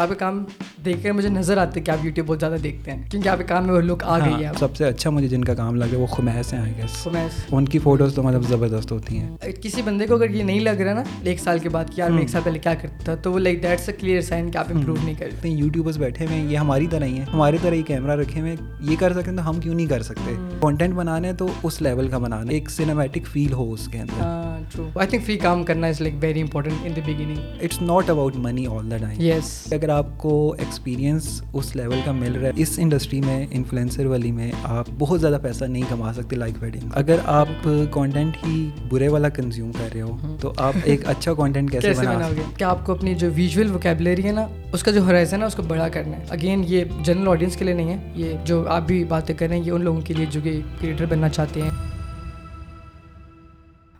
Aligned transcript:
آپ 0.00 0.08
کے 0.08 0.14
کام 0.14 0.44
دیکھ 0.84 1.02
کر 1.02 1.12
مجھے 1.12 1.28
نظر 1.28 1.58
آتے 1.58 1.80
کہ 1.80 1.90
آپ 1.90 2.04
یوٹیوب 2.04 2.28
بہت 2.28 2.40
زیادہ 2.40 2.56
دیکھتے 2.62 2.90
ہیں 2.90 3.10
کیونکہ 3.10 3.28
آپ 3.28 3.38
کے 3.38 3.44
کام 3.44 3.66
میں 3.66 3.74
وہ 3.74 3.80
لک 3.80 4.04
آ 4.04 4.18
گئی 4.18 4.44
ہے۔ 4.44 4.50
سب 4.58 4.76
سے 4.76 4.84
اچھا 4.84 5.10
مجھے 5.10 5.28
جن 5.28 5.44
کا 5.44 5.54
کام 5.54 5.74
لگے 5.74 5.96
وہ 5.96 6.06
خمیس 6.06 6.52
ہیں 6.52 6.60
آئی 6.60 6.72
گیس 6.76 7.02
خمیس۔ 7.02 7.44
ان 7.52 7.64
کی 7.64 7.78
فوٹوز 7.78 8.14
تو 8.14 8.22
مطلب 8.22 8.42
زبردست 8.48 8.92
ہوتی 8.92 9.18
ہیں۔ 9.18 9.36
کسی 9.62 9.82
بندے 9.82 10.06
کو 10.06 10.14
اگر 10.14 10.30
یہ 10.30 10.42
نہیں 10.42 10.60
لگ 10.60 10.70
رہا 10.70 10.94
نا 10.94 11.02
ایک 11.22 11.40
سال 11.40 11.58
کے 11.58 11.68
بعد 11.68 11.84
کہ 11.84 12.00
یار 12.00 12.10
میں 12.10 12.20
ایک 12.20 12.28
سال 12.28 12.40
پہلے 12.44 12.58
کیا 12.58 12.74
کرتا 12.74 13.04
تھا 13.04 13.14
تو 13.14 13.32
وہ 13.32 13.38
like 13.38 13.62
that's 13.62 13.88
a 13.88 13.94
clear 14.00 14.20
sign 14.20 14.50
کہ 14.50 14.58
آپ 14.58 14.66
امپروو 14.74 14.96
نہیں 15.04 15.14
کرتے 15.14 15.48
یوٹیوبرس 15.48 15.96
بیٹھے 15.96 16.26
ہوئے 16.26 16.38
ہیں 16.38 16.48
یہ 16.48 16.56
ہماری 16.56 16.86
طرح 16.90 17.04
ہی 17.04 17.18
ہیں۔ 17.18 17.26
ہماری 17.34 17.56
طرح 17.62 17.74
ہی 17.74 17.82
کیمرہ 17.82 18.16
رکھے 18.16 18.40
ہوئے 18.40 18.56
یہ 18.80 18.96
کر 18.96 19.12
سکتے 19.12 19.30
ہیں 19.30 19.36
تو 19.36 19.50
ہم 19.50 19.60
کیوں 19.60 19.74
نہیں 19.74 19.86
کر 19.86 20.02
سکتے؟ 20.02 20.34
کانٹینٹ 20.60 20.94
بنانا 20.94 21.28
ہے 21.28 21.32
تو 21.32 21.48
اس 21.62 21.82
لیول 21.82 22.08
کا 22.08 22.18
بنانا 22.18 22.50
ایک 22.50 22.70
سنیمیٹک 22.70 23.26
فیل 23.26 23.52
ہو 23.52 23.72
اس 23.72 23.88
کے 23.88 23.98
اندر۔ 23.98 24.49
ٹرو 24.72 24.88
آئی 24.94 25.08
تھنک 25.08 25.24
فری 25.24 25.36
کام 25.38 25.62
کرنا 25.64 25.86
is 25.86 26.00
like 26.00 26.14
very 26.20 26.40
important 26.40 26.86
in 26.86 26.96
the 26.96 27.00
beginning 27.02 27.64
it's 27.64 27.80
not 27.82 28.10
about 28.10 28.36
money 28.38 28.66
all 28.68 28.90
the 28.90 28.96
time 28.96 29.20
yes 29.20 29.52
اگر 29.72 29.88
آپ 29.88 30.06
کو 30.18 30.32
ایکسپیرینس 30.58 31.28
اس 31.52 31.74
لیول 31.76 32.00
کا 32.04 32.12
مل 32.12 32.32
رہا 32.32 32.46
ہے 32.46 32.62
اس 32.62 32.78
انڈسٹری 32.78 33.20
میں 33.20 33.46
انفلوئنسر 33.50 34.06
والی 34.06 34.32
میں 34.32 34.50
آپ 34.64 34.88
بہت 34.98 35.20
زیادہ 35.20 35.38
پیسہ 35.42 35.64
نہیں 35.64 35.82
کما 35.90 36.12
سکتے 36.12 36.36
لائک 36.36 36.62
ویڈنگ 36.62 36.90
اگر 36.94 37.18
آپ 37.26 37.68
کانٹینٹ 37.90 38.36
ہی 38.44 38.68
برے 38.88 39.08
والا 39.08 39.28
کنزیوم 39.30 39.72
کر 39.72 39.88
رہے 39.94 40.02
ہو 40.02 40.36
تو 40.40 40.52
آپ 40.58 40.74
ایک 40.84 41.08
اچھا 41.08 41.34
کانٹینٹ 41.34 41.70
کیسے 41.72 41.92
بناؤ 41.98 42.30
گے 42.36 42.42
کہ 42.58 42.64
آپ 42.64 42.84
کو 42.86 42.92
اپنی 42.92 43.14
جو 43.14 43.30
ویژول 43.36 43.70
ووکیبلری 43.70 44.24
ہے 44.24 44.32
نا 44.32 44.46
اس 44.72 44.82
کا 44.82 44.90
جو 44.90 45.06
ہرائزن 45.06 45.40
ہے 45.40 45.46
اس 45.46 45.54
کو 45.54 45.62
بڑا 45.68 45.88
کرنا 45.88 46.16
ہے 46.16 46.24
اگین 46.30 46.64
یہ 46.66 46.84
جنرل 47.04 47.28
آڈینس 47.28 47.56
کے 47.56 47.64
لیے 47.64 47.74
نہیں 47.74 47.90
ہے 47.90 48.12
یہ 48.16 48.34
جو 48.44 48.64
آپ 48.68 48.86
بھی 48.86 49.02
باتیں 49.04 49.34
کر 49.34 49.48
رہے 49.48 49.56
ہیں 49.56 49.64
یہ 49.66 49.72
ان 49.72 49.84
لوگوں 49.84 50.00
کے 50.00 50.14
لیے 50.14 50.26
جو 50.30 50.40
کہ 50.44 50.60
کریٹر 50.80 51.06
بننا 51.06 51.28
چاہتے 51.28 51.62
ہیں 51.62 51.70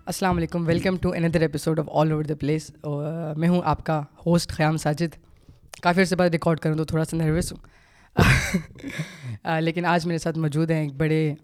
السلام 0.07 0.37
علیکم 0.37 0.67
welcome 0.67 0.97
to 0.97 1.13
another 1.13 1.41
episode 1.41 1.79
of 1.81 1.89
all 1.93 2.13
over 2.13 2.25
the 2.25 2.35
place 2.41 2.71
میں 3.37 3.49
ہوں 3.49 3.61
آپ 3.65 3.85
کا 3.87 4.03
ہوسٹ 4.27 4.53
خیام 4.53 4.77
ساجد. 4.77 5.15
کافی 5.83 6.01
عرصے 6.01 6.17
بعد 6.17 6.29
ریکارڈ 6.29 6.61
کروں 6.61 6.77
تو 6.77 6.85
تھوڑا 6.85 7.05
سا 7.05 7.17
نروس 7.17 7.53
ہوں. 7.53 7.61
لیکن 9.61 9.85
آج 9.87 10.07
میرے 10.07 10.19
ساتھ 10.19 10.39
موجود 10.39 10.71
ہیں 10.71 10.81
ایک 10.83 10.95
بڑے 10.97 11.35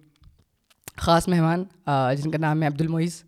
خاص 0.96 1.28
مہمان 1.28 1.64
جن 2.16 2.30
کا 2.30 2.38
نام 2.38 2.62
ہے 2.62 2.66
عبد 2.66 2.80
المعیز. 2.80 3.22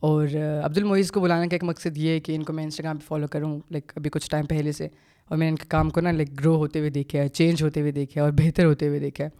اور 0.00 0.26
عبد 0.64 0.78
المعیز 0.78 1.12
کو 1.12 1.20
بلانے 1.20 1.48
کا 1.48 1.54
ایک 1.54 1.64
مقصد 1.64 1.96
یہ 1.96 2.10
ہے 2.10 2.20
کہ 2.20 2.36
ان 2.36 2.42
کو 2.42 2.52
میں 2.52 2.64
انسٹاگرام 2.64 2.98
پہ 2.98 3.06
فالو 3.08 3.26
کروں 3.26 3.58
لائک 3.70 3.92
ابھی 3.96 4.10
کچھ 4.10 4.30
ٹائم 4.30 4.46
پہلے 4.46 4.72
سے. 4.72 4.88
اور 5.30 5.38
میں 5.38 5.46
نے 5.46 5.50
ان 5.50 5.56
کے 5.56 5.66
کام 5.68 5.90
کو 5.90 6.00
نا 6.00 6.10
لائک 6.10 6.40
گرو 6.40 6.56
ہوتے 6.56 6.78
ہوئے 6.78 6.90
دیکھا 6.90 7.18
ہے 7.18 7.28
چینج 7.28 7.62
ہوتے 7.62 7.80
ہوئے 7.80 7.92
دیکھا 7.92 8.20
ہے 8.20 8.24
اور 8.24 8.32
بہتر 8.38 8.64
ہوتے 8.64 8.88
ہوئے 8.88 8.98
دیکھا 8.98 9.24
ہے 9.24 9.30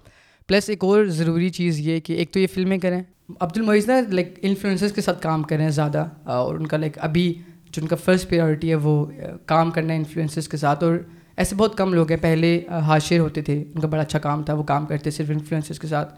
پلس 0.49 0.69
ایک 0.69 0.85
اور 0.85 1.05
ضروری 1.05 1.49
چیز 1.49 1.81
یہ 1.81 2.01
کہ 2.01 2.13
ایک 2.13 2.33
تو 2.33 2.41
یہ 2.41 2.47
فلمیں 2.55 2.79
کریں۔ 2.79 3.03
عبد 3.41 3.59
المعیز 3.59 3.89
نا 3.89 4.01
لائک 4.11 4.39
انفلوئنسز 4.43 4.93
کے 4.93 5.01
ساتھ 5.01 5.23
کام 5.23 5.43
کریں 5.43 5.71
زیادہ 5.71 6.09
اور 6.25 6.55
ان 6.55 6.67
کا 6.67 6.77
لائک 6.77 6.93
ابھی 6.97 7.35
جو 7.71 7.83
ان 7.83 7.89
کا 7.89 7.97
فرسٹ 7.97 8.29
پریورٹی 8.29 8.71
ہے 8.71 8.75
وہ 8.75 9.07
کام 9.47 9.71
کرنا 9.71 9.93
ہے 9.93 9.99
انفلوئنسز 9.99 10.49
کے 10.49 10.57
ساتھ۔ 10.57 10.85
اور 10.85 10.99
ایسے 11.37 11.57
بہت 11.57 11.79
کم 11.79 11.95
لوگ 11.95 12.11
ہیں، 12.11 12.19
پہلے 12.21 12.61
حاشر 12.69 13.19
ہوتے 13.19 13.43
تھے، 13.43 13.65
ان 13.75 13.81
کا 13.81 13.89
بڑا 13.89 14.03
اچھا 14.03 14.19
کام 14.19 14.43
تھا، 14.43 14.55
وہ 14.55 14.63
کام 14.63 14.87
کرتے 14.87 15.11
صرف 15.11 15.31
انفلوئنسز 15.31 15.79
کے 15.79 15.87
ساتھ۔ 15.87 16.15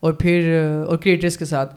اور 0.00 0.12
پھر 0.12 0.62
اور 0.86 0.96
کریٹرس 0.96 1.36
کے 1.36 1.44
ساتھ 1.44 1.76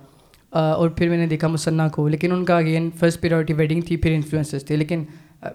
اور 0.50 0.90
پھر 0.90 1.10
میں 1.10 1.18
نے 1.18 1.28
دیکھا 1.28 1.48
مصنح 1.48 1.88
کو، 1.88 2.08
لیکن 2.08 2.32
ان 2.32 2.46
کا 2.46 2.58
اگین 2.58 2.90
فرسٹ 3.00 3.22
پریورٹی 3.22 3.54
ویڈنگ 3.54 3.82
تھی، 3.82 3.98
پھر 3.98 4.14
انفلوئنسز 4.14 4.66
تھے۔ 4.66 4.76
لیکن 4.76 5.04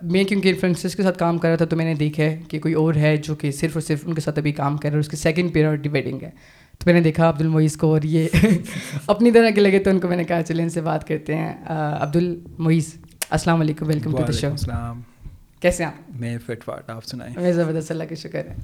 میں 0.03 0.25
کیونکہ 0.25 0.49
انفلوئنسز 0.49 0.97
کے 0.97 1.03
ساتھ 1.03 1.19
کام 1.19 1.39
کر 1.39 1.49
رہا 1.49 1.57
تھا 1.57 1.65
تو 1.65 1.77
میں 1.77 1.85
نے 1.85 1.95
دیکھا 1.95 2.23
ہے 2.23 2.41
کہ 2.49 2.59
کوئی 2.59 2.75
اور 2.75 2.95
ہے 2.95 3.17
جو 3.17 3.35
کہ 3.35 3.51
صرف 3.51 3.71
اور 3.75 3.81
صرف 3.81 3.99
ان 4.07 4.15
کے 4.15 4.21
ساتھ 4.21 4.39
ابھی 4.39 4.53
کام 4.53 4.77
کر 4.77 4.89
رہا 4.89 4.95
ہے 4.95 5.01
اس 5.01 5.09
کی 5.09 5.17
سیکنڈ 5.17 5.53
پریورٹی 5.53 5.89
ویڈنگ 5.89 6.23
ہے۔ 6.23 6.31
تو 6.79 6.83
میں 6.87 6.95
نے 6.95 7.01
دیکھا 7.01 7.29
عبد 7.29 7.41
المعیز 7.41 7.77
کو 7.77 7.87
اور 7.87 8.03
یہ 8.03 8.29
اپنی 9.07 9.33
طرح 9.33 9.51
کے 9.51 9.61
لگے 9.61 9.79
تو 9.79 9.91
ان 9.91 9.99
کو 9.99 10.09
میں 10.09 10.17
نے 10.17 10.25
کہا 10.25 10.43
چلے 10.43 10.63
ان 10.63 10.69
سے 10.69 10.81
بات 10.81 11.09
کرتے 11.09 11.37
ہیں۔ 11.37 11.55
عبد 12.01 12.17
المعیز 12.17 12.95
السلام 13.31 13.61
علیکم 13.61 13.87
ویلکم 13.87 14.11
ٹو 14.11 14.23
دا 14.27 14.33
شو 14.33 14.51
السلام۔ 14.51 15.01
کیسے 15.61 15.85
ہیں 15.85 15.91
میں 16.15 16.39
فٹ 16.47 16.65
فاٹ 16.65 16.91
آپ 16.91 17.05
سنائیں۔ 17.05 17.35
میں 17.41 17.53
زبردست 17.53 17.91
اللہ 17.91 18.05
کا 18.05 18.15
شکر 18.15 18.43
ہے۔ 18.49 18.55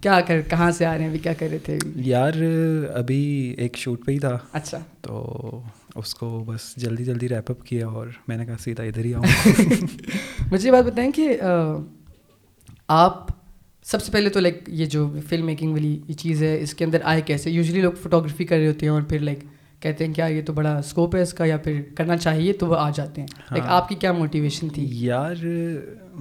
کیا 0.00 0.20
کر 0.20 0.40
کہاں 0.50 0.70
سے 0.70 0.86
آ 0.86 0.92
رہے 0.92 1.00
ہیں؟ 1.00 1.08
ابھی 1.08 1.18
کیا 1.18 1.32
کر 1.32 1.46
رہے 1.50 1.58
تھے؟ 1.58 1.78
یار 1.96 2.32
ابھی 2.94 3.54
ایک 3.58 3.76
شوٹ 3.76 4.06
پہ 4.06 4.12
ہی 4.12 4.18
تھا۔ 4.18 4.38
اچھا۔ 4.52 4.78
تو 5.00 5.62
اس 5.94 6.14
کو 6.14 6.44
بس 6.46 6.76
جلدی 6.76 7.04
جلدی 7.04 7.28
ریپ 7.28 7.50
اپ 7.50 7.66
کیا 7.66 7.86
اور 7.86 8.06
میں 8.28 8.36
نے 8.36 8.46
کہا 8.46 8.54
سیدھا 8.60 8.82
ادھر 8.82 9.04
ہی 9.04 9.14
آؤں۔ 9.14 9.24
مجھے 10.52 10.68
یہ 10.68 10.72
بات 10.72 10.84
بتائیں 10.84 11.12
کہ 11.12 11.38
آپ 12.88 13.26
سب 13.82 14.02
سے 14.02 14.12
پہلے 14.12 14.28
تو 14.28 14.40
لائک 14.40 14.60
یہ 14.68 14.86
جو 14.86 15.12
فلم 15.28 15.46
میکنگ 15.46 15.72
والی 15.72 16.00
یہ 16.08 16.14
چیز 16.14 16.42
ہے 16.42 16.60
اس 16.60 16.74
کے 16.74 16.84
اندر 16.84 16.98
آئے 17.02 17.20
کیسے؟ 17.20 17.50
یوزلی 17.50 17.80
لوگ 17.80 17.92
فوٹوگرافی 18.02 18.44
کر 18.44 18.56
رہے 18.56 18.66
ہوتے 18.66 18.86
ہیں 18.86 18.92
اور 18.92 19.02
پھر 19.02 19.18
لائک 19.18 19.38
کہتے 19.80 20.06
ہیں 20.06 20.14
کیا 20.14 20.26
یہ 20.26 20.42
تو 20.42 20.52
بڑا 20.52 20.78
اسکوپ 20.78 21.16
ہے 21.16 21.22
اس 21.22 21.34
کا 21.34 21.44
یا 21.44 21.56
پھر 21.56 21.80
کرنا 21.96 22.16
چاہیے 22.16 22.52
تو 22.52 22.66
وہ 22.66 22.76
آ 22.76 22.90
جاتے 22.90 23.20
ہیں۔ 23.20 23.28
لائک 23.50 23.64
آپ 23.66 23.88
کی 23.88 23.94
کیا 23.94 24.12
موٹیویشن 24.12 24.68
تھی؟ 24.68 24.86
یار 24.90 25.34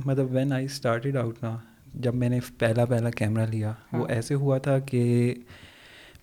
مطلب 0.05 0.33
وین 0.33 0.53
آئی 0.53 0.65
اسٹارٹیڈ 0.65 1.17
آؤٹ 1.17 1.43
نا 1.43 1.57
جب 1.93 2.15
میں 2.15 2.29
نے 2.29 2.39
پہلا 2.57 2.85
پہلا 2.85 3.09
کیمرہ 3.09 3.45
لیا 3.45 3.73
وہ 3.93 4.07
ایسے 4.07 4.33
ہوا 4.33 4.57
تھا 4.57 4.79
کہ 4.79 5.33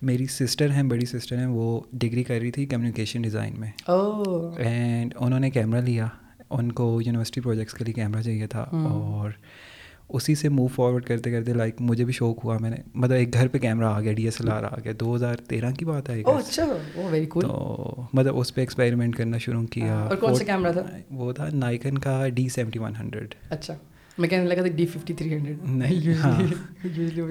میری 0.01 0.25
سسٹر 0.27 0.71
ہیں 0.71 0.83
بڑی 0.83 1.05
سسٹر 1.05 1.37
ہیں 1.37 1.45
وہ 1.45 1.79
ڈگری 1.93 2.23
کر 2.23 2.39
رہی 2.41 2.51
تھی 2.51 2.65
کمیونیکیشن 2.65 3.21
ڈیزائن 3.21 3.59
میں. 3.59 3.71
اینڈ 3.87 5.13
انہوں 5.19 5.39
نے 5.39 5.49
کیمرہ 5.49 5.81
لیا. 5.81 6.07
ان 6.49 6.71
کو 6.71 7.01
یونیورسٹی 7.01 7.41
پروجیکٹس 7.41 7.73
کے 7.73 7.83
لیے 7.85 7.93
کیمرہ 7.93 8.21
چاہیے 8.21 8.47
تھا. 8.47 8.61
اور 8.61 9.31
اسی 10.09 10.35
سے 10.35 10.49
موو 10.49 10.67
فارورڈ 10.67 11.05
کرتے 11.05 11.31
کرتے 11.31 11.53
لائک 11.53 11.81
مجھے 11.81 12.05
بھی 12.05 12.13
شوق 12.13 12.43
ہوا. 12.45 12.57
میں 12.61 12.69
نے 12.69 12.77
مطلب 12.93 13.15
ایک 13.15 13.33
گھر 13.33 13.47
پہ 13.47 13.57
کیمرہ 13.57 13.85
آ 13.85 13.99
گیا 14.01 14.13
ڈی 14.13 14.23
ایس 14.25 14.39
ایل 14.41 14.51
آر 14.51 14.63
آ 14.63 14.75
گیا. 14.83 14.93
دو 14.99 15.15
ہزار 15.15 15.35
تیرہ 15.49 15.71
کی 15.71 15.85
بات 15.85 16.09
ہے 16.09 16.21
تو 16.23 18.05
مطلب 18.13 18.37
اس 18.39 18.53
پہ 18.55 18.61
ایکسپیریمنٹ 18.61 19.15
کرنا 19.15 19.37
شروع 19.37 19.65
کیا. 19.71 20.07
وہ 21.11 21.31
تھا 21.33 21.49
نائکن 21.53 21.97
کا 21.97 22.27
ڈی 22.29 22.47
سیونٹی 22.49 22.79
ون 22.79 22.95
ہنڈریڈ 22.99 23.35
اچھا. 23.49 23.75
میں 24.19 24.29
کہنے 24.29 24.45
لگا 24.45 24.61
تھا 24.61 24.75
ڈی 24.75 24.85
ففٹی 24.85 25.13
تھری 25.13 25.33
ہنڈریڈ 25.33 26.07
ہاں۔ 26.23 26.41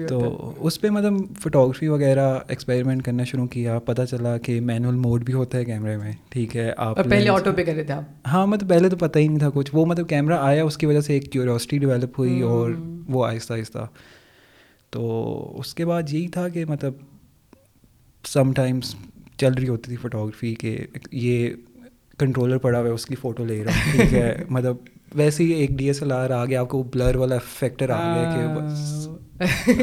تو 0.07 0.53
اس 0.59 0.81
پہ 0.81 0.89
مطلب 0.89 1.13
فوٹوگرافی 1.39 1.87
وغیرہ 1.87 2.39
ایکسپیریمنٹ 2.47 3.03
کرنا 3.03 3.23
شروع 3.23 3.47
کیا 3.47 3.79
پتہ 3.79 4.01
چلا 4.09 4.37
کہ 4.37 4.61
مینول 4.61 4.95
موڈ 4.95 5.23
بھی 5.23 5.33
ہوتا 5.33 5.57
ہے 5.57 5.65
کیمرے 5.65 5.97
میں 5.97 6.11
ٹھیک 6.29 6.57
ہے 6.57 6.71
آپ 6.77 6.95
پہلے 7.09 7.29
آٹو 7.29 7.51
پہ 7.55 7.63
کر 7.63 7.73
رہے 7.73 7.83
تھے 7.83 7.93
آپ۔ 7.93 8.27
ہاں 8.27 8.47
مطلب 8.47 8.69
پہلے 8.69 8.89
تو 8.89 8.97
پتہ 8.97 9.19
ہی 9.19 9.27
نہیں 9.27 9.39
تھا 9.39 9.49
کچھ۔ 9.49 9.69
وہ 9.73 9.85
مطلب 9.85 10.09
کیمرہ 10.09 10.37
آیا 10.41 10.63
اس 10.63 10.77
کی 10.77 10.85
وجہ 10.85 11.01
سے 11.01 11.13
ایک 11.13 11.31
کیوریوسٹی 11.31 11.77
ڈیولپ 11.77 12.19
ہوئی 12.19 12.41
اور 12.41 12.71
وہ 13.09 13.25
آہستہ 13.25 13.53
آہستہ۔ 13.53 13.85
تو 14.89 15.55
اس 15.59 15.75
کے 15.75 15.85
بعد 15.85 16.03
یہی 16.09 16.27
تھا 16.27 16.49
کہ 16.49 16.65
مطلب 16.65 16.93
سم 18.25 18.53
ٹائمس 18.53 18.95
چل 19.37 19.53
رہی 19.53 19.67
ہوتی 19.67 19.83
تھی 19.83 19.95
فوٹوگرافی 19.95 20.55
کہ 20.55 20.77
یہ 21.11 21.49
کنٹرولر 22.17 22.57
پڑا 22.57 22.79
ہوا 22.79 22.87
ہے 22.87 22.93
اس 22.93 23.05
کی 23.05 23.15
فوٹو 23.15 23.45
لے 23.45 23.63
رہا 23.63 23.71
ہوں 23.71 23.91
ٹھیک 23.91 24.13
ہے۔ 24.13 24.35
مطلب 24.49 24.75
ویسے 25.15 25.43
ہی 25.43 25.51
ایک 25.51 25.69
ڈی 25.71 25.87
ایس 25.87 26.01
ایل 26.03 26.11
آر 26.11 26.29
آ 26.29 26.45
گیا 26.45 26.59
آپ 26.61 26.69
کو 26.69 26.83
بلر 26.83 27.15
والا 27.15 27.35
فیکٹر 27.53 27.89
آ 27.89 28.15
گیا 28.15 28.31
کہ 28.31 28.47
بس 28.55 29.07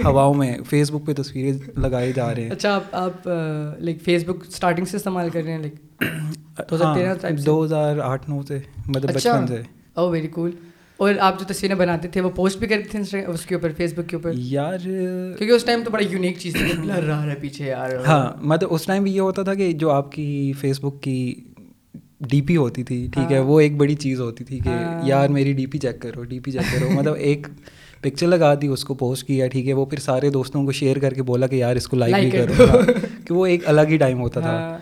ہواؤں 0.04 0.34
میں 0.34 0.56
فیس 0.69 0.91
بک 0.91 1.06
پہ 1.06 1.22
تصویریں 1.22 1.53
لگائی 1.78 2.12
جا 2.12 2.34
رہے 2.34 2.42
ہیں۔ 2.42 2.50
اچھا 2.50 2.75
آپ 2.75 2.82
آپ 2.92 3.28
لائک 3.81 4.03
فیس 4.03 4.25
بک 4.25 4.44
اسٹارٹنگ 4.48 4.84
سے 4.84 4.97
استعمال 4.97 5.31
کر 5.31 5.42
رہے 5.42 5.53
ہیں 5.53 5.59
لائک 5.59 5.75
دو 7.47 7.64
ہزار 7.64 7.98
آٹھ 7.98 8.31
نو 8.31 8.42
سے 8.48 8.59
مطلب 8.87 9.14
بچپن 9.14 9.47
سے۔ 9.47 9.62
او 9.94 10.10
ویری 10.10 10.26
کول 10.26 10.50
اور 10.97 11.14
آپ 11.20 11.38
جو 11.41 11.44
تصویریں 11.48 11.76
بناتے 11.76 12.08
تھے 12.08 12.20
وہ 12.20 12.31
پوسٹ 12.31 12.58
بھی 12.58 12.66
کرتے 12.66 13.03
تھے 13.03 13.25
اس 13.26 13.47
کے 13.47 13.54
اوپر 13.54 13.72
فیس 13.76 13.93
بک 13.93 14.08
کے 14.08 14.16
اوپر؟ 14.16 14.32
یار 14.34 14.78
کیونکہ 14.78 15.50
اس 15.50 15.64
ٹائم 15.64 15.82
تو 15.84 15.91
بڑا 15.91 16.03
یونیک 16.10 16.38
چیز 16.38 16.53
تھی۔ 16.53 16.72
بلر 16.82 17.03
رہا 17.03 17.22
ہے 17.25 17.34
پیچھے 17.41 17.66
یار۔ 17.66 17.91
ہاں 18.06 18.32
مطلب 18.43 18.69
اس 18.72 18.84
ٹائم 18.87 19.03
بھی 19.03 19.14
یہ 19.14 19.20
ہوتا 19.20 19.43
تھا 19.43 19.54
کہ 19.54 19.72
جو 19.72 19.91
آپ 19.91 20.12
کی 20.12 20.53
فیس 20.60 20.81
بک 20.81 21.03
کی 21.03 21.34
ڈی 22.21 22.41
پی 22.43 22.56
ہوتی 22.56 22.82
تھی 22.82 23.09
ٹھیک 23.12 23.32
ہے 23.32 23.38
وہ 23.38 23.60
ایک 23.60 23.77
بڑی 23.77 23.94
چیز 23.94 24.21
ہوتی 24.21 24.44
تھی 24.44 24.59
کہ 24.59 24.71
یار 25.03 25.28
میری 25.28 25.53
ڈی 25.53 25.66
پی 25.66 25.78
چیک 25.78 26.03
کرو 26.03 26.22
ڈی 26.22 26.41
پی 26.41 26.50
چیک 26.50 26.75
کرو۔ 26.75 26.91
مطلب 26.91 27.15
ایک 27.15 27.47
پکچر 28.00 28.27
لگا 28.27 28.54
دی 28.54 28.66
اس 28.66 28.84
کو 28.84 28.94
پوسٹ 28.94 29.27
کیا 29.27 29.47
ٹھیک 29.47 29.69
ہے 29.69 29.72
وہ 29.72 29.84
پھر 29.84 29.99
سارے 29.99 30.31
دوستوں 30.31 30.65
کو 30.65 30.72
شیئر 30.72 30.99
کر 30.99 31.15
کے 31.15 31.22
بولا 31.22 31.47
کہ 31.47 31.56
یار 31.56 31.76
اس 31.76 31.88
کو 31.88 31.97
لائک 31.97 32.15
بھی 32.15 32.31
کرو۔ 32.31 32.53
کہ 33.26 33.34
وہ 33.34 33.47
ایک 33.47 33.60
الگ 33.66 33.81
ہی 33.88 33.97
ٹائم 33.97 34.21
ہوتا 34.21 34.41
تھا۔ 34.41 34.78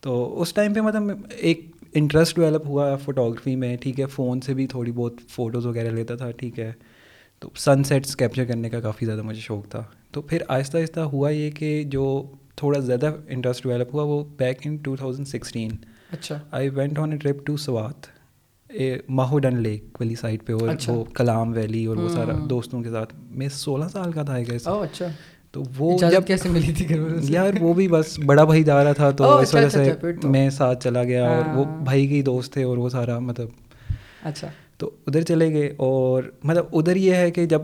تو 0.00 0.40
اس 0.42 0.54
ٹائم 0.54 0.74
پہ 0.74 0.80
مطلب 0.80 1.02
ایک 1.38 1.66
انٹرسٹ 1.94 2.36
ڈیولپ 2.36 2.66
ہوا 2.66 2.96
فوٹوگرافی 2.96 3.56
میں 3.56 3.76
ٹھیک 3.76 4.00
ہے 4.00 4.06
فون 4.06 4.40
سے 4.40 4.54
بھی 4.54 4.66
تھوڑی 4.66 4.92
بہت 4.92 5.14
فوٹوز 5.28 5.66
وغیرہ 5.66 5.90
لیتا 5.90 6.16
تھا 6.16 6.30
ٹھیک 6.30 6.58
ہے۔ 6.58 6.72
تو 7.38 7.50
سن 7.56 7.84
سیٹس 7.84 8.16
کیپچر 8.16 8.44
کرنے 8.44 8.70
کا 8.70 8.80
کافی 8.80 9.06
زیادہ 9.06 9.22
مجھے 9.22 9.40
شوق 9.40 9.68
تھا۔ 9.68 9.82
تو 10.10 10.22
پھر 10.22 10.42
آہستہ 10.48 10.78
آہستہ 10.78 11.00
ہوا 11.00 11.30
یہ 11.30 11.50
کہ 11.50 11.84
جو 11.84 12.22
تھوڑا 12.56 12.80
زیادہ 12.80 13.12
انٹرسٹ 13.28 13.62
ڈیولپ 13.62 13.94
ہوا 13.94 14.02
وہ 14.02 14.24
back 14.36 14.58
in 14.64 14.76
two 14.76 14.96
thousand 14.96 15.26
sixteen 15.26 15.70
اچھا۔ 16.12 16.38
I 16.50 16.68
went 16.68 16.98
on 16.98 17.12
a 17.12 17.18
trip 17.18 17.46
to 17.46 17.56
Swat 17.56 17.94
Mahodand 19.08 19.56
lake 19.56 19.84
والی 19.84 20.14
سائڈ 20.14 20.46
پہ 20.46 20.52
اور 20.52 20.68
وہ 20.86 21.04
کلام 21.04 21.52
ویلی 21.52 21.84
اور 21.84 21.96
وہ 21.96 22.08
سارا 22.08 22.32
دوستوں 22.50 22.82
کے 22.82 22.90
ساتھ۔ 22.90 23.14
میں 23.30 23.48
سولہ 23.48 23.84
سال 23.92 24.12
کا 24.12 24.22
تھا 24.22 24.34
اچھا۔ 24.64 25.06
تو 25.52 25.62
وہ 25.78 25.98
جب 25.98 26.26
کیسے 26.26 26.48
ملی 26.48 26.72
تھی 26.72 26.86
یار 27.20 27.52
وہ 27.60 27.74
بھی 27.74 27.88
بس 27.88 28.18
بڑا 28.26 28.44
بھائی 28.44 28.64
جا 28.64 28.84
رہا 28.84 28.92
تھا 28.92 29.10
تو 29.10 29.36
اس 29.36 29.54
وجہ 29.54 29.68
سے 29.68 29.92
میں 30.24 30.50
ساتھ 30.50 30.84
چلا 30.84 31.04
گیا 31.04 31.30
اور 31.30 31.56
وہ 31.56 31.64
بھائی 31.64 32.06
کے 32.08 32.22
دوست 32.22 32.52
تھے 32.52 32.62
اور 32.62 32.78
وہ 32.78 32.88
سارا 32.88 33.18
مطلب 33.18 33.48
اچھا۔ 34.24 34.48
تو 34.78 34.90
ادھر 35.06 35.22
چلے 35.22 35.52
گئے 35.52 35.74
اور 35.76 36.22
مطلب 36.44 36.64
ادھر 36.72 36.96
یہ 36.96 37.14
ہے 37.14 37.30
کہ 37.30 37.46
جب 37.46 37.62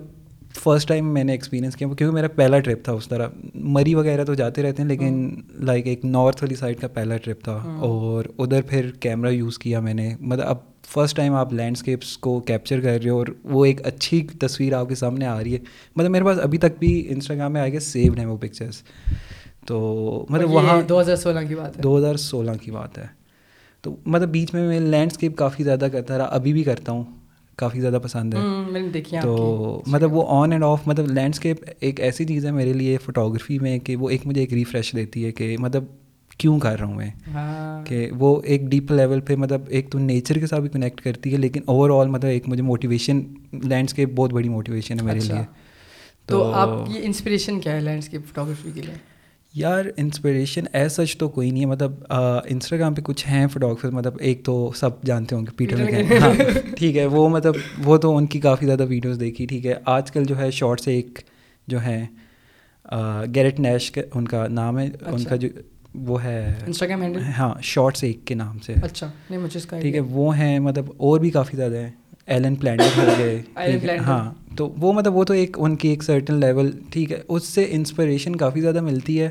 فرسٹ 0.57 0.89
ٹائم 0.89 1.15
میں 1.15 1.25
نے 1.25 1.33
ایکسپیرینس 1.33 1.77
کیا 1.77 1.87
کیونکہ 1.87 2.07
میرا 2.07 2.29
پہلا 2.29 2.59
ٹرپ 2.59 2.85
تھا 2.85 2.93
اس 2.93 3.09
طرح۔ 3.09 3.29
مری 3.55 3.95
وغیرہ 3.95 4.25
تو 4.25 4.35
جاتے 4.35 4.63
رہتے 4.63 4.83
ہیں 4.83 4.89
لیکن 4.89 5.35
لائک 5.55 5.87
ایک 5.87 6.05
نارتھ 6.05 6.43
والی 6.43 6.55
سائڈ 6.55 6.81
کا 6.81 6.89
پہلا 6.89 7.17
ٹرپ 7.17 7.43
تھا۔ 7.43 7.61
اور 7.79 8.25
ادھر 8.39 8.63
پھر 8.63 8.91
کیمرہ 9.01 9.31
یوز 9.31 9.59
کیا 9.59 9.81
میں 9.81 9.95
نے۔ 9.95 10.15
مطلب 10.21 10.47
اب 10.47 10.57
فرسٹ 10.89 11.17
ٹائم 11.17 11.35
آپ 11.35 11.53
لینڈسکیپس 11.53 12.19
کو 12.19 12.41
کیپچر 12.41 12.81
کر 12.81 12.99
رہے 13.03 13.11
ہو 13.11 13.19
اور 13.19 13.27
وہ 13.45 13.65
ایک 13.65 13.87
اچھی 13.87 14.27
تصویر 14.41 14.73
آپ 14.73 14.89
کے 14.89 14.95
سامنے 14.95 15.27
آ 15.27 15.43
رہی 15.43 15.55
ہے۔ 15.55 15.59
مطلب 15.97 16.11
میرے 16.11 16.25
پاس 16.25 16.39
ابھی 16.43 16.59
تک 16.59 16.79
بھی 16.79 17.07
انسٹاگرام 17.09 17.53
میں 17.53 17.61
آئے 17.61 17.73
گئے 17.73 17.81
سیوڈ 17.81 18.19
ہیں 18.19 18.27
وہ 18.27 18.37
پکچرس 18.37 18.83
تو 19.67 20.27
مطلب 20.29 20.51
وہاں 20.51 20.83
دو 20.83 21.01
ہزار 21.01 21.17
سولہ 21.17 21.41
کی 21.49 21.55
بات 21.55 21.77
ہے۔ 21.77 21.83
دو 21.83 21.99
ہزار 21.99 22.15
سولہ 22.15 22.51
کی 22.63 22.71
بات 22.71 22.99
ہے۔ 22.99 23.07
تو 23.83 23.97
مطلب 24.07 24.29
بیچ 24.29 24.55
میں 24.55 24.69
میں 24.69 24.81
لینڈسکیپ 24.81 25.37
کافی 25.37 25.65
زیادہ 25.65 25.89
کرتا 25.93 26.19
رہا 26.19 26.25
ابھی 26.25 26.53
بھی 26.53 26.63
کرتا 26.63 26.93
ہوں۔ 26.93 27.05
کافی 27.57 27.81
زیادہ 27.81 27.99
پسند 28.03 28.35
ہے۔ 28.35 28.41
تو 29.23 29.83
مطلب 29.87 30.13
وہ 30.13 30.25
آن 30.29 30.53
اینڈ 30.53 30.65
آف 30.65 30.87
مطلب 30.87 31.07
لینڈسکیپ 31.07 31.57
ایک 31.81 32.01
ایسی 32.01 32.25
چیز 32.25 32.47
ہے 32.47 32.51
میرے 32.51 32.73
لیے 32.73 32.97
فوٹوگرافی 33.05 33.59
میں 33.59 33.79
کہ 33.79 33.97
وہ 33.97 34.11
ایک 34.11 34.27
مجھے 34.27 34.41
ایک 34.41 34.53
ریفریش 34.53 34.93
دیتی 34.93 35.25
ہے 35.25 35.33
کہ 35.33 35.57
مطلب 35.59 35.85
کیوں 36.39 36.59
کر 36.59 36.79
رہا 36.79 36.87
ہوں 36.87 36.95
میں؟ 36.95 37.11
ہاں۔ 37.35 37.85
کہ 37.85 38.11
وہ 38.19 38.43
ایک 38.45 38.63
ڈیپ 38.63 38.93
لیول 38.93 39.21
پہ 39.21 39.37
مطلب 39.37 39.61
ایک 39.69 39.91
تو 39.91 39.99
نیچر 39.99 40.39
کے 40.39 40.47
ساتھ 40.47 40.61
بھی 40.61 40.69
کنیکٹ 40.69 41.01
کرتی 41.01 41.33
ہے 41.33 41.39
لیکن 41.39 41.61
اوور 41.65 41.91
آل 41.91 42.09
مطلب 42.09 42.31
ایک 42.31 42.49
مجھے 42.49 42.63
موٹیویشن 42.63 43.21
لینڈسکیپ 43.53 44.09
بہت 44.15 44.33
بڑی 44.33 44.49
موٹیویشن 44.49 45.01
ہے 45.01 45.05
میرے 45.05 45.19
اچھا۔ 45.19 45.35
لیے۔ 45.35 45.45
تو 46.27 46.53
آپ 46.53 46.87
کی 46.87 46.93
انسپریشن 47.03 47.61
کیا 47.61 47.73
ہے 47.73 47.81
لینڈسکیپ 47.81 48.21
فوٹوگرافی 48.27 48.71
کے 48.75 48.81
لیے؟ 48.83 49.16
یار 49.57 49.85
انسپریشن 49.97 50.65
ایز 50.73 50.93
سچ 50.93 51.17
تو 51.17 51.29
کوئی 51.29 51.51
نہیں 51.51 51.61
ہے۔ 51.61 51.67
مطلب 51.67 51.93
انسٹاگرام 52.45 52.95
پہ 52.95 53.01
کچھ 53.05 53.27
ہیں 53.29 53.47
فوٹوگرافر 53.47 53.91
مطلب 53.91 54.17
ایک 54.21 54.45
تو 54.45 54.73
سب 54.77 55.03
جانتے 55.03 55.35
ہوں 55.37 55.47
گے 55.47 55.51
پیٹر 55.57 55.77
میں 55.85 56.19
ہاں 56.21 56.33
ٹھیک 56.77 56.97
ہے۔ 56.97 57.07
وہ 57.07 57.29
مطلب 57.29 57.55
وہ 57.85 57.97
تو 57.97 58.17
ان 58.17 58.27
کی 58.27 58.41
کافی 58.41 58.67
زیادہ 58.67 58.85
ویڈیوز 58.89 59.21
دیکھی 59.21 59.47
ٹھیک 59.47 59.67
ہے۔ 59.67 59.75
آج 59.87 60.11
کل 60.11 60.25
جو 60.25 60.39
ہے 60.39 60.51
شارٹ 60.51 60.81
سے 60.81 60.95
ایک 60.95 61.19
جو 61.67 61.83
ہے 61.83 62.05
گیرٹ 63.35 63.61
نیش 63.61 63.91
ان 64.15 64.29
کا 64.29 64.47
نام 64.49 64.79
ہے۔ 64.79 64.85
ان 64.85 65.15
اچھا۔ 65.15 65.29
کا 65.31 65.37
جو 65.37 65.49
وہ 65.95 66.23
ہے۔ 66.25 66.55
انسٹاگرام 66.67 67.03
ہاں 67.39 67.55
شارٹس 67.63 68.05
ایک 68.05 68.25
کے 68.25 68.35
نام 68.35 68.59
سے۔ 68.59 68.75
اچھا 68.83 69.11
نہیں 69.31 69.41
مجھے 69.41 69.59
اس 69.59 69.67
کا 69.67 69.81
ٹھیک 69.81 69.95
ہے 69.95 70.01
وہ 70.01 70.37
ہیں 70.39 70.59
مطلب 70.59 70.91
اور 70.97 71.21
بھی 71.21 71.31
کافی 71.31 71.57
زیادہ 71.57 71.77
ہیں۔ 71.77 71.91
ایلن 72.27 72.55
پلانٹ 72.55 72.81
ہو 72.97 73.07
گئے 73.19 73.43
ہاں 74.07 74.35
تو 74.57 74.75
وہ 74.77 74.93
مطلب 74.93 75.17
وہ 75.17 75.25
تو 75.25 75.35
ایک 75.35 75.57
ان 75.61 75.77
کی 75.77 75.89
ایک 75.89 76.03
سرٹن 76.03 76.35
لیول 76.35 76.71
ٹھیک 76.91 77.13
ہے 77.13 77.21
اس 77.29 77.45
سے 77.45 77.67
انسپریشن 77.71 78.37
کافی 78.37 78.61
زیادہ 78.61 78.81
ملتی 78.81 79.21
ہے۔ 79.21 79.29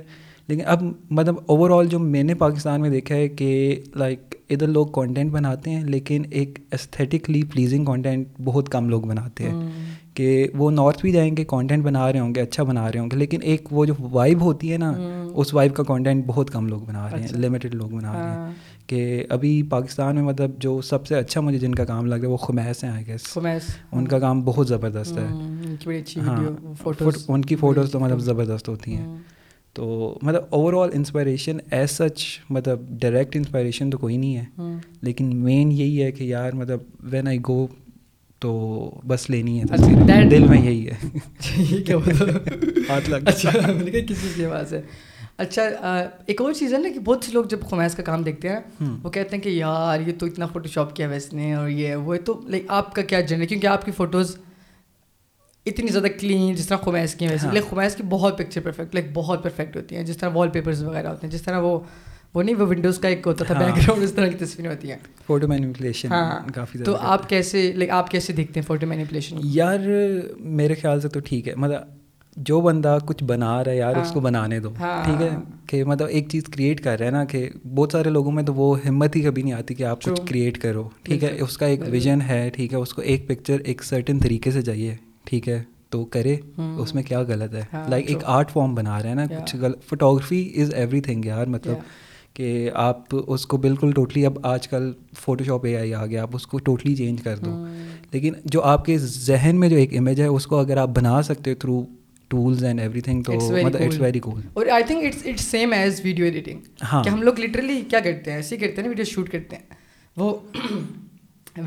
لیکن 0.47 0.61
اب 0.65 0.83
مطلب 1.09 1.35
اوور 1.45 1.69
آل 1.69 1.87
جو 1.87 1.99
میں 1.99 2.23
نے 2.23 2.33
پاکستان 2.33 2.81
میں 2.81 2.89
دیکھا 2.89 3.15
ہے 3.15 3.27
کہ 3.27 3.75
لائک 3.95 4.35
ادھر 4.49 4.67
لوگ 4.67 4.87
کانٹینٹ 4.87 5.31
بناتے 5.31 5.69
ہیں 5.69 5.83
لیکن 5.83 6.23
ایک 6.29 6.59
استھیٹکلی 6.71 7.43
پلیزنگ 7.43 7.85
کانٹینٹ 7.85 8.27
بہت 8.43 8.69
کم 8.69 8.89
لوگ 8.89 9.01
بناتے 9.01 9.43
ہیں۔ 9.43 9.69
کہ 10.13 10.47
وہ 10.53 10.71
نارتھ 10.71 11.01
بھی 11.01 11.11
جائیں 11.11 11.37
گے 11.37 11.43
کانٹینٹ 11.43 11.83
بنا 11.83 12.11
رہے 12.11 12.19
ہوں 12.19 12.35
گے 12.35 12.41
اچھا 12.41 12.63
بنا 12.63 12.91
رہے 12.91 12.99
ہوں 12.99 13.11
گے 13.11 13.17
لیکن 13.17 13.39
ایک 13.41 13.67
وہ 13.71 13.85
جو 13.85 13.93
وائب 13.99 14.41
ہوتی 14.41 14.71
ہے 14.71 14.77
نا 14.77 14.93
اس 15.33 15.53
وائب 15.53 15.75
کا 15.75 15.83
کانٹینٹ 15.83 16.25
بہت 16.25 16.51
کم 16.51 16.67
لوگ 16.67 16.81
بنا 16.81 17.07
رہے 17.11 17.21
ہیں 17.21 17.27
لمیٹڈ 17.37 17.75
لوگ 17.75 17.89
بنا 17.89 18.13
رہے 18.13 18.21
ہیں۔ 18.21 18.53
کہ 18.87 19.23
ابھی 19.29 19.63
پاکستان 19.63 20.15
میں 20.15 20.23
مطلب 20.23 20.51
جو 20.59 20.81
سب 20.81 21.07
سے 21.07 21.15
اچھا 21.15 21.41
مجھے 21.41 21.59
جن 21.59 21.75
کا 21.75 21.85
کام 21.85 22.05
لگ 22.05 22.15
رہا 22.15 22.21
ہے 22.21 22.27
وہ 22.27 22.37
خمیس 22.37 22.83
ہیں 22.83 22.91
آئی 22.91 23.07
گیس 23.07 23.21
ان 23.91 24.07
کا 24.07 24.19
کام 24.19 24.41
بہت 24.41 24.67
زبردست 24.67 25.17
ہے. 25.17 25.27
ہاں. 26.19 26.43
ان 27.27 27.41
کی 27.41 27.55
فوٹوز 27.55 27.91
تو 27.91 27.99
مطلب 27.99 28.19
زبردست 28.19 28.69
ہوتی 28.69 28.95
ہیں. 28.95 29.17
تو 29.73 30.17
مطلب 30.21 30.43
over 30.49 30.73
all 30.73 30.89
inspiration 30.93 31.57
as 31.71 31.91
such 31.91 32.39
مطلب 32.49 32.79
ڈائریکٹ 32.89 33.35
انسپائریشن 33.35 33.89
تو 33.89 33.97
کوئی 33.97 34.17
نہیں 34.17 34.37
ہے. 34.37 34.45
لیکن 35.01 35.35
مین 35.35 35.71
یہی 35.71 36.03
ہے 36.03 36.11
کہ 36.11 36.23
یار 36.23 36.51
مطلب 36.51 36.79
وین 36.99 37.27
آئی 37.27 37.39
گو 37.47 37.67
تو 38.39 38.91
بس 39.07 39.29
لینی 39.29 39.59
ہے. 39.59 39.63
اچھا، 39.69 39.85
دل 40.31 40.47
میں 40.47 40.61
یہی 40.61 40.87
ہے. 40.87 40.93
اچھا 43.25 43.49
کسی 44.07 44.27
کی 44.35 44.45
آواز 44.45 44.73
ہے. 44.73 44.81
اچھا 45.37 45.63
ایک 46.25 46.41
اور 46.41 46.53
چیز 46.53 46.73
ہے 46.73 46.79
نا 46.79 46.89
کہ 46.93 46.99
بہت 46.99 47.23
سے 47.23 47.31
لوگ 47.31 47.45
جب 47.45 47.59
خمیز 47.69 47.95
کا 47.95 48.03
کام 48.03 48.23
دیکھتے 48.23 48.49
ہیں 48.49 48.59
وہ 49.03 49.09
کہتے 49.09 49.35
ہیں 49.35 49.43
کہ 49.43 49.49
یار 49.49 49.99
یہ 49.99 50.13
تو 50.19 50.25
اتنا 50.25 50.45
فوٹو 50.45 50.69
شاپ 50.69 50.95
کیا 50.95 51.07
ویسے 51.07 51.35
نے 51.35 51.53
اور 51.53 51.69
یہ 51.69 51.95
وہ 51.95 52.15
تو 52.25 52.41
لائک 52.47 52.63
آپ 52.67 52.95
کا 52.95 53.01
کیا 53.01 53.21
جن 53.21 53.41
ہے؟ 53.41 53.45
کیونکہ 53.45 53.67
آپ 53.67 53.85
کی 53.85 53.91
فوٹوز 53.91 54.37
اتنی 55.65 55.87
زیادہ 55.87 56.07
کلین 56.07 56.55
جس 56.55 56.67
طرح 56.67 56.77
خمیز 56.77 57.15
کی 57.15 57.27
ویسے۔ 57.27 57.47
لائک 57.47 57.69
خمیز 57.69 57.95
کی 57.95 58.03
بہت 58.09 58.37
پکچر 58.37 58.61
پرفیکٹ 58.61 58.95
لائک 58.95 59.05
بہت 59.13 59.43
پرفیکٹ 59.43 59.75
ہوتی 59.75 59.95
ہیں۔ 59.95 60.03
جس 60.03 60.17
طرح 60.17 60.29
وال 60.33 60.49
پیپرز 60.49 60.83
وغیرہ 60.83 61.07
ہوتے 61.07 61.27
ہیں 61.27 61.31
جس 61.31 61.41
طرح 61.41 61.59
وہ 61.59 61.79
وہ 62.33 62.43
نہیں 62.43 62.55
وہ 62.55 62.65
ونڈوز 62.65 62.99
کا 62.99 63.07
ایک 63.07 63.27
ہوتا 63.27 63.45
تھا 63.45 63.53
بیک 63.53 63.75
گراؤنڈ 63.75 64.03
اس 64.03 64.11
طرح 64.11 64.27
کی 64.27 64.45
تصویریں 64.45 64.71
ہوتی 64.71 64.91
ہیں۔ 64.91 64.97
فوٹو 65.27 65.47
مینیپولیشن 65.47 66.07
ہاں۔ 66.11 66.39
کافی 66.55 66.79
تو 66.79 66.95
آپ 66.99 67.29
کیسے 67.29 67.71
لائک 67.71 67.89
آپ 67.89 68.11
کیسے 68.11 68.33
دیکھتے 68.33 68.59
ہیں 68.59 68.67
فوٹو 68.67 68.87
مینیپولیشن 68.87 69.37
یار 69.43 69.79
میرے 70.39 70.75
خیال 70.75 71.01
سے 71.01 71.09
تو 71.09 71.19
ٹھیک 71.19 71.47
ہے۔ 71.47 71.55
مطلب 71.55 71.81
جو 72.35 72.61
بندہ 72.61 72.97
کچھ 73.05 73.23
بنا 73.23 73.63
رہا 73.63 73.71
ہے 73.71 73.77
یار 73.77 73.95
اس 73.95 74.11
کو 74.11 74.19
بنانے 74.19 74.59
دو۔ 74.59 74.69
ٹھیک 74.77 75.21
ہے؟ 75.21 75.29
کہ 75.67 75.83
مطلب 75.83 76.07
ایک 76.07 76.29
چیز 76.29 76.43
کریٹ 76.43 76.83
کر 76.83 76.97
رہے 76.97 77.05
ہیں 77.05 77.11
نا 77.11 77.25
کہ 77.25 77.49
بہت 77.75 77.91
سارے 77.91 78.09
لوگوں 78.09 78.31
میں 78.31 78.43
تو 78.43 78.53
وہ 78.53 78.75
ہمت 78.89 79.15
ہی 79.15 79.21
کبھی 79.21 79.41
نہیں 79.41 79.53
آتی 79.53 79.73
کہ 79.73 79.83
آپ 79.83 80.01
کچھ 80.03 80.21
کریٹ 80.29 80.57
کرو۔ 80.57 80.89
ٹھیک 81.03 81.23
ہے؟ 81.23 81.37
اس 81.41 81.57
کا 81.57 81.65
ایک 81.65 81.79
ویژن 81.87 82.21
ہے 82.21 82.49
ٹھیک 82.53 82.73
ہے؟ 82.73 82.77
اس 82.77 82.93
کو 82.93 83.01
ایک 83.01 83.27
پکچر 83.27 83.59
ایک 83.59 83.83
سرٹن 83.83 84.19
طریقے 84.19 84.51
سے 84.51 84.61
چاہیے۔ 84.61 84.95
ٹھیک 85.23 85.49
ہے؟ 85.49 85.63
تو 85.89 86.05
کرے۔ 86.05 86.35
اس 86.77 86.95
میں 86.95 87.03
کیا 87.03 87.19
غلط 87.19 87.55
ہے؟ 87.55 87.61
لائک 87.89 88.05
ایک 88.07 88.17
آرٹ 88.23 88.51
فارم 88.51 88.75
بنا 88.75 89.01
رہے 89.01 89.07
ہیں 89.09 89.15
نا 89.15 89.25
کچھ 89.25 89.55
غلط 89.55 89.83
فوٹوگرافی 89.83 90.53
از 90.57 90.73
ایوری 90.73 91.01
تھنگ 91.01 91.25
یار 91.25 91.45
مطلب 91.47 91.75
کہ 92.33 92.69
آپ 92.73 92.99
اس 93.27 93.45
کو 93.45 93.57
بالکل 93.57 93.91
ٹوٹلی 93.91 94.25
اب 94.25 94.39
آج 94.43 94.67
کل 94.67 94.91
فوٹو 95.19 95.43
شاپ 95.43 95.65
اے 95.65 95.77
آئی 95.77 95.93
آ 95.93 96.05
گیا 96.05 96.21
آپ 96.21 96.29
اس 96.33 96.47
کو 96.47 96.57
ٹوٹلی 96.57 96.95
چینج 96.95 97.21
کر 97.21 97.35
دو۔ 97.37 97.65
لیکن 98.11 98.33
جو 98.45 98.61
آپ 98.61 98.85
کے 98.85 98.97
ذہن 98.97 99.55
میں 99.59 99.69
جو 99.69 99.75
ایک 99.75 99.97
امیج 99.97 100.21
ہے 100.21 100.25
اس 100.25 100.47
کو 100.47 100.57
اگر 100.57 100.77
آپ 100.77 100.89
بنا 100.89 101.21
سکتے 101.21 101.51
ہو 101.51 101.55
تھرو 101.55 101.85
ٹولز 102.35 102.63
اینڈ 102.63 102.79
ایوری 102.79 103.01
تھنگ 103.01 103.23
تو 103.23 103.33
اٹس 103.33 103.99
ویری 103.99 104.19
کول 104.19 104.41
اور 104.53 104.67
I 104.67 104.83
think 104.83 105.05
it's 105.05 105.25
it's 105.25 105.45
same 105.45 105.73
as 105.73 106.01
video 106.03 106.25
editing 106.25 106.59
ہاں 106.83 107.03
کہ 107.03 107.09
ہم 107.09 107.21
لوگ 107.21 107.39
لٹرلی 107.39 107.81
کیا 107.89 107.99
کرتے 107.99 108.31
ہیں 108.31 108.37
ایسے 108.37 108.55
ہی 108.55 108.59
کرتے 108.59 108.75
ہیں 108.75 108.83
نا 108.83 108.89
ویڈیو 108.89 109.05
شوٹ 109.05 109.29
کرتے 109.29 109.55
ہیں 109.55 109.75
وہ 110.17 110.33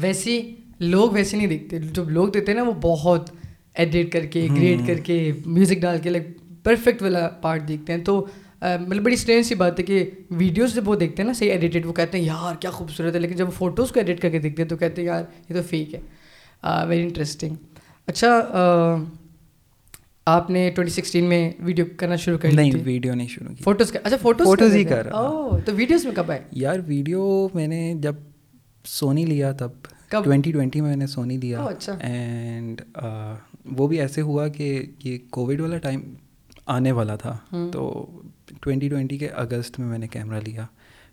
ویسی 0.01 0.41
لوگ 0.79 1.11
ویسے 1.11 1.37
نہیں 1.37 1.47
دیکھتے 1.47 1.79
جب 1.79 2.11
لوگ 2.11 2.29
دیتے 2.29 2.53
ہیں 2.53 2.59
نا 2.59 2.65
وہ 2.65 2.73
بہت 2.81 3.31
ایڈیٹ 3.75 4.13
کر 4.13 4.27
کے 4.27 4.47
گریڈ 4.57 4.87
کر 4.87 4.99
کے 5.05 5.21
میوزک 5.47 5.81
ڈال 5.81 5.99
کے 6.03 6.11
لائک 6.11 6.27
پرفیکٹ 6.65 7.03
والا 7.03 7.29
پارٹ 7.41 7.69
دیکھتے 7.69 7.93
ہیں 7.93 8.05
تو 8.05 8.25
مطلب 8.63 9.03
بڑی 9.03 9.15
اسٹرینج 9.15 9.47
سی 9.47 9.55
بات 9.55 9.79
ہے 9.79 9.85
کہ 9.85 10.05
ویڈیوز 10.31 10.75
جب 10.75 10.89
وہ 10.89 10.95
دیکھتے 10.97 11.23
ہیں 11.23 11.27
نا 11.27 11.33
صحیح 11.33 11.51
ایڈیٹیڈ 11.51 11.87
وہ 11.87 11.93
کہتے 11.93 12.19
ہیں 12.19 12.25
یار 12.25 12.55
کیا 12.55 12.71
خوبصورت 12.71 13.15
ہے 13.15 13.21
لیکن 13.21 13.37
جب 13.37 13.49
فوٹوز 13.55 13.93
کو 13.93 14.01
ایڈٹ 14.01 14.21
کر 14.21 14.31
کے 14.31 14.39
دیکھتے 14.39 14.63
ہیں 14.63 14.69
تو 14.69 14.77
کہتے 14.77 15.03
ہیں 15.03 15.09
یار 15.09 15.23
یہ 15.49 15.55
تو 15.55 15.63
فیک 15.71 15.95
ہے 15.95 16.01
ویری 16.89 17.03
انٹرسٹنگ 17.03 17.55
اچھا 18.07 18.31
آپ 20.29 20.51
نے 20.51 20.71
ٹوئنٹی 20.71 20.93
سکسٹین 20.93 21.25
میں 21.25 21.53
ویڈیو 21.61 21.85
کرنا 21.97 22.17
شروع 22.17 22.39
کر 22.39 22.53
نہیں 22.53 22.73
ویڈیو 22.85 23.15
نہیں 23.15 23.29
شروع 23.29 23.55
کی۔ 23.55 23.63
فوٹوز 23.63 23.93
کا 23.93 23.99
اچھا 24.05 24.17
فوٹوز 24.17 24.47
فوٹوز 24.47 24.75
ہی 24.75 24.85
کر 24.85 25.05
رہا۔ 25.05 25.59
تو 25.65 25.73
ویڈیوز 25.77 26.05
میں 26.05 26.15
کب 26.15 26.31
آئے؟ 26.31 26.41
یار 26.53 26.79
ویڈیو 26.87 27.49
میں 27.55 27.67
نے 27.67 27.95
جب 28.01 28.15
سونی 28.85 29.27
لیا 29.27 29.53
تب 29.53 29.69
ٹوینٹی 30.09 30.53
ٹوینٹی 30.53 30.81
میں 30.81 30.89
میں 30.89 30.97
نے 30.97 31.07
سونی 31.07 31.37
لیا۔ 31.37 31.61
اچھا۔ 31.61 31.93
اینڈ 32.01 32.81
وہ 33.77 33.87
بھی 33.89 34.01
ایسے 34.01 34.21
ہوا 34.21 34.49
کہ 34.49 34.87
یہ 35.05 35.19
کووڈ 35.31 35.61
والا 35.61 35.79
ٹائم 35.79 36.01
آنے 36.67 36.93
والا 36.93 37.17
تھا۔ 37.17 37.37
تو 37.73 38.07
ٹوینٹی 38.61 38.89
ٹوینٹی 38.89 39.19
کے 39.19 39.29
اگست 39.29 39.81
میں 39.81 39.89
میں 39.89 39.99
نے 39.99 40.09
کیمرہ 40.09 40.41
لیا۔ 40.47 40.67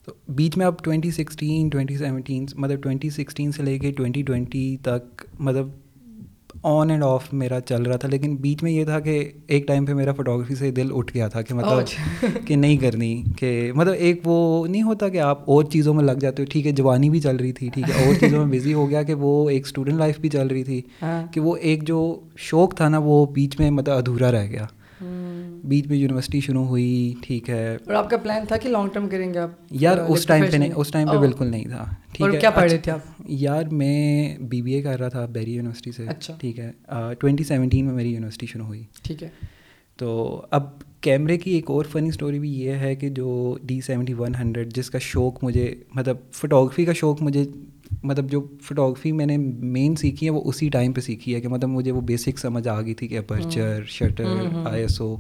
تو 0.06 0.14
بیچ 0.30 0.58
میں 0.58 0.66
اب 0.66 0.84
ٹوینٹی 0.84 1.12
سکسٹین 1.12 1.70
ٹوینٹی 1.70 1.98
سیونٹین 1.98 2.46
مطلب 2.56 2.84
ٹوینٹی 2.84 3.10
سکسٹین 3.10 3.52
سے 3.52 3.64
لے 3.64 3.80
کے 3.80 3.92
ٹوینٹی 3.92 4.24
ٹوینٹی 4.24 4.78
تک 4.82 5.26
مطلب 5.40 5.68
آن 6.64 6.90
اینڈ 6.90 7.04
آف 7.04 7.34
میرا 7.34 7.60
چل 7.62 7.82
رہا 7.82 7.96
تھا 7.96 8.10
لیکن 8.10 8.36
بیچ 8.36 8.64
میں 8.64 8.72
یہ 8.72 8.86
تھا 8.86 9.00
کہ 9.00 9.32
ایک 9.48 9.68
ٹائم 9.68 9.86
پہ 9.86 9.94
میرا 9.94 10.12
فوٹوگرافی 10.14 10.56
سے 10.56 10.72
دل 10.72 10.88
اٹھ 10.96 11.14
گیا 11.14 11.28
تھا 11.28 11.42
کہ 11.42 11.54
مطلب 11.56 11.80
کہ 12.48 12.56
نہیں 12.56 12.78
کرنی 12.78 13.24
کہ 13.38 13.72
مطلب 13.76 13.94
ایک 13.98 14.22
وہ 14.26 14.68
نہیں 14.68 14.82
ہوتا 14.84 15.10
کہ 15.10 15.20
آپ 15.20 15.50
اور 15.50 15.64
چیزوں 15.64 15.94
میں 15.94 16.04
لگ 16.04 16.12
جاتے 16.12 16.44
ہو۔ 16.44 16.48
ٹھیک 16.52 16.68
ہے 16.68 16.72
جوانی 16.72 17.10
بھی 17.10 17.20
چل 17.20 17.36
رہی 17.36 17.52
تھی 17.52 17.70
ٹھیک 17.70 17.90
ہے 17.90 18.06
اور 18.06 18.14
چیزوں 18.20 18.46
میں 18.46 18.60
بزی 18.60 18.74
ہو 18.74 18.90
گیا 18.90 19.04
کہ 19.04 19.14
وہ 19.14 19.50
ایک 19.50 19.66
اسٹوڈنٹ 19.66 19.98
لائف 19.98 20.20
بھی 20.20 20.30
چل 20.30 20.48
رہی 20.48 20.64
تھی۔ 20.64 20.82
کہ 21.32 21.40
وہ 21.40 21.56
ایک 21.56 21.84
جو 21.84 22.16
شوق 22.38 22.76
تھا 22.76 22.90
نا 22.90 22.98
وہ 22.98 23.26
بیچ 23.26 23.60
میں 23.60 23.72
مطلب 23.72 23.98
ادھورا 23.98 24.32
رہ 24.32 24.48
گیا۔ 24.48 24.66
بیچ 25.64 25.88
میں 25.88 25.98
یونیورسٹی 25.98 26.40
شروع 26.40 26.66
ہوئی 26.66 27.14
ٹھیک 27.22 27.50
ہے۔ 27.50 27.76
اور 27.86 27.94
آپ 27.94 28.10
کا 28.10 28.18
پلان 28.18 28.46
تھا 28.48 28.58
کہ 28.58 28.70
لانگ 28.70 28.90
ٹرم 28.90 29.10
کریں 29.10 29.34
گے 29.34 29.40
آپ؟ 29.40 29.50
یار 29.72 29.98
اس 30.10 30.26
ٹائم 30.26 30.46
پہ 30.52 30.58
نہیں 30.58 30.72
اس 30.76 30.92
ٹائم 30.92 31.08
پہ 31.08 31.18
بالکل 31.18 31.48
نہیں 31.48 31.66
تھا 31.66 31.86
ٹھیک 32.12 32.34
ہے۔ 32.34 32.40
کیا 32.40 32.50
پڑھ 32.50 32.72
رہے 32.72 32.78
تھے 32.78 32.92
آپ؟ 32.92 33.00
یار 33.26 33.64
میں 33.64 34.38
بی 34.38 34.62
بی 34.62 34.74
اے 34.74 34.82
کر 34.82 35.00
رہا 35.00 35.08
تھا 35.08 35.26
بیری 35.26 35.54
یونیورسٹی 35.54 35.92
سے 35.92 36.06
اچھا۔ 36.08 36.36
ٹھیک 36.40 36.60
ہے۔ 36.60 36.72
ٹوینٹی 37.20 37.44
سیونٹین 37.44 37.86
میں 37.86 37.94
میری 37.94 38.14
یونیورسٹی 38.14 38.46
شروع 38.46 38.66
ہوئی۔ 38.66 38.84
ٹھیک 39.04 39.24
ہے۔ 39.24 39.30
تو 39.98 40.42
اب 40.52 40.64
کیمرے 41.02 41.38
کی 41.38 41.52
ایک 41.52 41.72
اور 41.72 41.86
فنی 41.86 42.10
اسٹوری 42.10 42.40
بھی 42.40 42.54
یہ 42.54 42.72
ہے 42.72 42.96
کہ 42.96 43.10
جو 43.10 43.58
ڈی 43.64 43.82
سیونٹی 43.82 44.14
ون 44.14 44.36
ہنڈریڈ 44.36 44.74
جس 44.74 44.90
کا 44.90 45.00
شوق 45.00 45.44
مجھے 45.44 45.76
مطلب 45.96 46.18
فوٹوگرافی 46.32 46.86
کا 46.86 46.94
شوق 46.94 47.22
مجھے 47.22 47.46
مطلب 48.04 48.32
جو 48.32 48.48
فوٹوگرافی 48.62 49.12
میں 49.12 49.26
نے 49.26 49.38
مین 49.38 49.96
سیکھی 49.96 50.28
ہے 50.28 50.32
وہ 50.32 50.42
اسی 50.46 50.70
ٹائم 50.70 50.94
پہ 50.94 51.02
سیکھی 51.02 51.36
ہے 51.36 51.42
کہ 51.42 51.48
مطلب 51.48 51.70
مجھے 51.70 51.92
وہ 51.92 52.02
بیسک 52.02 52.40
سمجھ 52.40 52.68
آ 52.68 52.82
گئی 52.82 52.94
تھی 52.94 53.08
کہ 53.08 53.18
aperture 53.18 53.84
shutter 53.88 54.26
I 54.66 54.82
S 54.82 55.02
O 55.02 55.16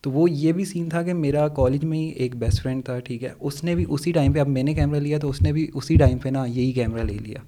تو 0.00 0.10
وہ 0.10 0.30
یہ 0.30 0.52
بھی 0.52 0.64
سین 0.64 0.88
تھا 0.88 1.02
کہ 1.02 1.14
میرا 1.14 1.48
کالج 1.48 1.84
میں 1.84 1.98
ہی 1.98 2.08
ایک 2.08 2.36
بیسٹ 2.36 2.62
فرینڈ 2.62 2.84
تھا 2.84 2.98
ٹھیک 2.98 3.24
ہے۔ 3.24 3.28
اس 3.40 3.64
نے 3.64 3.74
بھی 3.74 3.84
اسی 3.88 4.12
ٹائم 4.12 4.32
پہ 4.32 4.38
اب 4.38 4.48
میں 4.48 4.62
نے 4.62 4.74
کیمرہ 4.74 5.00
لیا 5.00 5.18
تو 5.18 5.28
اس 5.28 5.42
نے 5.42 5.52
بھی 5.52 5.66
اسی 5.74 5.96
ٹائم 5.96 6.18
پہ 6.18 6.28
نا 6.28 6.44
یہی 6.44 6.72
کیمرہ 6.72 7.02
لے 7.02 7.16
لیا۔ 7.26 7.38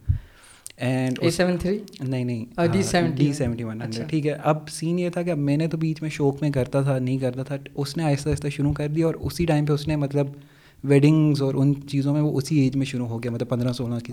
اینڈ 0.76 1.18
نہیں 2.09 2.25
نہیں۔ 2.25 2.45
ڈی 3.16 3.33
سیونٹی 3.33 3.64
ون 3.64 3.83
ہنڈریڈ 3.83 4.09
ٹھیک 4.09 4.26
ہے۔ 4.26 4.33
اب 4.45 4.68
سین 4.68 4.99
یہ 4.99 5.11
تھا 5.11 5.23
کہ 5.23 5.30
اب 5.30 5.38
میں 5.38 5.57
نے 5.57 5.68
تو 5.68 5.76
بیچ 5.76 6.02
میں 6.02 6.11
شوق 6.11 6.42
میں 6.42 6.50
کرتا 6.50 6.83
تھا 6.83 6.99
نہیں 6.99 7.18
کرتا 7.18 7.42
تھا۔ 7.42 7.57
اس 7.75 7.97
نے 7.97 8.02
آہستہ 8.02 8.28
آہستہ 8.28 8.49
شروع 8.49 8.73
کر 8.73 8.88
دیا 8.88 9.07
اور 9.07 9.14
اسی 9.14 9.47
ٹائم 9.47 9.66
پہ 9.66 9.73
اس 9.73 9.88
نے 9.88 9.97
مطلب 9.97 10.26
ویڈنگز 10.85 11.42
اور 11.42 11.54
ان 11.54 11.75
چیزوں 11.88 12.12
میں 12.12 12.20
وہ 12.20 12.37
اسی 12.37 12.58
ایج 12.58 12.76
میں 12.76 12.87
شروع 12.87 13.06
ہو 13.06 13.23
گیا 13.23 13.30
مطلب 13.30 13.49
پندرہ 13.49 13.73
سولہ 13.73 13.99
کی۔ 13.99 14.12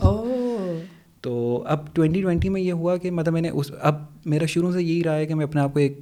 تو 1.22 1.64
اب 1.68 1.94
ٹوینٹی 1.94 2.22
ٹوینٹی 2.22 2.50
میں 2.50 2.62
یہ 2.62 2.72
ہوا 2.72 2.98
کہ 2.98 3.12
مطلب 3.12 3.34
میں 3.34 3.42
نے 3.42 3.50
اس 3.50 3.72
اب 3.82 3.96
میرا 4.26 4.46
شروع 4.46 4.72
سے 4.72 4.84
یہی 4.84 5.04
رہا 5.04 5.16
ہے 5.16 5.26
کہ 5.26 5.36
میں 5.36 5.46
اپنے 5.46 5.62
آپ 5.62 5.74
کو 5.74 5.80
ایک 5.80 5.98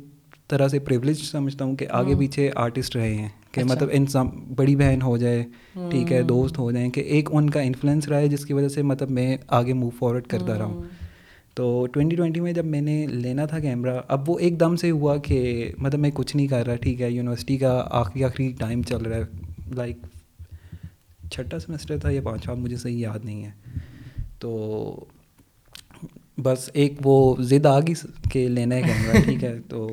طرح 0.47 0.67
سے 0.67 0.79
پریولیج 0.79 1.17
سمجھتا 1.17 1.65
ہوں 1.65 1.75
کہ 1.75 1.85
آگے 1.89 2.15
پیچھے 2.15 2.49
آرٹسٹ 2.55 2.95
رہے 2.95 3.13
ہیں 3.13 3.29
کہ 3.51 3.59
اچھا۔ 3.59 3.73
مطلب 3.73 3.89
انسان 3.91 4.27
بڑی 4.55 4.75
بہن 4.75 5.01
ہو 5.01 5.17
جائے 5.17 5.43
ٹھیک 5.89 6.11
ہے 6.11 6.21
دوست 6.21 6.59
ہو 6.59 6.71
جائیں 6.71 6.89
کہ 6.89 7.01
ایک 7.01 7.29
ان 7.31 7.49
کا 7.49 7.61
انفلوئنس 7.61 8.07
رہا 8.07 8.17
ہے 8.17 8.27
جس 8.27 8.45
کی 8.45 8.53
وجہ 8.53 8.67
سے 8.67 8.81
مطلب 8.81 9.11
میں 9.11 9.37
آگے 9.47 9.73
موو 9.73 9.89
فارورڈ 9.89 10.27
کرتا 10.27 10.57
رہا 10.57 10.65
ہوں۔ 10.65 10.83
تو 11.55 11.85
ٹوینٹی 11.93 12.15
ٹوینٹی 12.15 12.39
میں 12.39 12.53
جب 12.53 12.65
میں 12.65 12.81
نے 12.81 13.07
لینا 13.07 13.45
تھا 13.45 13.59
کیمرہ 13.59 13.99
اب 14.07 14.29
وہ 14.29 14.39
ایک 14.39 14.59
دم 14.59 14.75
سے 14.75 14.91
ہوا 14.91 15.17
کہ 15.17 15.71
مطلب 15.77 15.99
میں 15.99 16.11
کچھ 16.13 16.35
نہیں 16.35 16.47
کر 16.47 16.65
رہا 16.65 16.75
ٹھیک 16.75 17.01
ہے 17.01 17.11
یونیورسٹی 17.11 17.57
کا 17.57 17.87
آخری 17.91 18.23
آخری 18.23 18.51
ٹائم 18.59 18.81
چل 18.81 19.01
رہا 19.01 19.17
ہے 19.17 19.23
لائک 19.75 19.97
چھٹا 21.33 21.59
سیمسٹر 21.59 21.97
تھا 21.97 22.09
یا 22.09 22.21
پانچواں 22.23 22.55
مجھے 22.57 22.77
صحیح 22.77 22.97
یاد 22.97 23.25
نہیں 23.25 23.45
ہے۔ 23.45 23.51
تو 24.39 24.51
بس 26.37 26.69
ایک 26.73 26.93
وہ 27.03 27.35
ضد 27.39 27.65
آ 27.65 27.79
گئی 27.79 27.93
کہ 28.31 28.47
لینا 28.47 28.75
ہے 28.75 28.81
کیمرہ 28.81 29.21
ٹھیک 29.25 29.43
ہے۔ 29.43 29.59
تو 29.69 29.87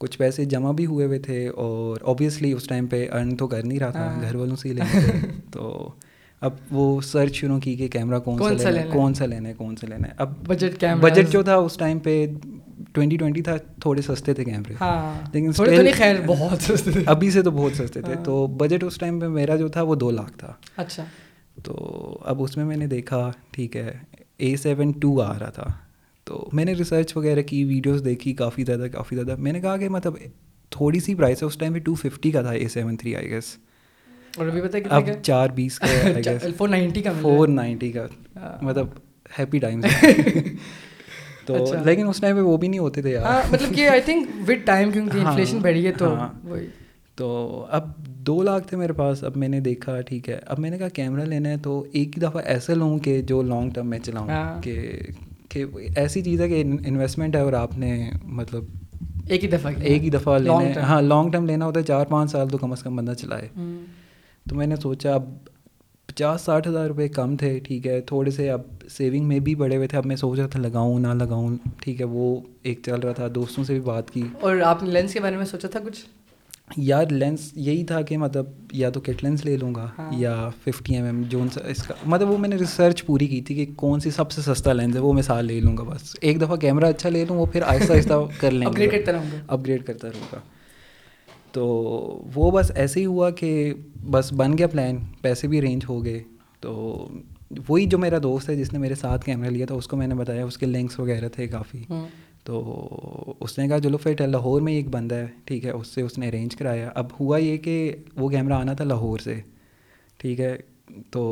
کچھ 0.00 0.18
پیسے 0.18 0.44
جمع 0.44 0.72
بھی 0.72 0.86
ہوئے 0.86 1.06
ہوئے 1.06 1.18
تھے 1.18 1.48
اور 1.48 2.00
اوبیسلی 2.00 2.52
اس 2.52 2.64
ٹائم 2.64 2.86
پہ 2.86 3.06
ارن 3.12 3.36
تو 3.36 3.46
کر 3.46 3.62
نہیں 3.62 3.78
رہا 3.78 3.90
تھا 3.90 4.18
گھر 4.20 4.34
والوں 4.34 4.56
سے 4.56 4.68
ہی 4.68 4.74
لینا 4.74 5.00
تو 5.52 5.92
اب 6.42 6.50
وہ 6.70 7.00
سرچ 7.00 7.34
شروع 7.34 7.58
کی 7.58 7.76
کہ 7.76 7.88
کیمرہ 7.88 8.18
کون 8.18 8.58
سا 8.58 8.70
لینا 8.70 8.82
ہے 8.82 8.88
کون 8.92 9.14
سا 9.14 9.26
لینا 9.26 9.48
ہے 9.48 9.54
کون 9.54 9.76
سا 9.76 9.86
لینا 9.86 10.08
ہے۔ 10.08 10.12
اب 10.16 10.48
بجٹ 10.48 10.84
بجٹ 11.00 11.32
جو 11.32 11.42
تھا 11.42 11.54
اس 11.54 11.76
ٹائم 11.76 11.98
پہ 11.98 12.26
ٹوینٹی 12.92 13.16
ٹوینٹی 13.16 13.42
تھا 13.42 13.56
تھوڑے 13.56 14.02
سستے 14.02 14.34
تھے 14.34 14.44
کیمرے 14.44 14.74
ہاں۔ 14.80 15.30
لیکن 15.32 15.50
خیر 15.94 16.16
بہت 16.26 16.62
سستے 16.68 16.90
ابھی 17.06 17.30
سے 17.30 17.42
تو 17.42 17.50
بہت 17.50 17.72
سستے 17.72 18.00
تھے۔ 18.02 18.14
تو 18.24 18.46
بجٹ 18.46 18.84
اس 18.84 18.98
ٹائم 18.98 19.20
پہ 19.20 19.26
میرا 19.28 19.56
جو 19.56 19.68
تھا 19.68 19.82
وہ 19.82 19.94
دو 19.94 20.10
لاکھ 20.10 20.38
تھا۔ 20.38 20.52
اچھا۔ 20.76 21.04
تو 21.62 21.74
اب 22.24 22.42
اس 22.42 22.56
میں 22.56 22.64
میں 22.64 22.76
نے 22.76 22.86
دیکھا 22.86 23.30
ٹھیک 23.50 23.76
ہے 23.76 23.98
اے 24.36 24.56
سیون 24.56 24.90
ٹو 24.90 25.20
آ 25.22 25.38
رہا 25.38 25.50
تھا۔ 25.50 25.66
تو 26.24 26.50
میں 26.52 26.64
نے 26.64 26.72
ریسرچ 26.72 27.16
وغیرہ 27.16 27.42
کی 27.42 27.64
ویڈیوز 27.64 28.04
دیکھی 28.04 28.32
کافی 28.32 28.64
زیادہ 28.64 28.86
کافی 28.92 29.16
زیادہ۔ 29.16 29.36
میں 29.38 29.52
نے 29.52 29.60
کہا 29.60 29.76
کہ 29.76 29.88
مطلب 29.88 30.14
تھوڑی 30.70 31.00
سی 31.00 31.14
پرائس 31.14 31.42
ہے 31.42 31.46
اس 31.46 31.56
ٹائم 31.56 31.72
پہ 31.72 31.78
ٹو 31.78 31.94
ففٹی 31.94 32.30
کا 32.30 32.42
تھا 32.42 32.50
A 32.50 32.68
seven 32.68 32.96
three 32.96 33.16
I 33.16 33.30
guess 33.30 33.44
اور 34.36 34.46
ابھی 34.46 34.60
پتہ 34.60 34.76
اب 34.90 35.08
چار 35.22 35.48
بیس 35.54 35.78
کا 35.78 35.86
فور 36.56 36.68
نائنٹی 36.74 37.02
کا 37.02 37.12
فور 37.20 37.48
نائنٹی 37.48 37.90
کا. 37.92 38.06
مطلب 38.62 38.86
ہیپی 39.38 39.58
ٹائم 39.58 39.80
تو 41.46 41.56
لیکن 41.84 42.08
اس 42.08 42.20
ٹائم 42.20 42.36
پہ 42.36 42.40
وہ 42.40 42.56
بھی 42.56 42.68
نہیں 42.68 42.80
ہوتے 42.80 43.02
تھے 43.02 43.10
یار. 43.10 43.52
مطلب 43.52 43.74
کہ 43.74 43.88
آئی 43.88 44.00
تھنک 44.00 44.28
ود 44.48 44.64
ٹائم 44.64 44.90
کیونکہ 44.90 45.18
انفلیشن 45.18 45.58
بڑھی 45.58 45.86
ہے 45.86 45.92
تو 45.92 46.14
تو 47.18 47.66
اب 47.70 47.90
دو 48.26 48.42
لاکھ 48.42 48.68
تھے 48.68 48.76
میرے 48.76 48.92
پاس 48.92 49.24
اب 49.24 49.36
میں 49.36 49.48
نے 49.48 49.60
دیکھا 49.60 50.00
ٹھیک 50.00 50.28
ہے. 50.28 50.38
اب 50.46 50.58
میں 50.58 50.70
نے 50.70 50.78
کہا 50.78 50.88
کیمرہ 50.88 51.24
لینا 51.24 51.48
ہے 51.48 51.56
تو 51.62 51.84
ایک 51.92 52.16
ہی 52.16 52.20
دفعہ 52.20 52.42
ایسا 52.44 52.74
لوں 52.74 52.98
کہ 52.98 53.20
جو 53.22 53.42
لانگ 53.42 53.70
ٹرم 53.70 53.86
میں 53.86 53.98
چلاؤں. 53.98 54.28
کہ 54.62 55.00
کہ 55.48 55.64
ایسی 55.96 56.22
چیز 56.22 56.40
ہے 56.40 56.48
کہ 56.48 56.62
انویسٹمنٹ 56.86 57.36
ہے 57.36 57.40
اور 57.40 57.52
آپ 57.52 57.78
نے 57.78 58.10
مطلب 58.24 58.64
ایک 59.28 59.44
ہی 59.44 59.48
دفعہ 59.48 59.72
ایک 59.80 60.04
ہی 60.04 60.10
دفعہ 60.10 60.38
لینا 60.38 60.80
ہاں 60.80 61.00
لانگ 61.02 61.30
ٹرم 61.30 61.46
لینا 61.46 61.64
ہوتا 61.64 61.80
ہے 61.80 61.84
چار 61.84 62.06
پانچ 62.06 62.30
سال 62.30 62.48
تو 62.48 62.58
کم 62.58 62.72
از 62.72 62.82
کم 62.82 62.96
بندہ 62.96 63.14
چلائے. 63.14 63.48
تو 64.48 64.54
میں 64.54 64.66
نے 64.66 64.76
سوچا 64.76 65.14
اب 65.14 65.24
پچاس 66.06 66.40
ساٹھ 66.40 66.68
ہزار 66.68 66.86
روپے 66.86 67.08
کم 67.08 67.36
تھے 67.36 67.58
ٹھیک 67.58 67.86
ہے 67.86 68.00
تھوڑے 68.00 68.30
سے 68.30 68.50
اب 68.50 68.60
سیونگ 68.90 69.24
میں 69.28 69.38
بھی 69.38 69.54
بڑے 69.54 69.76
ہوئے 69.76 69.86
تھے 69.88 69.98
اب 69.98 70.06
میں 70.06 70.16
سوچ 70.16 70.38
رہا 70.38 70.46
تھا 70.46 70.60
لگاؤں 70.60 70.98
نہ 70.98 71.08
لگاؤں 71.08 71.56
ٹھیک 71.80 72.00
ہے 72.00 72.06
وہ 72.06 72.40
ایک 72.62 72.80
چل 72.86 73.00
رہا 73.00 73.12
تھا 73.12 73.26
دوستوں 73.34 73.64
سے 73.64 73.72
بھی 73.72 73.80
بات 73.80 74.10
کی۔ 74.10 74.22
اور 74.40 74.56
آپ 74.56 74.82
نے 74.82 74.90
لینس 74.90 75.12
کے 75.12 75.20
بارے 75.20 75.36
میں 75.36 75.44
سوچا 75.44 75.68
تھا 75.68 75.80
کچھ؟ 75.80 76.04
یار 76.76 77.04
لینس 77.10 77.50
یہی 77.54 77.84
تھا 77.84 78.02
کہ 78.02 78.18
مطلب 78.18 78.46
یا 78.72 78.90
تو 78.90 79.00
کٹ 79.00 79.24
لینس 79.24 79.44
لے 79.44 79.56
لوں 79.56 79.74
گا 79.74 79.88
یا 80.10 80.48
ففٹی 80.64 80.94
ایم 80.94 81.04
ایم 81.04 81.22
جو 81.22 81.42
اس 81.64 81.82
کا 81.82 81.94
مطلب 82.06 82.30
وہ 82.30 82.38
میں 82.38 82.48
نے 82.48 82.56
ریسرچ 82.56 83.06
پوری 83.06 83.26
کی 83.26 83.40
تھی 83.40 83.54
کہ 83.54 83.66
کون 83.76 84.00
سی 84.00 84.10
سب 84.10 84.30
سے 84.30 84.42
سستا 84.42 84.72
لینس 84.72 84.94
ہے 84.94 85.00
وہ 85.00 85.12
میں 85.12 85.22
سال 85.22 85.44
لے 85.44 85.60
لوں 85.60 85.76
گا 85.76 85.82
بس۔ 85.82 86.16
ایک 86.20 86.40
دفعہ 86.40 86.56
کیمرہ 86.56 86.86
اچھا 86.86 87.08
لے 87.08 87.24
لوں 87.24 87.36
وہ 87.36 87.46
پھر 87.46 87.62
آہستہ 87.62 87.92
آہستہ 87.92 88.12
کر 88.40 88.50
لیں 88.50 88.68
گے۔ 88.76 88.88
اپ 89.46 89.60
گریڈ 89.66 89.84
کرتا 89.84 90.08
رہوں 90.08 90.26
گا۔ 90.32 90.38
تو 91.52 91.66
وہ 92.34 92.50
بس 92.50 92.72
ایسے 92.74 93.00
ہی 93.00 93.06
ہوا 93.06 93.30
کہ 93.30 93.74
بس 94.10 94.32
بن 94.32 94.58
گیا 94.58 94.66
پلان 94.66 94.96
پیسے 95.20 95.48
بھی 95.48 95.58
ارینج 95.58 95.84
ہو 95.88 96.04
گئے۔ 96.04 96.22
تو 96.60 97.08
وہی 97.68 97.86
جو 97.86 97.98
میرا 97.98 98.18
دوست 98.22 98.48
ہے 98.48 98.56
جس 98.56 98.72
نے 98.72 98.78
میرے 98.78 98.94
ساتھ 98.94 99.24
کیمرہ 99.24 99.50
لیا 99.50 99.66
تھا 99.66 99.74
اس 99.74 99.88
کو 99.88 99.96
میں 99.96 100.06
نے 100.06 100.14
بتایا 100.14 100.44
اس 100.44 100.58
کے 100.58 100.66
لنکس 100.66 100.98
وغیرہ 100.98 101.28
تھے 101.28 101.46
کافی۔ 101.46 101.82
تو 102.44 103.34
اس 103.40 103.58
نے 103.58 103.68
کہا 103.68 103.80
چلو 103.80 103.98
پھر 103.98 104.26
لاہور 104.26 104.60
میں 104.60 104.72
ایک 104.72 104.88
بندہ 104.88 105.14
ہے 105.14 105.26
ٹھیک 105.44 105.64
ہے 105.64 105.70
اس 105.70 105.86
سے 105.86 106.02
اس 106.02 106.18
نے 106.18 106.28
ارینج 106.28 106.56
کرایا۔ 106.56 106.90
اب 106.94 107.06
ہوا 107.20 107.38
یہ 107.38 107.56
کہ 107.56 107.96
وہ 108.16 108.28
کیمرہ 108.28 108.52
آنا 108.52 108.72
تھا 108.72 108.84
لاہور 108.84 109.18
سے 109.18 109.40
ٹھیک 110.16 110.40
ہے۔ 110.40 110.56
تو 111.10 111.22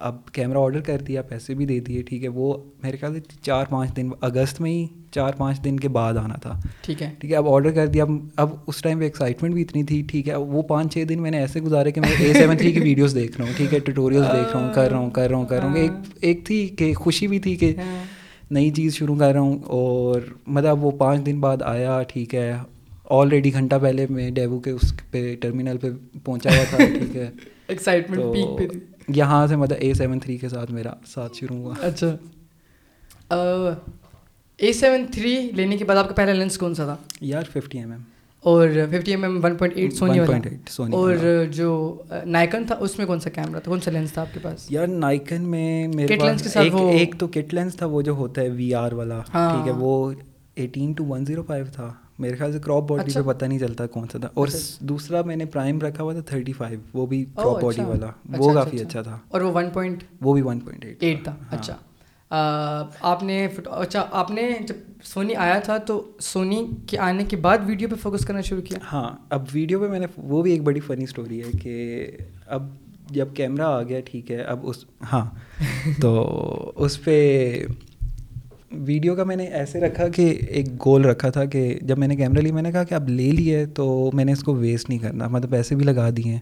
اب 0.00 0.16
کیمرہ 0.32 0.58
آڈر 0.58 0.80
کر 0.80 0.98
دیا 0.98 1.22
پیسے 1.22 1.54
بھی 1.54 1.66
دے 1.66 1.78
دیے 1.80 2.02
ٹھیک 2.02 2.22
ہے 2.22 2.28
وہ 2.28 2.52
میرے 2.82 2.96
خیال 2.96 3.14
سے 3.14 3.20
چار 3.42 3.64
پانچ 3.70 3.96
دن 3.96 4.08
اگست 4.20 4.60
میں 4.60 4.70
ہی 4.70 4.86
چار 5.10 5.32
پانچ 5.36 5.64
دن 5.64 5.80
کے 5.80 5.88
بعد 5.88 6.16
آنا 6.16 6.34
تھا۔ 6.34 6.58
ٹھیک 6.82 7.02
ہے۔ 7.02 7.10
ٹھیک 7.18 7.30
ہے 7.30 7.36
اب 7.36 7.48
آڈر 7.48 7.70
کر 7.70 7.86
دیا 7.86 8.04
اب 8.04 8.10
اب 8.36 8.54
اس 8.66 8.82
ٹائم 8.82 8.98
پہ 8.98 9.04
ایکسائٹمنٹ 9.04 9.54
بھی 9.54 9.62
اتنی 9.62 9.82
تھی 9.84 10.02
ٹھیک 10.08 10.28
ہے 10.28 10.34
وہ 10.36 10.62
پانچ 10.62 10.92
چھ 10.92 11.04
دن 11.08 11.22
میں 11.22 11.30
نے 11.30 11.38
ایسے 11.38 11.60
گزارے 11.60 11.90
کہ 11.90 12.00
میں 12.00 12.10
اے 12.18 12.32
سیون 12.32 12.56
تھری 12.56 12.72
کی 12.72 12.80
ویڈیوز 12.80 13.14
دیکھ 13.14 13.36
رہا 13.38 13.46
ہوں 13.46 13.52
ٹھیک 13.56 13.74
ہے 13.74 13.78
ٹیٹوریلس 13.78 14.26
دیکھ 14.26 14.56
رہا 14.56 14.60
ہوں 14.60 14.72
کر 14.74 14.90
رہا 14.90 14.98
ہوں 14.98 15.10
کر 15.10 15.28
رہا 15.30 15.36
ہوں 15.36 15.46
کر 15.46 15.58
رہا 15.58 15.68
ہوں۔ 15.68 15.76
ایک 15.76 15.90
ایک 16.20 16.44
تھی 16.46 16.66
کہ 16.68 16.94
خوشی 16.94 17.26
بھی 17.26 17.38
تھی 17.38 17.54
کہ 17.56 17.74
نئی 18.50 18.70
چیز 18.70 18.94
شروع 18.94 19.16
کر 19.16 19.32
رہا 19.32 19.40
ہوں 19.40 19.58
اور 19.76 20.20
مطلب 20.46 20.84
وہ 20.84 20.90
پانچ 20.90 21.26
دن 21.26 21.40
بعد 21.40 21.62
آیا 21.62 22.02
ٹھیک 22.08 22.34
ہے 22.34 22.52
آلریڈی 23.10 23.52
گھنٹہ 23.52 23.74
پہلے 23.82 24.06
میں 24.10 24.30
ڈیبو 24.30 24.58
کے 24.58 24.70
اس 24.70 24.92
پہ 25.10 25.34
ٹرمینل 25.40 25.76
پہ 25.78 25.88
پہنچا 26.24 26.50
ہوا 26.50 26.64
تھا 26.70 26.76
ٹھیک 26.98 27.16
ہے۔ 27.16 27.30
ایکسائٹمنٹ 27.68 28.60
یہاں 29.08 29.46
سے 29.46 29.56
مطلب 29.56 29.78
اے 29.80 29.94
سیون 29.94 30.18
تھری 30.18 30.36
کے 30.36 30.48
ساتھ 30.48 30.70
میرا 30.70 30.92
ساتھ 31.06 31.36
شروع 31.36 31.56
ہوا۔ 31.56 31.74
اچھا۔ 31.80 32.16
اے 34.56 34.72
سیون 34.72 35.04
تھری 35.12 35.50
لینے 35.54 35.76
کے 35.76 35.84
بعد 35.84 35.96
آپ 35.96 36.08
کا 36.08 36.14
پہلا 36.14 36.32
لینس 36.32 36.58
کون 36.58 36.74
سا 36.74 36.84
تھا؟ 36.84 36.96
یار 37.20 37.42
ففٹی 37.52 37.78
ایم 37.78 37.92
ایم 37.92 38.00
اور 38.40 38.68
fifty 38.90 39.10
M 39.10 39.24
M 39.24 39.44
one 39.44 39.56
point 39.56 39.76
eight 39.76 39.92
Sony 39.92 40.20
والا۔ 40.20 40.38
اور 40.96 41.16
جو 41.52 42.02
نائکن 42.24 42.64
تھا 42.64 42.76
اس 42.80 42.98
میں 42.98 43.06
کون 43.06 43.20
سا 43.20 43.30
کیمرہ 43.30 43.60
تھا؟ 43.60 43.70
کون 43.70 43.80
سا 43.80 43.90
لینس 43.90 44.12
تھا 44.12 44.20
آپ 44.20 44.34
کے 44.34 44.40
پاس؟ 44.42 44.72
یار 44.72 44.86
نائکن 44.86 45.42
میں 45.42 45.88
میرے 45.88 46.16
پاس 46.16 46.56
ایک 46.56 47.14
تو 47.18 47.28
کٹ 47.28 47.54
لینس 47.54 47.76
تھا 47.76 47.86
وہ 47.86 48.02
جو 48.02 48.12
ہوتا 48.12 48.40
ہے 48.40 48.48
وی 48.48 48.74
آر 48.74 48.92
والا 48.92 49.20
ٹھیک 49.32 49.66
ہے 49.66 49.72
وہ 49.72 50.12
eighteen 50.54 50.92
to 50.92 51.04
one 51.04 51.24
zero 51.24 51.42
five 51.42 51.64
تھا۔ 51.72 51.92
میرے 52.18 52.36
خیال 52.36 52.52
سے 52.52 52.58
کراپ 52.58 52.82
باڈی 52.82 53.12
پہ 53.14 53.20
پتہ 53.26 53.44
نہیں 53.44 53.58
چلتا 53.58 53.86
کون 53.86 54.08
سا 54.12 54.18
تھا۔ 54.18 54.28
اور 54.34 54.48
دوسرا 54.80 55.22
میں 55.22 55.36
نے 55.36 55.44
پرائم 55.44 55.80
رکھا 55.80 56.02
ہوا 56.02 56.12
تھا 56.12 56.20
تھرٹی 56.20 56.52
فائیو 56.52 56.78
وہ 56.92 57.06
بھی 57.06 57.24
کراپ 57.24 57.62
باڈی 57.62 57.82
والا۔ 57.82 58.06
وہ 58.38 58.54
کافی 58.54 58.80
اچھا. 58.80 59.02
تھا۔ 59.02 59.18
اور 59.28 59.40
وہ 59.40 59.52
ون 59.54 59.70
پوائنٹ 59.70 60.04
وہ 60.20 60.34
بھی 60.34 60.42
ون 60.42 60.60
پوائنٹ 60.60 60.84
ایٹ 60.84 60.96
ایٹ 61.00 61.24
تھا۔ 61.24 61.36
اچھا. 61.50 61.76
آپ 63.00 63.22
نے 63.22 63.48
اچھا 63.66 64.06
آپ 64.10 64.30
نے 64.30 64.50
جب 64.68 64.74
سونی 65.02 65.34
آیا 65.34 65.58
تھا 65.58 65.76
تو 65.76 66.10
سونی 66.20 66.66
کے 66.86 66.98
آنے 66.98 67.24
کے 67.24 67.36
بعد 67.36 67.58
ویڈیو 67.66 67.88
پہ 67.88 67.94
فوکس 67.94 68.26
کرنا 68.26 68.40
شروع 68.40 68.62
کیا؟ 68.62 68.78
ہاں 68.92 69.10
اب 69.30 69.44
ویڈیو 69.52 69.80
پہ 69.80 69.88
میں 69.88 69.98
نے 69.98 70.06
وہ 70.16 70.42
بھی 70.42 70.50
ایک 70.52 70.62
بڑی 70.62 70.80
فنی 70.80 71.04
اسٹوری 71.04 71.42
ہے 71.42 71.50
کہ 71.62 72.06
اب 72.46 72.66
جب 73.10 73.28
کیمرہ 73.34 73.62
آ 73.62 73.82
گیا 73.82 74.00
ٹھیک 74.04 74.30
ہے 74.30 74.42
اب 74.42 74.58
اس 74.62 74.84
ہاں 75.12 75.24
تو 76.00 76.72
اس 76.76 77.04
پہ 77.04 77.66
ویڈیو 78.78 79.14
کا 79.14 79.24
میں 79.24 79.36
نے 79.36 79.44
ایسے 79.44 79.80
رکھا 79.80 80.08
کہ 80.08 80.36
ایک 80.48 80.86
گول 80.86 81.04
رکھا 81.04 81.30
تھا 81.30 81.44
کہ 81.44 81.78
جب 81.82 81.98
میں 81.98 82.08
نے 82.08 82.16
کیمرہ 82.16 82.40
لی 82.40 82.52
میں 82.52 82.62
نے 82.62 82.72
کہا 82.72 82.84
کہ 82.84 82.94
اب 82.94 83.08
لے 83.08 83.30
لیے 83.30 83.66
تو 83.66 84.10
میں 84.14 84.24
نے 84.24 84.32
اس 84.32 84.42
کو 84.42 84.54
ویسٹ 84.54 84.88
نہیں 84.88 84.98
کرنا 84.98 85.28
مطلب 85.28 85.50
پیسے 85.50 85.74
بھی 85.74 85.84
لگا 85.84 86.10
دیے 86.10 86.32
ہیں۔ 86.32 86.38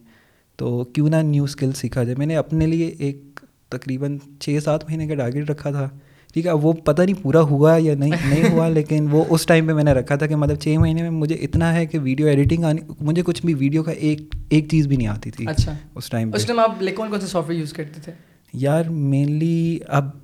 تو 0.57 0.85
کیوں 0.85 1.09
نہ 1.09 1.17
نیو 1.17 1.45
اسکل 1.45 1.73
سیکھا 1.73 2.05
جائے۔ 2.05 2.15
میں 2.19 2.27
نے 2.27 2.37
اپنے 2.37 2.67
لیے 2.67 2.87
ایک 2.99 3.41
تقریباً 3.69 4.19
چھ 4.41 4.59
سات 4.65 4.85
مہینے 4.85 5.07
کا 5.07 5.15
ٹارگیٹ 5.15 5.51
رکھا 5.51 5.71
تھا۔ 5.71 5.89
ٹھیک 6.33 6.47
ہے 6.47 6.53
وہ 6.53 6.73
پتہ 6.73 7.03
نہیں 7.03 7.23
پورا 7.23 7.41
ہوا 7.41 7.77
یا 7.79 7.95
نہیں 7.95 8.11
نہیں 8.25 8.53
ہوا 8.53 8.69
لیکن 8.69 9.07
وہ 9.11 9.25
اس 9.31 9.47
ٹائم 9.47 9.67
پہ 9.67 9.73
میں 9.73 9.85
نے 9.85 9.93
رکھا 9.93 10.17
تھا 10.17 10.27
کہ 10.27 10.37
مطلب 10.37 10.57
چھ 10.57 10.69
مہینے 10.69 11.03
میں 11.03 11.11
مجھے 11.11 11.35
اتنا 11.35 11.75
ہے 11.75 11.87
کہ 11.87 11.99
ویڈیو 12.03 12.27
ایڈیٹنگ 12.27 12.65
آنی 12.65 12.81
مجھے 13.01 13.23
کچھ 13.23 13.47
بھی 13.47 13.55
ویڈیو 13.55 13.83
کا 13.83 13.93
ایک 13.93 14.21
ایک 14.49 14.69
چیز 14.71 14.87
بھی 14.87 14.97
نہیں 14.97 15.09
آتی 15.09 15.31
تھی 15.31 15.47
اچھا۔ 15.49 15.75
اس 15.95 16.11
ٹائم 16.11 16.31
اس 16.35 16.45
ٹائم 16.45 16.59
آپ 16.59 16.83
کون 16.97 17.11
کون 17.11 17.21
سے 17.21 17.27
سافٹ 17.27 17.49
ویئر 17.49 17.61
یوز 17.61 17.73
کرتے 17.73 18.01
تھے؟ 18.01 18.13
یار 18.53 18.85
مینلی 18.85 19.79
اب 19.89 20.24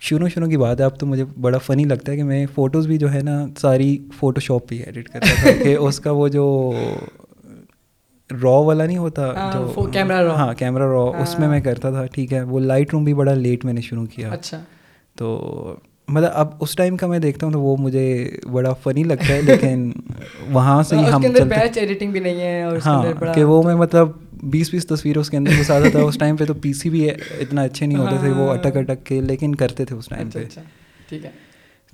شروع 0.00 0.28
شروع 0.28 0.48
کی 0.48 0.56
بات 0.56 0.80
ہے 0.80 0.84
اب 0.84 0.98
تو 0.98 1.06
مجھے 1.06 1.24
بڑا 1.40 1.58
فنی 1.58 1.84
لگتا 1.84 2.12
ہے 2.12 2.16
کہ 2.16 2.24
میں 2.24 2.46
فوٹوز 2.54 2.86
بھی 2.86 2.98
جو 2.98 3.12
ہے 3.12 3.20
نا 3.20 3.46
ساری 3.60 3.98
فوٹو 4.18 4.40
شاپ 4.40 4.68
پہ 4.68 4.74
ہی 4.74 4.82
ایڈٹ 4.82 5.08
کرتا 5.08 5.34
تھا 5.42 5.50
کہ 5.64 5.76
اس 5.76 6.00
کا 6.00 6.10
وہ 6.10 6.28
جو 6.28 6.72
را 8.30 8.50
والا 8.50 8.86
نہیں 8.86 8.98
ہوتا 8.98 9.50
جو 9.54 9.86
کیمرہ 9.92 10.30
ہاں 10.30 10.54
کیمرہ 10.54 10.90
را 10.90 11.22
اس 11.22 11.38
میں 11.38 11.48
میں 11.48 11.60
کرتا 11.60 11.90
تھا 11.90 12.06
ٹھیک 12.06 12.32
ہے۔ 12.32 12.42
وہ 12.42 12.60
لائٹ 12.60 12.92
روم 12.92 13.04
بھی 13.04 13.14
بڑا 13.14 13.34
لیٹ 13.34 13.64
میں 13.64 13.72
نے 13.72 13.80
شروع 13.80 14.06
کیا۔ 14.06 14.28
اچھا۔ 14.28 14.60
تو 15.16 15.76
مطلب 16.08 16.30
اب 16.34 16.48
اس 16.60 16.74
ٹائم 16.76 16.96
کا 16.96 17.06
میں 17.06 17.18
دیکھتا 17.18 17.46
ہوں 17.46 17.52
تو 17.52 17.60
وہ 17.60 17.76
مجھے 17.76 18.30
بڑا 18.52 18.72
فنی 18.72 19.02
لگتا 19.02 19.34
ہے 19.34 19.42
لیکن 19.42 19.90
وہاں 20.50 20.82
سے 20.82 20.96
ہی 20.96 21.10
ہم 21.10 21.22
ایڈیٹنگ 21.74 22.12
بھی 22.12 22.20
نہیں 22.20 22.40
ہے 22.40 22.64
ہاں 22.84 23.32
کہ 23.34 23.44
وہ 23.44 23.62
میں 23.62 23.74
مطلب 23.74 24.08
بیس 24.42 24.70
بیس 24.70 24.86
تصویریں 24.86 25.20
اس 25.20 25.30
کے 25.30 25.36
اندر 25.36 25.52
گھساتا 25.58 25.88
تھا 25.90 26.00
اس 26.02 26.18
ٹائم 26.18 26.36
پہ 26.36 26.44
تو 26.44 26.54
پی 26.54 26.72
سی 26.72 26.90
بھی 26.90 27.10
اتنا 27.10 27.62
اچھے 27.62 27.86
نہیں 27.86 27.98
ہوتے 27.98 28.18
تھے 28.20 28.30
وہ 28.30 28.50
اٹک 28.50 28.76
اٹک 28.76 29.06
کے 29.06 29.20
لیکن 29.20 29.54
کرتے 29.54 29.84
تھے 29.84 29.96
اس 29.96 30.08
ٹائم 30.08 30.30
پہ۔ 30.30 30.44
ٹھیک 31.08 31.24
ہے۔ 31.24 31.30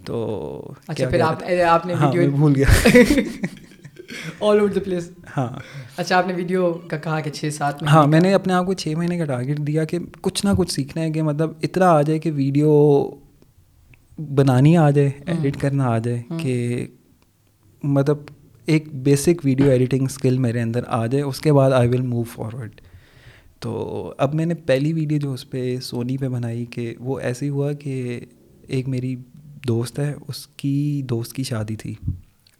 تو 0.04 0.72
اچھا 0.88 1.08
پھر 1.08 1.20
آپ 1.20 1.86
نے 1.86 1.94
بھول 2.28 2.52
گیا۔ 2.56 2.66
آل 4.40 4.58
اوور 4.58 4.68
دا 4.68 4.80
پلیس 4.84 5.10
ہاں۔ 5.36 5.48
اچھا 5.96 6.18
آپ 6.18 6.26
نے 6.26 6.32
ویڈیو 6.32 6.72
کا 6.72 6.96
کہا 6.96 7.20
کہ 7.20 7.30
چھ 7.30 7.54
سات 7.54 7.82
ہاں 7.82 8.06
میں 8.06 8.20
نے 8.20 8.34
اپنے 8.34 8.52
آپ 8.52 8.66
کو 8.66 8.72
چھ 8.74 8.88
مہینے 8.88 9.18
کا 9.18 9.24
ٹارگیٹ 9.24 9.58
دیا 9.58 9.84
کہ 9.84 9.98
کچھ 10.20 10.46
نہ 10.46 10.50
کچھ 10.58 10.72
سیکھنا 10.72 11.02
ہے 11.02 11.10
کہ 11.10 11.22
مطلب 11.22 11.52
اتنا 11.62 11.90
آ 11.90 12.02
جائے 12.02 12.18
کہ 12.18 12.32
ویڈیو 12.32 12.70
بنانی 14.18 14.76
آ 14.76 14.90
جائے 14.90 15.10
ایڈٹ 15.26 15.60
کرنا 15.60 15.84
آ 15.84 15.98
جائے 15.98 16.22
کہ 16.42 16.86
مطلب 17.82 18.16
ایک 18.68 18.88
بیسک 18.92 19.40
ویڈیو 19.44 19.70
ایڈیٹنگ 19.70 20.04
اسکل 20.04 20.38
میرے 20.38 20.60
اندر 20.60 20.80
آ 20.86 21.06
جائے، 21.06 21.24
اس 21.24 21.40
کے 21.40 21.52
بعد 21.52 21.70
آئی 21.70 21.88
ول 21.88 22.00
موو 22.00 22.22
فارورڈ 22.22 22.80
تو 23.60 24.14
اب 24.18 24.34
میں 24.34 24.46
نے 24.46 24.54
پہلی 24.54 24.92
ویڈیو 24.92 25.18
جو 25.18 25.32
اس 25.32 25.50
پہ 25.50 25.76
سونی 25.82 26.16
پہ 26.16 26.28
بنائی 26.28 26.64
کہ 26.64 26.94
وہ 27.00 27.20
ایسے 27.20 27.44
ہی 27.44 27.50
ہوا 27.50 27.72
کہ 27.72 28.20
ایک 28.66 28.88
میری 28.88 29.16
دوست 29.68 29.98
ہے، 29.98 30.14
اس 30.28 30.46
کی 30.46 31.02
دوست 31.04 31.32
کی 31.32 31.42
شادی 31.42 31.76
تھی۔ 31.76 31.94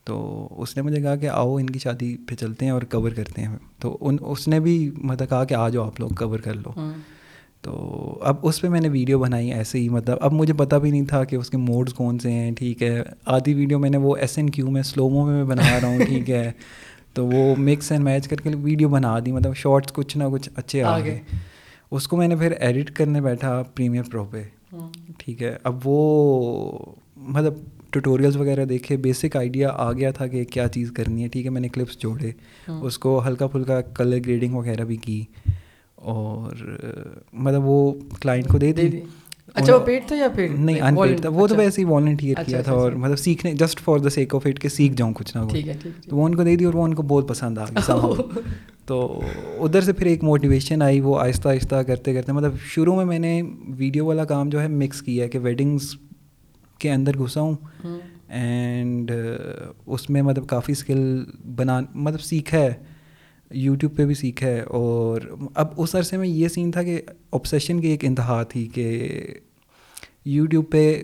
تو 0.05 0.49
اس 0.57 0.77
نے 0.77 0.83
مجھے 0.83 1.03
کہا 1.03 1.17
کہ 1.17 1.29
آؤ، 1.29 1.57
ان 1.57 1.67
کی 1.67 1.79
شادی 1.79 2.17
پہ 2.29 2.35
چلتے 2.35 2.65
ہیں 2.65 2.73
اور 2.73 2.83
کور 2.83 3.11
کرتے 3.11 3.43
ہیں۔ 3.43 3.57
تو 3.79 3.99
ان، 4.01 4.17
اس 4.21 4.49
نے 4.49 4.61
بھی 4.61 4.91
مطلب 4.97 5.29
کہا 5.29 5.45
کہ 5.45 5.55
آ 5.55 5.69
جاؤ 5.69 5.87
آپ 5.87 6.01
لوگ 6.01 6.09
کور 6.09 6.39
کر 6.39 6.55
لو۔ 6.55 6.71
ہاں۔ 6.77 7.18
تو 7.63 8.19
اب 8.23 8.37
اس 8.43 8.61
پہ 8.61 8.69
میں 8.69 8.81
نے 8.81 8.89
ویڈیو 8.89 9.19
بنائی 9.19 9.53
ایسے 9.53 9.79
ہی 9.79 9.89
مطلب 9.89 10.17
اب 10.21 10.33
مجھے 10.33 10.55
پتہ 10.55 10.77
بھی 10.77 10.91
نہیں 10.91 11.05
تھا 11.05 11.25
کہ 11.25 11.37
اس 11.37 11.51
کے 11.51 11.57
موڈز 11.57 11.95
کون 11.95 12.19
سے 12.19 12.33
ہیں 12.33 12.53
ٹھیک 12.53 12.83
ہے۔ 12.83 13.03
آدھی 13.27 13.55
ویڈیو 13.55 13.79
میں 13.79 13.91
نے 13.91 13.97
وہ 13.97 14.17
ایس 14.17 14.39
این 14.39 14.51
کیو 14.51 14.71
میں 14.71 14.83
سلومو 14.83 15.27
میں 15.27 15.45
بنا 15.45 15.81
رہا 15.83 15.89
ہوں 15.89 15.99
ٹھیک 16.07 16.31
ہے۔ 16.31 16.53
تو 17.15 17.27
وہ 17.27 17.55
مکس 17.59 17.93
اینڈ 17.93 18.05
میچ 18.05 18.29
کر 18.29 18.37
کے 18.37 18.51
ویڈیو 18.63 18.89
بنا 18.89 19.19
دی 19.27 19.33
مطلب 19.33 19.55
شارٹس 19.57 19.93
کچھ 19.93 20.19
نہ 20.19 20.25
کچھ 20.33 20.51
اچھے 20.57 20.83
آ 20.83 20.99
گئے۔ 21.01 21.21
اس 21.91 22.09
کو 22.09 22.17
میں 22.17 22.29
نے 22.29 22.37
پھر 22.37 22.53
ایڈٹ 22.61 22.91
کرنے 22.91 23.21
بیٹھا 23.21 23.63
پریمیئر 23.75 24.03
پرو 24.03 24.25
پہ۔ 24.25 24.43
ٹھیک 25.19 25.43
ہے۔ 25.43 25.57
اب 25.63 25.79
وہ 25.85 26.79
مطلب 27.17 27.55
ٹوٹوریلس 27.91 28.37
وغیرہ 28.37 28.65
دیکھے 28.65 28.97
بیسک 28.97 29.37
آئیڈیا 29.37 29.69
آ 29.73 29.93
گیا 29.93 30.11
تھا 30.11 30.27
کہ 30.27 30.45
کیا 30.45 30.69
چیز 30.69 30.93
کرنی 30.93 31.23
ہے۔ 31.23 31.29
ٹھیک 31.29 31.45
ہے 31.45 31.51
میں 31.51 31.61
نے 31.61 31.69
کلپس 31.69 31.99
جوڑے۔ 31.99 32.31
اس 32.83 32.99
کو 32.99 33.23
ہلکا 33.27 33.47
پھلکا 33.47 33.81
کلر 33.81 34.19
گریڈنگ 34.27 34.55
وغیرہ 34.55 34.85
بھی 34.85 34.97
کی۔ 34.97 35.25
اور 36.03 36.79
مطلب 37.33 37.63
وہ 37.65 37.93
کلائنٹ 38.21 38.49
کو 38.49 38.59
دے 38.59 38.73
دی۔ 38.73 39.01
اچھا 39.55 39.75
وہ 39.75 39.81
پیڈ 39.81 40.07
تھا 40.07 40.17
یا 40.17 40.29
پھر 40.29 40.47
نہیں 40.49 40.81
ان 40.81 40.97
پیڈ 40.97 41.21
تھا۔ 41.21 41.29
وہ 41.29 41.47
تو 41.47 41.57
ویسے 41.57 41.81
ہی 41.81 41.87
والنٹیئر 41.87 42.45
کیا 42.47 42.63
تھا 42.63 42.73
اور 42.73 42.93
مطلب 42.93 43.17
سیکھنے 43.17 43.55
just 43.55 43.81
for 43.81 43.99
the 43.99 44.11
sake 44.11 44.35
of 44.35 44.47
it 44.47 44.61
کہ 44.61 44.69
سیکھ 44.69 44.95
جاؤں 44.95 45.13
کچھ 45.13 45.37
نہ 45.37 45.43
کچھ 45.43 45.87
تو 46.09 46.17
وہ 46.17 46.27
ان 46.27 46.35
کو 46.35 46.43
دے 46.43 46.57
دی 46.57 46.65
اور 46.65 46.75
وہ 46.75 46.85
ان 46.85 46.95
کو 46.95 47.03
بہت 47.03 47.29
پسند 47.29 47.59
آ 47.59 47.65
گئی 47.65 47.93
تو 48.87 49.21
ادھر 49.61 49.81
سے 49.81 49.93
پھر 49.93 50.07
ایک 50.07 50.25
موٹیویشن 50.25 50.83
آئی 50.83 51.01
وہ 51.01 51.21
آہستہ 51.21 51.49
آہستہ 51.49 51.75
کرتے 51.75 52.15
کرتے 52.15 52.33
مطلب 52.33 52.53
شروع 52.67 52.97
میں 52.97 53.05
میں 53.05 53.19
نے 53.19 53.43
ویڈیو 53.69 54.07
والا 54.07 54.25
کام 54.25 54.49
جو 54.49 54.61
ہے 54.61 54.69
مکس 54.69 55.03
کیا 55.03 55.25
ہے 55.25 55.29
کہ 55.29 55.39
ویڈنگس 55.43 55.97
کے 56.79 56.91
اندر 56.91 57.19
گھسا 57.19 57.41
ہوں۔ 57.41 57.55
اینڈ 58.29 59.11
اس 59.87 60.11
میں 60.11 60.23
مطلب 60.23 60.47
کافی 60.47 60.73
اسکل 60.73 61.25
بنا 61.57 61.81
مطلب 61.95 62.21
سیکھا 62.21 62.59
ہے۔ 62.59 62.75
یوٹیوب 63.51 63.97
پہ 63.97 64.05
بھی 64.05 64.15
سیکھا 64.15 64.47
ہے 64.47 64.61
اور 64.61 65.21
اب 65.55 65.67
اس 65.77 65.95
عرصے 65.95 66.17
میں 66.17 66.29
یہ 66.29 66.49
سین 66.49 66.71
تھا 66.71 66.83
کہ 66.83 67.03
آپسیشن 67.33 67.81
کی 67.81 67.87
ایک 67.87 68.05
انتہا 68.05 68.43
تھی 68.43 68.67
کہ 68.67 69.11
یوٹیوب 70.25 70.71
پہ 70.71 71.03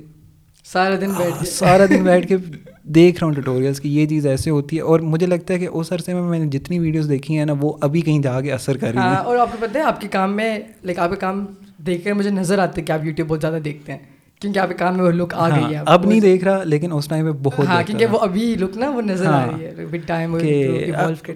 سارا 0.64 0.94
دن 1.00 1.10
بیٹھ 1.18 1.44
سارا 1.44 1.86
دن 1.86 2.04
بیٹھ 2.04 2.28
کے 2.28 2.36
دیکھ 2.82 3.18
رہا 3.18 3.26
ہوں 3.26 3.34
ٹوٹوریلس 3.34 3.80
کی 3.80 3.96
یہ 3.96 4.06
چیز 4.06 4.26
ایسے 4.26 4.50
ہوتی 4.50 4.76
ہے 4.76 4.82
اور 4.82 5.00
مجھے 5.00 5.26
لگتا 5.26 5.54
ہے 5.54 5.58
کہ 5.58 5.68
اس 5.72 5.92
عرصے 5.92 6.14
میں 6.14 6.22
میں 6.22 6.38
نے 6.38 6.46
جتنی 6.46 6.78
ویڈیوز 6.78 7.08
دیکھی 7.08 7.38
ہیں 7.38 7.44
نا 7.44 7.54
وہ 7.60 7.72
ابھی 7.80 8.00
کہیں 8.00 8.22
جا 8.22 8.40
کے 8.40 8.52
اثر 8.52 8.76
کر 8.76 8.92
رہی 8.92 8.98
ہیں۔ 8.98 9.16
اور 9.16 9.36
آپ 9.36 9.52
کو 9.52 9.58
پتہ 9.60 9.78
ہے 9.78 9.82
آپ 9.82 10.00
کے 10.00 10.08
کام 10.08 10.36
میں 10.36 10.58
لائک 10.84 10.98
آپ 10.98 11.10
کے 11.10 11.16
کام 11.16 11.46
دیکھ 11.86 12.04
کر 12.04 12.12
مجھے 12.12 12.30
نظر 12.30 12.58
آتے 12.58 12.82
کہ 12.82 12.92
آپ 12.92 13.04
یوٹیوب 13.04 13.28
بہت 13.28 13.40
زیادہ 13.40 13.58
دیکھتے 13.64 13.92
ہیں۔ 13.92 13.98
کیونکہ 14.40 14.58
آپ 14.58 14.68
کے 14.68 14.74
کام 14.74 14.96
میں 14.96 15.04
وہ 15.04 15.10
لک 15.10 15.34
آ 15.34 15.48
گئی 15.48 15.74
ہے 15.74 15.82
اب 15.86 16.04
نہیں 16.06 16.20
دیکھ 16.20 16.44
رہا 16.44 16.62
لیکن 16.64 16.92
اس 16.92 17.08
ٹائم 17.08 17.24
میں 17.24 17.32
بہت 17.42 17.66
ہاں 17.66 17.82
کیونکہ 17.82 18.06
وہ 18.06 18.18
ابھی 18.18 18.54
لک 18.54 18.76
نا 18.76 18.88
وہ 18.90 19.02
نظر 19.02 19.26
آ 19.26 19.44
رہی 19.46 19.64
ہے 19.64 19.98
ٹائم 20.06 20.36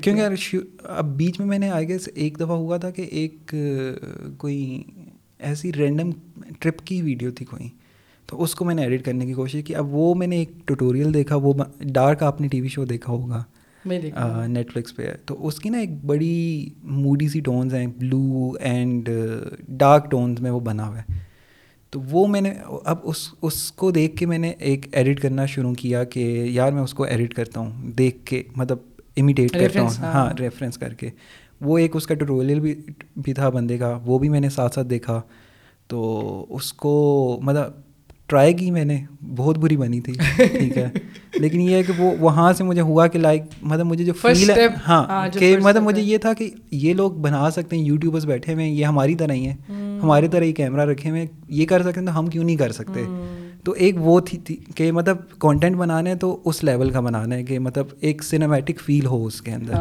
کیونکہ 0.03 0.57
اب 0.85 1.17
بیچ 1.17 1.39
میں 1.41 1.47
میں 1.47 1.59
نے 1.59 1.71
آگے 1.71 1.97
ایک 2.15 2.41
دفعہ 2.41 2.57
ہوا 2.57 2.77
تھا 2.77 2.91
کہ 2.91 3.03
ایک 3.03 3.55
کوئی 4.39 4.83
ایسی 5.39 5.73
رینڈم 5.73 6.11
ٹرپ 6.59 6.81
کی 6.85 7.03
ویڈیو 7.03 7.31
تھی 7.31 7.45
کوئی۔ 7.45 7.69
تو 8.29 8.43
اس 8.43 8.55
کو 8.55 8.65
میں 8.65 8.75
نے 8.75 8.83
ایڈٹ 8.83 9.05
کرنے 9.05 9.27
کی 9.27 9.33
کوشش 9.33 9.63
کی۔ 9.65 9.75
اب 9.75 9.95
وہ 9.95 10.15
میں 10.15 10.27
نے 10.27 10.37
ایک 10.37 10.51
ٹوٹوریل 10.67 11.15
دیکھا 11.15 11.37
وہ 11.43 11.53
ڈارک 11.93 12.23
آپ 12.23 12.41
نے 12.41 12.49
ٹی 12.49 12.61
وی 12.61 12.69
شو 12.69 12.85
دیکھا 12.85 13.13
ہوگا 13.13 13.43
نیٹ 14.47 14.73
فلکس 14.73 14.97
پہ۔ 14.97 15.13
تو 15.27 15.47
اس 15.47 15.59
کی 15.61 15.69
نا 15.69 15.79
ایک 15.79 15.91
بڑی 16.07 16.69
موڈی 16.83 17.29
سی 17.29 17.41
ٹونز 17.41 17.75
ہیں 17.75 17.87
بلو 17.99 18.51
اینڈ 18.61 19.09
ڈارک 19.79 20.11
ٹونز 20.11 20.41
میں 20.41 20.51
وہ 20.51 20.61
بنا 20.61 20.89
ہوا 20.89 20.99
ہے۔ 20.99 21.27
تو 21.91 22.01
وہ 22.01 22.27
میں 22.27 22.41
نے 22.41 22.55
اب 22.85 22.97
اس 23.03 23.29
اس 23.43 23.73
کو 23.73 23.91
دیکھ 23.91 24.17
کے 24.17 24.27
میں 24.27 24.39
نے 24.39 24.53
ایک 24.59 24.87
ایڈٹ 24.93 25.21
کرنا 25.21 25.47
شروع 25.47 25.75
کیا 25.75 26.05
کہ 26.05 26.19
یار 26.51 26.73
میں 26.73 26.83
اس 26.83 26.95
کو 26.95 27.03
ایڈٹ 27.03 27.35
کرتا 27.35 27.61
ہوں 27.61 27.71
دیکھ 27.93 28.25
کے 28.25 28.43
مطلب 28.57 28.79
امیٹیٹ 29.17 29.53
کرتا 29.53 29.81
ہوں۔ 29.81 29.89
ہاں۔ 29.99 30.31
ریفرنس 30.41 30.79
کر 30.79 30.95
کے۔ 30.95 31.11
وہ 31.61 31.79
ایک 31.79 31.97
اس 31.97 32.07
کا 32.07 32.15
ٹوٹوریل 32.15 32.61
بھی 32.61 32.75
بھی 33.17 33.33
تھا 33.33 33.49
بندے 33.49 33.79
کا 33.79 33.99
وہ 34.05 34.19
بھی 34.19 34.29
میں 34.29 34.41
نے 34.41 34.49
ساتھ 34.49 34.75
ساتھ 34.75 34.87
دیکھا۔ 34.87 35.21
تو 35.87 36.47
اس 36.49 36.73
کو 36.73 37.41
مطلب 37.43 37.73
ٹرائی 38.27 38.53
کی 38.53 38.71
میں 38.71 38.85
نے 38.85 39.05
بہت 39.37 39.59
بری 39.59 39.77
بنی 39.77 40.01
تھی 40.01 40.13
ٹھیک 40.37 40.79
ہے۔ 40.79 40.89
لیکن 41.35 41.61
یہ 41.61 41.75
ہے 41.75 41.83
کہ 41.83 41.93
وہ 41.99 42.11
وہاں 42.21 42.53
سے 42.53 42.65
مجھے 42.65 42.81
ہوا 42.81 43.07
کہ 43.07 43.19
لائک 43.19 43.43
مطلب 43.63 43.87
مجھے 43.87 44.05
جو 44.05 44.13
فیل 44.13 44.51
ہے 44.51 44.67
ہاں 44.89 45.05
کہ 45.33 45.57
مطلب 45.59 45.83
مجھے 45.83 46.03
یہ 46.03 46.19
تھا 46.19 46.33
کہ 46.33 46.51
یہ 46.71 46.95
لوگ 46.95 47.13
بنا 47.13 47.51
سکتے 47.51 47.77
ہیں 47.77 47.83
یوٹیوبرس 47.83 48.25
بیٹھے 48.25 48.55
ہوئے 48.55 48.65
ہیں 48.65 48.73
یہ 48.73 48.85
ہماری 48.85 49.15
طرح 49.15 49.33
ہی 49.33 49.47
ہیں۔ 49.47 49.78
ہماری 50.03 50.29
طرح 50.29 50.45
ہی 50.45 50.53
کیمرہ 50.53 50.85
رکھے 50.85 51.11
ہوئے 51.11 51.27
یہ 51.49 51.67
کر 51.67 51.83
سکتے 51.83 52.01
ہیں 52.01 52.07
تو 52.07 52.19
ہم 52.19 52.27
کیوں 52.27 52.45
نہیں 52.45 52.57
کر 52.57 52.73
سکتے؟ 52.73 53.05
تو 53.65 53.73
ایک 53.73 53.95
وہ 53.99 54.21
تھی 54.21 54.57
کہ 54.75 54.93
مطلب 54.93 55.17
کانٹینٹ 55.39 55.77
بنانا 55.77 56.11
ہے 56.11 56.15
تو 56.15 56.41
اس 56.45 56.65
لیول 56.65 56.91
کا 56.91 57.01
بنانا 57.01 57.35
ہے 57.35 57.43
کہ 57.43 57.59
مطلب 57.59 57.87
ایک 58.01 58.23
سنیمیٹک 58.23 58.81
فیل 58.81 59.07
ہو 59.07 59.27
اس 59.27 59.43
کے 59.43 59.53
اندر۔ 59.53 59.75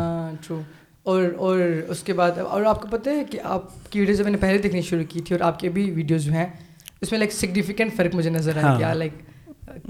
اور 1.04 1.24
اور 1.38 1.60
اس 1.88 2.04
کے 2.04 2.14
بعد 2.14 2.32
اور 2.38 2.64
آپ 2.66 2.82
کو 2.82 2.88
پتہ 2.92 3.10
ہے 3.10 3.24
کہ 3.32 3.40
آپ 3.44 3.92
کی 3.92 4.00
ویڈیوز 4.00 4.22
میں 4.22 4.32
نے 4.32 4.38
پہلے 4.38 4.58
دیکھنی 4.58 4.82
شروع 4.82 5.04
کی 5.10 5.22
تھی 5.22 5.36
اور 5.36 5.48
آپ 5.48 5.60
کی 5.60 5.70
بھی 5.70 5.92
ویڈیوز 5.92 6.24
جو 6.24 6.32
ہیں 6.32 6.48
اس 7.02 7.12
میں 7.12 7.20
لائک 7.20 7.32
سگنیفیکینٹ 7.32 7.94
فرق 7.96 8.16
مجھے 8.16 8.30
نظر 8.30 8.58
آیا 8.58 8.76
کیا 8.78 8.94
لائک 8.94 9.12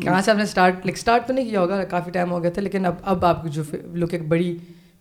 کہاں 0.01 0.21
سے 0.21 0.31
آپ 0.31 0.37
نے 0.37 0.43
اسٹارٹ 0.43 0.73
لائک 0.75 0.97
اسٹارٹ 0.97 1.27
تو 1.27 1.33
نہیں 1.33 1.49
کیا 1.49 1.61
ہوگا 1.61 1.83
کافی 1.83 2.11
ٹائم 2.11 2.31
ہو 2.31 2.43
گیا 2.43 2.51
تھا 2.51 2.61
لیکن 2.61 2.85
اب 2.85 2.93
اب 3.01 3.25
آپ 3.25 3.41
کو 3.41 3.47
جو 3.47 3.63
لک 3.93 4.13
ایک 4.13 4.27
بڑی 4.27 4.57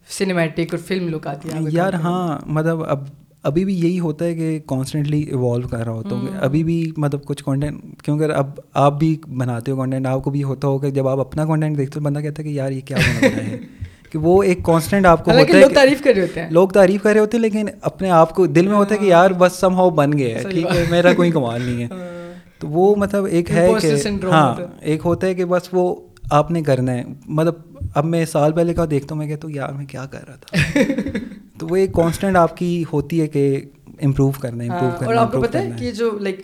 سنیمیٹک 0.09 0.61
اور 0.61 0.79
فلم 0.79 1.09
لک 1.09 1.27
آتی 1.27 1.49
ہے 1.49 1.59
یار 1.71 1.93
ہاں 1.93 2.39
مطلب 2.47 2.85
اب 2.85 3.05
ابھی 3.47 3.65
بھی 3.65 3.75
یہی 3.75 4.01
ہوتا 4.01 4.25
ہے 4.25 4.35
کہ 4.35 4.59
کانسٹنٹلی 4.67 5.21
ایوالو 5.21 5.69
کر 5.69 5.79
رہا 5.79 5.93
ہوتا 5.93 6.15
ہوں 6.17 6.27
ابھی 6.41 6.65
بھی 6.65 6.93
مطلب 6.97 7.25
کچھ 7.25 7.45
کانٹینٹ 7.45 8.03
کیونکہ 8.05 8.25
اب 8.25 8.51
آپ 8.75 8.99
بھی 8.99 9.17
بناتے 9.37 9.71
ہو 9.71 9.77
کانٹینٹ 9.77 10.07
آپ 10.07 10.25
کو 10.25 10.31
بھی 10.31 10.43
ہوتا 10.43 10.69
ہوگا 10.69 10.89
جب 10.89 11.09
آپ 11.09 11.21
اپنا 11.21 11.45
کانٹینٹ 11.45 11.79
دیکھتے 11.79 12.01
ہو 12.01 12.05
بندہ 12.05 12.21
کہتا 12.21 12.43
ہے 12.43 12.49
کہ 12.49 12.53
یار 12.53 12.71
یہ 12.71 12.81
کیا 12.85 12.97
بنا 12.97 13.37
ہے؟ 13.47 13.59
کہ 14.11 14.19
وہ 14.19 14.43
ایک 14.43 14.65
کانسٹنٹ 14.65 15.07
آپ 15.07 15.25
کو 15.25 15.31
ہوتا 15.31 15.53
ہے 15.55 15.61
لوگ 15.61 15.71
تعریف 15.71 16.03
کر 16.05 16.13
رہے 16.15 16.23
ہوتے 16.23 16.43
ہیں۔ 16.43 16.51
لوگ 16.51 16.69
تعریف 16.69 17.03
کر 17.03 17.13
رہے 17.13 17.21
ہوتے 17.21 17.37
ہیں 17.37 17.43
لیکن 17.43 17.69
اپنے 17.81 18.11
آپ 18.11 18.35
کو 18.35 18.47
دل 18.47 18.67
میں 18.67 18.77
ہوتا 18.77 18.95
ہے 18.95 19.01
کہ 19.01 19.05
یار 19.05 19.31
بس 19.39 19.53
سم 19.53 19.75
ہاؤ 19.75 19.91
بن 19.91 20.19
گیا 20.19 20.39
ہے 20.39 20.43
ٹھیک 20.51 20.67
ہے 20.75 20.85
میرا 20.91 21.13
کوئی 21.13 21.31
کمال 21.31 21.63
نہیں 21.63 21.83
ہے۔ 21.83 21.89
تو 22.59 22.69
وہ 22.69 22.97
مطلب 22.97 23.25
ایک 23.25 23.51
ہے 23.51 23.73
کہ 23.81 23.95
ہاں 24.25 24.55
ایک 24.81 25.01
ہوتا 25.05 25.27
ہے 25.27 25.35
کہ 25.35 25.45
بس 25.45 25.69
وہ 25.73 25.97
آپ 26.31 26.51
نے 26.51 26.63
کرنا 26.63 26.93
ہے۔ 26.93 27.03
مطلب 27.27 27.55
اب 27.95 28.05
میں 28.05 28.25
سال 28.25 28.53
پہلے 28.53 28.75
کا 28.75 28.85
دیکھتا 28.91 29.15
ہوں 29.15 29.19
میں 29.19 29.29
کہتا 29.29 29.49
ہوں 29.49 29.55
یار 29.55 29.73
میں 29.73 29.87
کیا 29.87 30.07
کر 30.07 30.19
رہا 30.29 30.37
تھا؟ 30.37 30.57
تو 31.59 31.67
وہ 31.71 31.77
ایک 31.77 31.93
کانسٹنٹ 31.93 32.37
آپ 32.37 32.57
کی 32.57 32.85
ہوتی 32.93 33.21
ہے 33.21 33.27
کہ 33.27 33.61
امپروو 34.03 34.31
کرنا 34.31 34.65
ہے 34.65 34.69
امپروو 34.69 34.91
کرنا 34.91 35.07
اور 35.07 35.15
آپ 35.15 35.33
کو 35.33 35.43
پتہ 35.43 35.59
ہے 35.59 35.71
کہ 35.79 35.91
جو 35.91 36.11
لائک 36.21 36.41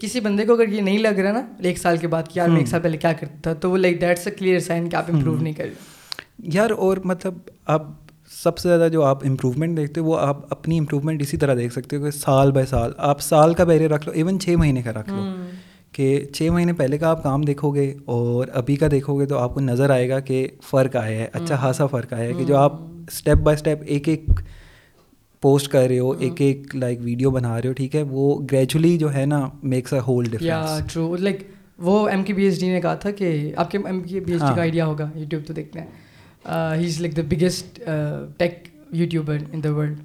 کسی 0.00 0.20
بندے 0.20 0.44
کو 0.44 0.52
اگر 0.52 0.68
یہ 0.68 0.80
نہیں 0.80 0.98
لگ 0.98 1.08
رہا 1.08 1.32
نا 1.32 1.46
ایک 1.58 1.78
سال 1.78 1.96
کے 1.96 2.08
بعد 2.08 2.22
کہ 2.28 2.38
یار 2.38 2.48
میں 2.48 2.58
ایک 2.58 2.68
سال 2.68 2.80
پہلے 2.80 2.96
کیا 2.96 3.12
کرتا 3.12 3.34
تھا 3.42 3.52
تو 3.52 3.70
وہ 3.70 3.76
like 3.76 4.00
that's 4.00 4.26
a 4.26 4.32
clear 4.32 4.58
sign 4.58 4.88
کہ 4.88 4.96
آپ 4.96 5.04
امپروو 5.12 5.36
نہیں 5.36 5.52
کر 5.52 5.64
رہے۔ 5.64 5.72
یار 6.38 6.70
اور 6.70 6.96
مطلب 7.04 7.34
اب 7.66 7.82
سب 8.42 8.58
سے 8.58 8.68
زیادہ 8.68 8.90
جو 8.92 9.04
آپ 9.04 9.26
امپروومنٹ 9.26 9.76
دیکھتے 9.76 10.00
ہو 10.00 10.06
وہ 10.06 10.18
آپ 10.18 10.52
اپنی 10.52 10.78
امپروومنٹ 10.78 11.22
اسی 11.22 11.36
طرح 11.36 11.54
دیکھ 11.54 11.72
سکتے 11.72 11.96
ہو 11.96 12.04
کہ 12.04 12.10
سال 12.10 12.52
بائی 12.52 12.66
سال 12.66 12.90
آپ 12.96 13.20
سال 13.20 13.54
کا 13.54 13.64
بیریئر 13.64 13.90
رکھ 13.90 14.06
لو 14.06 14.12
ایون 14.12 14.40
چھ 14.40 14.48
مہینے 14.48 14.82
کا 14.82 14.92
رکھ 14.92 15.10
لو۔ 15.10 15.22
کہ 15.92 16.24
چھ 16.34 16.42
مہینے 16.42 16.72
پہلے 16.72 16.98
کا 16.98 17.08
آپ 17.08 17.22
کام 17.22 17.42
دیکھو 17.42 17.70
گے 17.70 17.94
اور 18.04 18.46
ابھی 18.54 18.76
کا 18.76 18.86
دیکھو 18.90 19.20
گے 19.20 19.26
تو 19.26 19.38
آپ 19.38 19.54
کو 19.54 19.60
نظر 19.60 19.90
آئے 19.90 20.08
گا 20.08 20.20
کہ 20.20 20.48
فرق 20.70 20.96
آیا 20.96 21.18
ہے 21.18 21.28
اچھا 21.32 21.56
خاصا 21.56 21.86
فرق 21.86 22.12
آیا 22.12 22.24
ہے 22.24 22.32
کہ 22.32 22.44
جو 22.44 22.56
آپ 22.56 22.72
اسٹیپ 23.08 23.38
بائی 23.38 23.54
اسٹیپ 23.54 23.78
ایک 23.86 24.08
ایک 24.08 24.26
پوسٹ 25.42 25.68
کر 25.68 25.86
رہے 25.88 25.98
ہو 25.98 26.10
ایک 26.10 26.40
ایک 26.40 26.76
لائک 26.76 26.98
ویڈیو 27.02 27.30
بنا 27.30 27.60
رہے 27.60 27.68
ہو 27.68 27.72
ٹھیک 27.72 27.96
ہے 27.96 28.02
وہ 28.02 28.40
گریجولی 28.52 28.98
جو 28.98 29.14
ہے 29.14 29.26
نا 29.26 29.48
makes 29.62 29.92
a 29.92 30.00
whole 30.06 30.24
difference 30.24 30.92
true 30.92 31.16
like 31.16 31.42
وہ 31.78 32.08
M 32.08 32.22
K 32.22 32.32
B 32.32 32.44
H 32.44 32.60
D 32.60 32.68
نے 32.68 32.80
کہا 32.80 32.94
تھا 32.94 33.10
کہ 33.10 33.52
آپ 33.56 33.70
کے 33.70 33.78
M 33.84 34.00
K 34.00 34.20
B 34.20 34.32
H 34.32 34.42
D 34.42 34.54
کا 34.54 34.60
آئیڈیا 34.60 34.86
ہوگا 34.86 35.10
یوٹیوب 35.14 35.46
تو 35.46 35.52
دیکھتے 35.52 35.80
ہیں 35.80 35.86
ہی 36.78 36.86
is 36.86 37.00
like 37.00 37.16
the 37.16 37.22
biggest 37.22 37.80
tech 38.36 38.68
YouTuber 38.92 39.36
in 39.52 39.64
the 39.64 39.74
world 39.74 39.98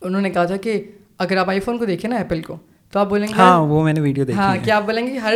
انہوں 0.00 0.20
نے 0.20 0.30
کہا 0.30 0.44
تھا 0.44 0.56
کہ 0.56 0.82
اگر 1.18 1.36
آپ 1.36 1.48
آئی 1.48 1.60
فون 1.60 1.78
کو 1.78 1.84
دیکھیں 1.84 2.10
نا 2.10 2.16
ایپل 2.16 2.42
کو 2.42 2.56
تو 2.92 2.98
آپ 2.98 3.08
بولیں 3.08 3.26
گے 3.28 3.34
ہاں 3.36 3.60
وہ 3.60 3.82
میں 3.84 3.92
نے 3.92 4.00
ویڈیو 4.00 4.24
دیکھی 4.24 4.38
ہاں 4.38 4.56
کیا 4.64 4.76
آپ 4.76 4.84
بولیں 4.86 5.06
گے 5.06 5.18
ہر 5.18 5.34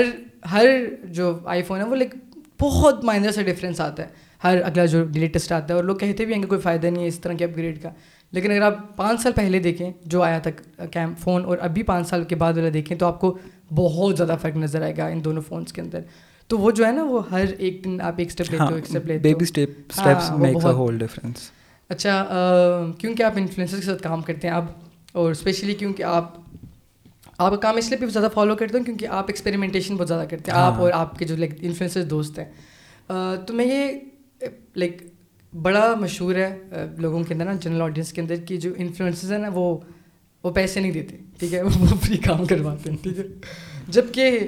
ہر 0.52 0.66
جو 1.04 1.38
آئی 1.44 1.62
فون 1.62 1.80
ہے 1.80 1.84
وہ 1.84 1.96
لائک 1.96 2.14
بہت 2.60 3.04
مائنر 3.04 3.30
سے 3.30 3.42
ڈفرینس 3.42 3.80
آتا 3.80 4.02
ہے 4.02 4.27
ہر 4.44 4.58
اگلا 4.64 4.84
جو 4.84 5.04
لیٹسٹ 5.14 5.52
آتا 5.52 5.66
ہے 5.68 5.74
اور 5.74 5.84
لوگ 5.84 5.96
کہتے 5.96 6.24
بھی 6.24 6.34
ہیں 6.34 6.42
کہ 6.42 6.48
کوئی 6.48 6.60
فائدہ 6.60 6.86
نہیں 6.86 7.02
ہے 7.02 7.08
اس 7.08 7.18
طرح 7.20 7.32
کے 7.32 7.44
اپ 7.44 7.50
گریڈ 7.56 7.82
کا۔ 7.82 7.90
لیکن 8.32 8.50
اگر 8.50 8.62
آپ 8.62 8.96
پانچ 8.96 9.20
سال 9.20 9.32
پہلے 9.32 9.58
دیکھیں 9.58 9.92
جو 10.04 10.22
آیا 10.22 10.38
تھا 10.38 10.50
کیم 10.86 11.14
فون 11.18 11.44
اور 11.44 11.58
ابھی 11.60 11.82
پانچ 11.82 12.08
سال 12.08 12.24
کے 12.24 12.34
بعد 12.34 12.52
والا 12.52 12.68
دیکھیں 12.72 12.96
تو 12.96 13.06
آپ 13.06 13.20
کو 13.20 13.38
بہت 13.74 14.16
زیادہ 14.16 14.36
فرق 14.42 14.56
نظر 14.56 14.82
آئے 14.82 14.96
گا 14.96 15.06
ان 15.06 15.24
دونوں 15.24 15.42
فونس 15.42 15.72
کے 15.72 15.80
اندر۔ 15.80 16.00
تو 16.46 16.58
وہ 16.58 16.70
جو 16.70 16.86
ہے 16.86 16.92
نا 16.92 17.02
وہ 17.02 17.30
ہر 17.30 17.44
ایک 17.58 17.84
دن 17.84 18.00
آپ 18.00 18.14
ایک 18.16 18.28
اسٹیپ 18.28 18.50
لیتے 18.50 18.64
ہو 18.70 18.74
ایک 18.74 18.84
اسٹیپ 18.84 19.06
لیتے 19.06 19.18
baby 19.18 19.44
steps 19.44 20.00
makes 20.38 20.64
a 20.64 20.72
whole 20.72 20.98
difference 20.98 21.50
اچھا 21.88 22.24
کیونکہ 22.98 23.22
آپ 23.22 23.32
انفلوئنسر 23.36 23.76
کے 23.76 23.82
ساتھ 23.82 24.02
کام 24.02 24.22
کرتے 24.22 24.48
ہیں 24.48 24.54
اب 24.54 24.64
اور 25.12 25.30
اسپیشلی 25.30 25.74
کیونکہ 25.74 26.02
آپ 26.02 26.36
آپ 27.38 27.50
کا 27.50 27.56
کام 27.56 27.76
اس 27.76 27.88
لیے 27.88 27.98
بھی 27.98 28.06
زیادہ 28.06 28.28
فالو 28.34 28.56
کرتے 28.56 28.78
ہیں 28.78 28.84
کیونکہ 28.84 29.06
آپ 29.06 29.24
ایکسپیریمنٹیشن 29.28 29.96
بہت 29.96 30.08
زیادہ 30.08 30.28
کرتے 30.28 30.50
ہیں 30.50 30.58
آپ 30.58 30.72
ہاں۔ 30.72 30.80
اور 30.80 30.90
آپ 30.94 31.18
کے 31.18 31.24
جو 31.24 31.36
لائک 31.36 31.52
انفلوئنسر 31.60 32.02
دوست 32.02 32.38
ہیں۔ 32.38 32.46
تو 33.46 33.54
میں 33.54 33.64
یہ 33.64 33.92
لائک 34.76 35.02
بڑا 35.62 35.94
مشہور 36.00 36.34
ہے 36.34 36.58
لوگوں 36.98 37.24
کے 37.24 37.34
اندر 37.34 37.44
نا 37.44 37.52
جنرل 37.60 37.82
آڈینس 37.82 38.12
کے 38.12 38.20
اندر 38.20 38.34
کہ 38.36 38.56
جو 38.56 38.72
انفلوئنسز 38.76 39.32
ہیں 39.32 39.38
نا 39.38 39.48
وہ 39.54 39.78
وہ 40.44 40.50
پیسے 40.50 40.80
نہیں 40.80 40.92
دیتے 40.92 41.16
ٹھیک 41.38 41.54
ہے؟ 41.54 41.62
وہ 41.62 41.96
فری 42.02 42.16
کام 42.16 42.44
کرواتے 42.44 42.90
ہیں 42.90 42.96
ٹھیک 43.02 43.18
ہے؟ 43.18 43.24
جبکہ 43.88 44.38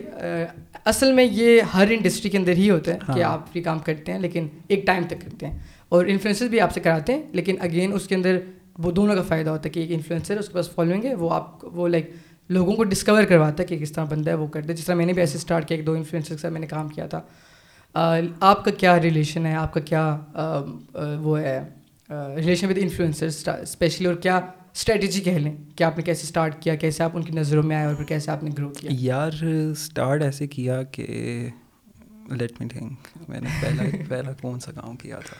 اصل 0.84 1.12
میں 1.12 1.24
یہ 1.24 1.60
ہر 1.74 1.86
انڈسٹری 1.90 2.30
کے 2.30 2.38
اندر 2.38 2.52
ہی 2.52 2.70
ہوتا 2.70 2.94
ہے 2.94 2.98
کہ 3.06 3.22
ہاں۔ 3.22 3.32
آپ 3.32 3.52
فری 3.52 3.62
کام 3.62 3.78
کرتے 3.78 4.12
ہیں 4.12 4.18
لیکن 4.18 4.46
ایک 4.68 4.86
ٹائم 4.86 5.02
تک 5.06 5.20
کرتے 5.20 5.46
ہیں۔ 5.46 5.58
اور 5.88 6.04
انفلوئنسز 6.06 6.48
بھی 6.48 6.60
آپ 6.60 6.72
سے 6.74 6.80
کراتے 6.80 7.12
ہیں 7.12 7.22
لیکن 7.32 7.56
اگین 7.60 7.92
اس 7.92 8.08
کے 8.08 8.14
اندر 8.14 8.38
وہ 8.78 8.90
دونوں 8.90 9.16
کا 9.16 9.22
فائدہ 9.22 9.50
ہوتا 9.50 9.62
ہے 9.64 9.70
کہ 9.70 9.80
ایک 9.80 9.92
انفلوئنسر 9.92 10.38
اس 10.38 10.48
کے 10.48 10.54
پاس 10.54 10.70
فالوئنگ 10.74 11.04
ہے 11.04 11.14
وہ 11.14 11.30
آپ 11.30 11.64
وہ 11.64 11.88
لائک 11.88 12.10
لوگوں 12.48 12.72
کو 12.72 12.84
ڈسکور 12.84 13.22
کرواتا 13.22 13.62
ہے 13.62 13.68
کہ 13.68 13.78
کس 13.78 13.92
طرح 13.92 14.04
بندہ 14.04 14.30
ہے 14.30 14.34
وہ 14.34 14.46
کرتا 14.46 14.68
ہے 14.68 14.74
جس 14.74 14.84
طرح 14.84 14.94
میں 14.94 15.06
نے 15.06 15.12
بھی 15.12 15.22
ایسے 15.22 15.38
اسٹارٹ 15.38 15.68
کیا 15.68 15.76
ایک 15.76 15.86
دو 15.86 15.92
انفلوئنسر 15.92 16.34
کے 16.34 16.40
ساتھ 16.40 16.52
میں 16.52 16.60
نے 16.60 16.66
کام 16.66 16.88
کیا 16.88 17.06
تھا۔ 17.06 17.20
آپ 17.94 18.64
کا 18.64 18.70
کیا 18.70 19.00
ریلیشن 19.00 19.46
ہے؟ 19.46 19.54
آپ 19.56 19.72
کا 19.74 19.80
کیا 19.80 20.16
وہ 21.22 21.38
ہے؟ 21.40 21.60
ریلیشن 22.36 22.68
ود 22.68 22.78
انفلوئنسر 22.80 23.50
اسپیشلی 23.52 24.06
اور 24.06 24.14
کیا 24.14 24.36
اسٹریٹجی 24.74 25.20
کہہ 25.20 25.38
لیں؟ 25.38 25.54
کہ 25.76 25.84
آپ 25.84 25.96
نے 25.96 26.02
کیسے 26.02 26.22
اسٹارٹ 26.22 26.62
کیا؟ 26.62 26.74
کیسے 26.74 27.02
آپ 27.02 27.10
ان 27.14 27.22
کی 27.22 27.32
نظروں 27.32 27.62
میں 27.62 27.76
آئے 27.76 27.86
اور 27.86 27.94
پھر 27.94 28.04
کیسے 28.04 28.30
آپ 28.30 28.42
نے 28.42 28.50
گرو 28.58 28.68
کیا؟ 28.78 28.90
یار 28.94 29.42
اسٹارٹ 29.42 30.22
ایسے 30.22 30.46
کیا 30.46 30.82
کہ 30.82 31.06
لیٹ 32.30 32.60
می 32.60 32.68
تھنک 32.68 33.28
میں 33.28 33.40
نے 33.40 33.48
پہلا 33.62 33.82
پہلا 34.08 34.32
کون 34.40 34.60
سا 34.60 34.72
کام 34.72 34.96
کیا 34.96 35.18
تھا؟ 35.18 35.36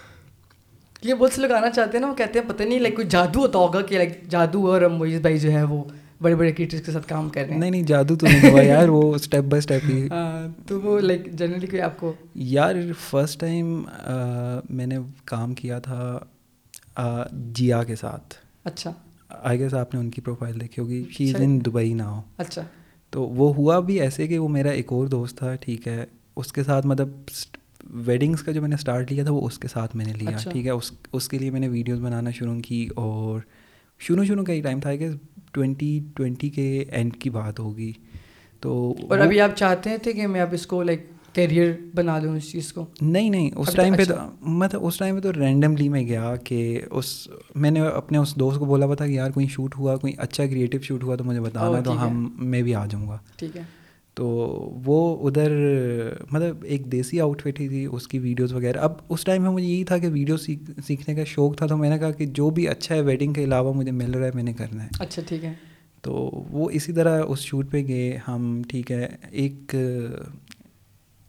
یہ 1.03 1.15
بہت 1.15 1.33
سے 1.33 1.41
لوگ 1.41 1.51
آنا 1.51 1.71
چاہتے 1.71 1.97
ہیں 1.97 2.01
نا 2.01 2.11
وہ 2.11 2.15
کہتے 2.15 2.39
ہیں 2.39 2.49
پتہ 2.49 2.63
نہیں 2.63 2.79
لائک 2.79 2.95
کوئی 2.95 3.09
جادو 3.09 3.41
ہوتا 3.41 3.59
ہوگا 3.59 3.81
کہ 3.81 3.97
لائک 3.97 4.23
جادو 4.29 4.67
اور 4.73 4.83
موئز 4.91 5.21
بھائی 5.21 5.39
جو 5.39 5.53
ہے 5.53 5.63
وہ 5.63 5.83
بڑے 6.22 6.35
بڑے 6.35 6.52
کریٹرس 6.52 6.83
کے 6.83 6.92
ساتھ 6.92 7.09
کام 7.09 7.28
کر 7.28 7.42
رہے 7.42 7.50
ہیں۔ 7.50 7.59
نہیں 7.59 7.70
نہیں 7.70 7.83
جادو 7.83 8.16
تو 8.16 8.26
نہیں 8.26 8.50
ہوا 8.50 8.62
یار 8.62 8.88
وہ 8.88 9.14
اسٹیپ 9.14 9.44
بائی 9.44 9.59
اسٹیپ 9.59 9.83
ہی۔ 9.85 10.09
تو 10.66 10.80
وہ 10.80 11.00
لائک 11.00 11.33
جنرلی 11.33 11.66
کوئی 11.66 11.83
آپ 11.83 12.00
کو 12.00 12.12
یار 12.35 12.74
فرسٹ 13.00 13.40
ٹائم 13.40 13.85
میں 14.70 14.87
نے 14.87 14.98
کام 15.24 15.54
کیا 15.54 15.78
تھا 15.78 16.18
جیا 17.33 17.83
کے 17.85 17.96
ساتھ۔ 17.96 18.35
اچھا۔ 18.64 18.92
آئی 19.28 19.59
گیس 19.59 19.74
آپ 19.74 19.94
نے 19.94 20.00
ان 20.00 20.11
کی 20.11 20.20
پروفائل 20.20 20.61
دیکھی 20.61 20.83
ہوگی۔ 20.83 21.04
شی 21.11 21.28
از 21.28 21.40
ان 21.40 21.61
دبئی 21.66 21.92
نہ 21.94 22.02
ہو 22.02 22.20
اچھا۔ 22.37 22.62
تو 23.11 23.22
وہ 23.22 23.54
ہوا 23.54 23.80
بھی 23.80 24.00
ایسے 24.00 24.26
کہ 24.26 24.38
وہ 24.38 24.48
میرا 24.48 24.70
ایک 24.70 24.87
اور 24.88 25.06
دوست 25.06 25.37
تھا 25.37 25.54
ٹھیک 25.54 25.88
ہے۔ 25.88 26.06
اس 26.37 26.52
کے 26.52 26.62
ساتھ 26.62 26.87
مطلب 26.87 27.09
ویڈنگس 27.85 28.42
کا 28.42 28.52
جو 28.52 28.61
میں 28.61 28.68
نے 28.68 28.74
اسٹارٹ 28.74 29.12
لیا 29.12 29.24
تھا 29.24 29.33
وہ 29.33 29.46
اس 29.46 29.59
کے 29.59 29.68
ساتھ 29.68 29.96
میں 29.96 30.04
نے 30.04 30.12
لیا۔ 30.12 30.30
ٹھیک 30.50 30.66
ہے 30.66 30.70
اس 30.70 30.92
اس 31.12 31.28
کے 31.28 31.38
لیے 31.38 31.50
میں 31.50 31.61
نے 31.61 31.68
ویڈیوز 31.68 32.00
بنانا 32.00 32.30
شروع 32.30 32.61
کی 32.61 32.88
اور 32.96 33.40
شروع 33.98 34.24
شروع 34.24 34.44
کا 34.44 34.52
ہی 34.52 34.61
ٹائم 34.61 34.80
تھا 34.80 34.96
کہ 34.96 35.09
ٹوینٹی 35.53 36.01
ٹوینٹی 36.15 36.49
کے 36.51 36.85
اینڈ 36.91 37.17
کی 37.17 37.31
بات 37.31 37.61
ہوگی۔ 37.61 37.93
تو 38.61 38.95
اور 39.11 39.19
ابھی 39.19 39.41
آپ 39.41 39.51
چاہتے 39.57 39.91
تھے 40.03 40.13
کہ 40.13 40.27
میں 40.27 40.41
اب 40.41 40.49
اس 40.53 40.67
کو 40.67 40.83
لائک 40.83 41.07
کیریئر 41.33 41.73
بنا 41.95 42.19
دوں 42.19 42.37
اس 42.37 42.53
چیز 42.53 42.73
کو؟ 42.73 42.87
نہیں 43.03 43.31
نہیں 43.31 43.51
اس 43.57 43.73
ٹائم 43.73 43.97
پہ 43.97 44.05
تو 44.05 44.15
مطلب 44.41 44.87
اس 44.87 44.97
ٹائم 44.99 45.15
پہ 45.15 45.21
تو 45.21 45.33
رینڈملی 45.33 45.89
میں 45.89 46.07
گیا 46.07 46.37
کہ 46.45 46.81
اس 46.91 47.29
میں 47.55 47.71
نے 47.71 47.81
اپنے 47.81 48.19
اس 48.19 48.35
دوست 48.35 48.59
کو 48.59 48.65
بولا 48.65 48.87
ہوا 48.87 48.95
تھا 48.95 49.07
کہ 49.07 49.13
یار 49.13 49.31
کوئی 49.31 49.47
شوٹ 49.47 49.75
ہوا 49.79 49.97
کوئی 49.97 50.13
اچھا 50.19 50.47
کریٹو 50.47 50.79
شوٹ 50.79 51.05
ہوا 51.05 51.17
تو 51.17 51.25
مجھے 51.25 51.41
بتانا 51.41 51.81
تو 51.81 52.07
ہم 52.07 52.35
میں 52.39 52.63
بھی 52.63 52.75
آ 52.75 52.87
جاؤں 52.87 53.09
گا۔ 53.09 53.19
ٹھیک 53.37 53.57
ہے۔ 53.57 53.63
تو 54.20 54.26
وہ 54.85 55.28
ادھر 55.28 55.50
مطلب 56.30 56.56
ایک 56.64 56.92
دیسی 56.92 57.20
آؤٹ 57.20 57.40
فٹ 57.40 57.61
ہی 57.61 57.68
تھی 57.68 57.87
اس 57.92 58.09
کی 58.09 58.18
ویڈیوز 58.18 58.52
وغیرہ۔ 58.52 58.78
اب 58.78 58.92
اس 59.09 59.24
ٹائم 59.24 59.42
میں 59.42 59.50
مجھے 59.50 59.66
یہی 59.66 59.85
تھا 59.85 59.98
کہ 59.98 60.09
ویڈیو 60.09 60.37
سیکھنے 60.37 61.14
کا 61.14 61.24
شوق 61.24 61.56
تھا 61.56 61.66
تو 61.66 61.76
میں 61.76 61.90
نے 61.90 61.98
کہا 61.98 62.11
کہ 62.11 62.26
جو 62.26 62.50
بھی 62.50 62.68
اچھا 62.68 62.94
ہے 62.94 63.00
ویڈنگ 63.00 63.33
کے 63.33 63.44
علاوہ 63.44 63.72
مجھے 63.72 63.92
مل 63.92 64.11
رہا 64.11 64.26
ہے 64.26 64.30
میں 64.35 64.42
نے 64.42 64.52
کرنا 64.52 64.85
ہے۔ 64.85 64.88
اچھا 65.00 65.22
ٹھیک 65.26 65.44
ہے۔ 65.44 65.52
تو 66.02 66.44
وہ 66.50 66.70
اسی 66.70 66.92
طرح 66.92 67.22
اس 67.28 67.38
شوٹ 67.38 67.70
پہ 67.70 67.87
گئے 67.87 68.18
ہم 68.28 68.62
ٹھیک 68.68 68.92
ہے 68.92 69.09
ایک 69.30 69.74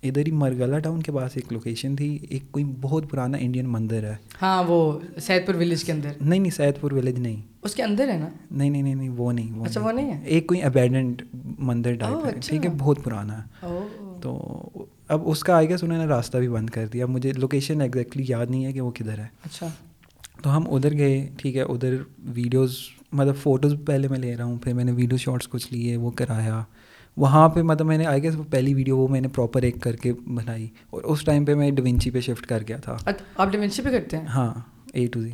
ادھر 0.04 0.26
ہی 0.26 0.32
مرگلا 0.32 0.80
ٹاؤن 0.80 1.02
کے 1.02 1.12
پاس 1.12 1.32
ایک 1.36 1.54
لوکیشن 1.54 1.96
تھی 1.96 2.20
ایک 2.30 2.52
کوئی 2.52 2.66
بہت 2.82 3.10
پرانا 3.10 3.38
انڈین 3.42 3.66
مندر 3.66 4.04
ہے۔ 4.04 4.16
ہاں 4.42 4.64
وہ 4.68 5.00
سید 5.22 5.46
پور 5.46 5.56
ولیج 5.56 5.84
کے 5.84 5.92
اندر۔ 5.92 6.10
نہیں 6.22 6.40
نہیں 6.40 6.52
سید 6.52 6.82
پور 6.82 6.92
ولیج 6.92 7.20
نہیں۔ 7.20 7.42
اس 7.62 7.76
کے 7.76 7.84
اندر 7.84 8.08
ہے 8.08 8.18
نا؟ 8.18 8.30
نہیں 8.52 8.70
نہیں 8.70 8.96
نہیں 8.96 9.10
وہ 9.10 9.32
نہیں 9.32 9.60
وہ 9.60 9.66
اچھا 9.66 9.82
وہ 9.82 9.92
نہیں 9.92 10.14
ہے۔ 10.14 10.24
ایک 10.26 10.48
کوئی 10.48 10.62
ابینڈنٹ 10.62 11.22
مندر 11.60 11.96
ٹائپ 11.96 12.26
ہے۔ 12.26 12.32
ٹھیک 12.46 12.66
ہے 12.66 12.70
بہت 12.78 13.04
پرانا۔ 13.04 13.40
ہے 13.40 13.68
تو 14.22 14.60
اب 15.08 15.22
اس 15.26 15.44
کا 15.44 15.56
آئے 15.56 15.70
گا 15.70 15.76
انہوں 15.82 15.98
نے 15.98 16.06
راستہ 16.06 16.38
بھی 16.38 16.50
بند 16.50 16.70
کر 16.70 16.88
دیا۔ 16.94 17.06
مجھے 17.06 17.32
لوکیشن 17.34 17.82
ایگزیکٹلی 17.82 18.24
یاد 18.28 18.46
نہیں 18.50 18.66
ہے 18.66 18.74
کہ 18.74 18.82
وہ 18.82 18.92
کدھر 18.92 19.18
ہے۔ 19.18 19.28
اچھا۔ 19.46 19.68
تو 20.42 20.58
ہم 20.58 20.64
ادھر 20.74 20.98
گئے 20.98 21.30
ٹھیک 21.38 21.56
ہے 21.56 21.62
ادھر 21.62 21.96
ویڈیوز 22.20 22.76
مطلب 23.12 23.36
فوٹوز 23.36 23.74
پہلے 23.86 24.08
میں 24.08 24.20
لے 24.20 24.38
رہا 24.38 24.44
ہوں 24.44 24.58
پھر 24.58 24.74
میں 24.74 24.84
نے 24.84 24.92
ویڈیو 24.92 25.18
شاٹس 25.18 25.48
کچھ 25.48 25.74
لیے 25.74 25.98
وہ 25.98 26.12
کرایا۔ 26.12 26.64
وہاں 27.18 27.50
پہ 27.50 27.62
مطلب 27.62 27.88
میں 27.88 27.98
نے 27.98 28.06
آئی 28.06 28.24
گیس 28.24 28.36
وہ 28.36 28.44
پہلی 28.50 28.74
ویڈیو 28.74 28.98
وہ 28.98 29.08
میں 29.08 29.22
نے 29.22 29.28
پراپر 29.28 29.62
ایک 29.62 29.82
کر 29.82 29.96
کے 29.96 30.14
بنائی 30.14 30.68
اور 30.90 31.02
اس 31.04 31.22
ٹائم 31.22 31.46
پہ 31.46 31.54
میں 31.54 31.72
ڈوینچی 31.72 32.10
پہ 32.10 32.20
شفٹ 32.20 32.46
کر 32.46 32.64
گیا 32.68 32.78
تھا۔ 32.78 32.98
آپ 33.38 33.52
ڈوینچی 33.52 33.82
پہ 33.82 33.90
کرتے 33.90 34.18
ہیں؟ 34.18 34.26
ہاں 34.26 34.54
اے 34.94 35.06
ٹو 35.06 35.22
زی 35.22 35.30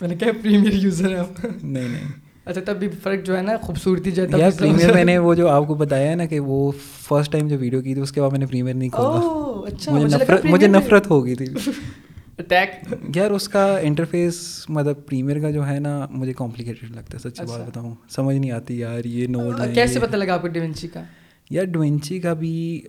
میں 0.00 0.08
نے 0.08 0.16
کہا 0.16 0.28
پریمیئر 0.42 0.72
یوزر 0.72 1.10
ہے 1.10 1.16
آپ۔ 1.16 1.44
نہیں 1.62 1.88
نہیں۔ 1.88 2.12
اچھا 2.44 2.60
تب 2.66 2.76
بھی 2.78 2.88
فرق 3.02 3.26
جو 3.26 3.36
ہے 3.36 3.42
نا 3.42 3.56
خوبصورتی 3.62 4.10
جو 4.10 4.22
ہے 4.22 4.50
پریمیئر 4.58 4.94
میں 4.94 5.04
نے 5.04 5.18
وہ 5.18 5.34
جو 5.34 5.48
آپ 5.48 5.66
کو 5.66 5.74
بتایا 5.74 6.10
ہے 6.10 6.14
نا 6.14 6.24
کہ 6.26 6.40
وہ 6.40 6.72
فرسٹ 7.08 7.32
ٹائم 7.32 7.48
جو 7.48 7.56
ویڈیو 7.58 7.80
کی 7.80 7.94
تھی 7.94 8.02
اس 8.02 8.12
کے 8.12 8.20
بعد 8.20 8.30
میں 8.30 8.38
نے 8.38 8.46
پریمیئر 8.46 8.74
نہیں 8.76 8.88
کھولا۔ 8.88 9.18
اچھا 9.66 9.92
مجھے 9.92 10.06
نفرت 10.06 10.44
مجھے 10.44 10.66
نفرت 10.66 11.10
ہو 11.10 11.24
گئی 11.24 11.34
تھی۔ 11.34 11.46
اٹیک 12.38 13.16
یار 13.16 13.30
اس 13.30 13.48
کا 13.48 13.64
انٹرفیس 13.78 14.64
مطلب 14.68 15.06
پریمیئر 15.06 15.40
کا 15.40 15.50
جو 15.50 15.66
ہے 15.66 15.78
نا 15.80 16.06
مجھے 16.10 16.32
کمپلیکیٹڈ 16.32 16.96
لگتا 16.96 17.16
ہے 17.16 17.28
سچ 17.28 17.40
بات 17.40 17.68
بتاؤں۔ 17.68 17.94
سمجھ 18.10 18.36
نہیں 18.36 18.50
آتی 18.50 18.78
یار 18.78 19.04
یہ 19.04 19.26
نوٹ 19.26 19.60
کیسے 19.74 20.00
پتہ 20.00 20.16
لگا 20.16 20.34
آپ 20.34 20.42
کو 20.42 20.48
ڈیونچی 20.48 20.88
کا؟ 20.88 21.02
یار 21.50 21.64
ڈوینچی 21.64 22.18
کا 22.20 22.32
بھی 22.32 22.82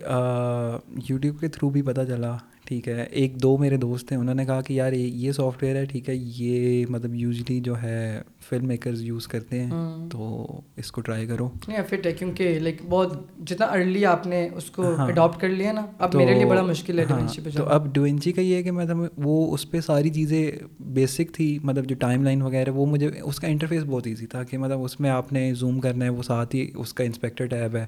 یوٹیوب 1.08 1.40
کے 1.40 1.48
تھرو 1.48 1.70
بھی 1.70 1.82
پتہ 1.82 2.00
چلا۔ 2.08 2.36
ٹھیک 2.70 2.88
ہے۔ 2.88 3.02
ایک 3.10 3.42
دو 3.42 3.58
میرے 3.58 3.76
دوست 3.76 4.12
ہیں 4.12 4.18
انہوں 4.18 4.34
نے 4.34 4.44
کہا 4.44 4.60
کہ 4.60 4.72
یار 4.72 4.92
یہ 4.92 5.32
سافٹ 5.32 5.62
ویئر 5.62 5.76
ہے 5.76 5.84
ٹھیک 5.84 6.08
ہے 6.08 6.14
یہ 6.16 6.86
مطلب 6.88 7.14
یوزلی 7.14 7.60
جو 7.60 7.82
ہے 7.82 8.22
فلم 8.48 8.66
میکرز 8.66 9.02
یوز 9.02 9.26
کرتے 9.28 9.62
ہیں 9.62 9.70
تو 10.10 10.46
اس 10.76 10.92
کو 10.92 11.00
ٹرائی 11.00 11.26
کرو۔ 11.26 11.48
فٹ 11.88 12.06
ہے 12.06 12.12
کیونکہ 12.12 12.58
لائک 12.60 12.82
بہت 12.88 13.12
جتنا 13.46 13.66
ارلی 13.66 14.04
آپ 14.06 14.26
نے 14.26 14.48
اس 14.54 14.70
کو 14.70 14.94
اڈاپٹ 14.98 15.40
کر 15.40 15.48
لیا 15.48 15.72
نا 15.72 15.86
اب 15.98 16.14
میرے 16.14 16.34
لیے 16.34 16.46
بڑا 16.46 16.62
مشکل 16.62 16.98
ہے 16.98 17.04
پہ 17.44 17.50
تو 17.56 17.64
اب 17.64 17.94
ڈوینچی 17.94 18.32
کا 18.32 18.40
یہ 18.40 18.54
ہے 18.54 18.62
کہ 18.62 18.70
مطلب 18.70 18.96
وہ 19.16 19.54
اس 19.54 19.70
پہ 19.70 19.80
ساری 19.80 20.10
چیزیں 20.10 20.52
بیسک 20.80 21.34
تھی 21.34 21.58
مطلب 21.62 21.86
جو 21.86 21.94
ٹائم 21.94 22.24
لائن 22.24 22.42
وغیرہ 22.42 22.70
وہ 22.70 22.86
مجھے 22.86 23.10
اس 23.22 23.40
کا 23.40 23.46
انٹرفیس 23.46 23.82
بہت 23.86 24.06
ایزی 24.06 24.26
تھا 24.26 24.42
کہ 24.42 24.58
مطلب 24.58 24.82
اس 24.82 25.00
میں 25.00 25.10
آپ 25.10 25.32
نے 25.32 25.54
زوم 25.54 25.80
کرنا 25.80 26.04
ہے 26.04 26.10
وہ 26.10 26.22
ساتھ 26.22 26.54
ہی 26.56 26.70
اس 26.74 26.94
کا 26.94 27.04
انسپیکٹر 27.04 27.46
ٹیب 27.46 27.76
ہے۔ 27.76 27.86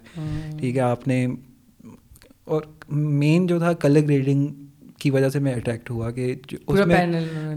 ٹھیک 0.58 0.76
ہے 0.76 0.80
آپ 0.80 1.08
نے 1.08 1.26
اور 2.44 2.62
مین 2.88 3.46
جو 3.46 3.58
تھا 3.58 3.72
کلر 3.72 4.00
گریڈنگ 4.00 4.46
کی 5.02 5.10
وجہ 5.10 5.28
سے 5.28 5.38
میں 5.38 5.54
اٹریکٹ 5.54 5.90
ہوا 5.90 6.10
کہ 6.10 6.34
اس 6.66 6.86
میں 6.86 6.96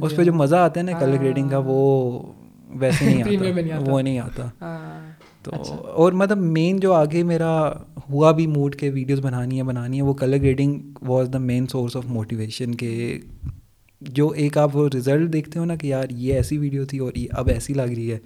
اس 0.01 0.15
پہ 0.15 0.23
جو 0.23 0.34
مزہ 0.34 0.55
آتا 0.55 0.79
ہے 0.79 0.86
نا 0.86 0.99
کلر 0.99 1.21
گریڈنگ 1.21 1.49
کا 1.49 1.62
وہ 1.65 2.21
ویسے 2.75 3.05
نہیں 3.08 3.21
آتا 3.71 3.91
وہ 3.91 4.01
نہیں 4.01 4.19
آتا۔ 4.19 4.47
تو 5.45 5.51
اور 5.95 6.12
مطلب 6.12 6.38
مین 6.38 6.77
جو 6.77 6.93
آگے 6.93 7.23
میرا 7.23 7.51
ہوا 8.10 8.31
بھی 8.31 8.47
موڈ 8.47 8.75
کے 8.75 8.89
ویڈیوز 8.89 9.19
بنانی 9.19 9.58
ہے 9.58 9.63
بنانی 9.63 9.97
ہے 9.97 10.03
وہ 10.03 10.13
colour 10.13 10.38
grading 10.38 10.79
was 11.01 11.29
the 11.34 11.39
main 11.41 11.67
source 11.67 11.95
of 11.95 12.05
motivation 12.08 12.75
کہ 12.75 13.19
جو 14.01 14.29
ایک 14.36 14.58
آپ 14.58 14.75
وہ 14.75 14.88
رزلٹ 14.95 15.34
دیکھتے 15.34 15.60
ہو 15.60 15.65
نا 15.65 15.75
کہ 15.75 15.88
یار 15.88 16.05
یہ 16.17 16.34
ایسی 16.34 16.58
ویڈیو 16.58 16.86
تھی 16.86 16.99
اور 16.99 17.12
یہ 17.15 17.27
اب 17.31 17.47
ایسی 17.47 17.73
لگ 17.73 17.93
رہی 17.95 18.12
ہے۔ 18.12 18.17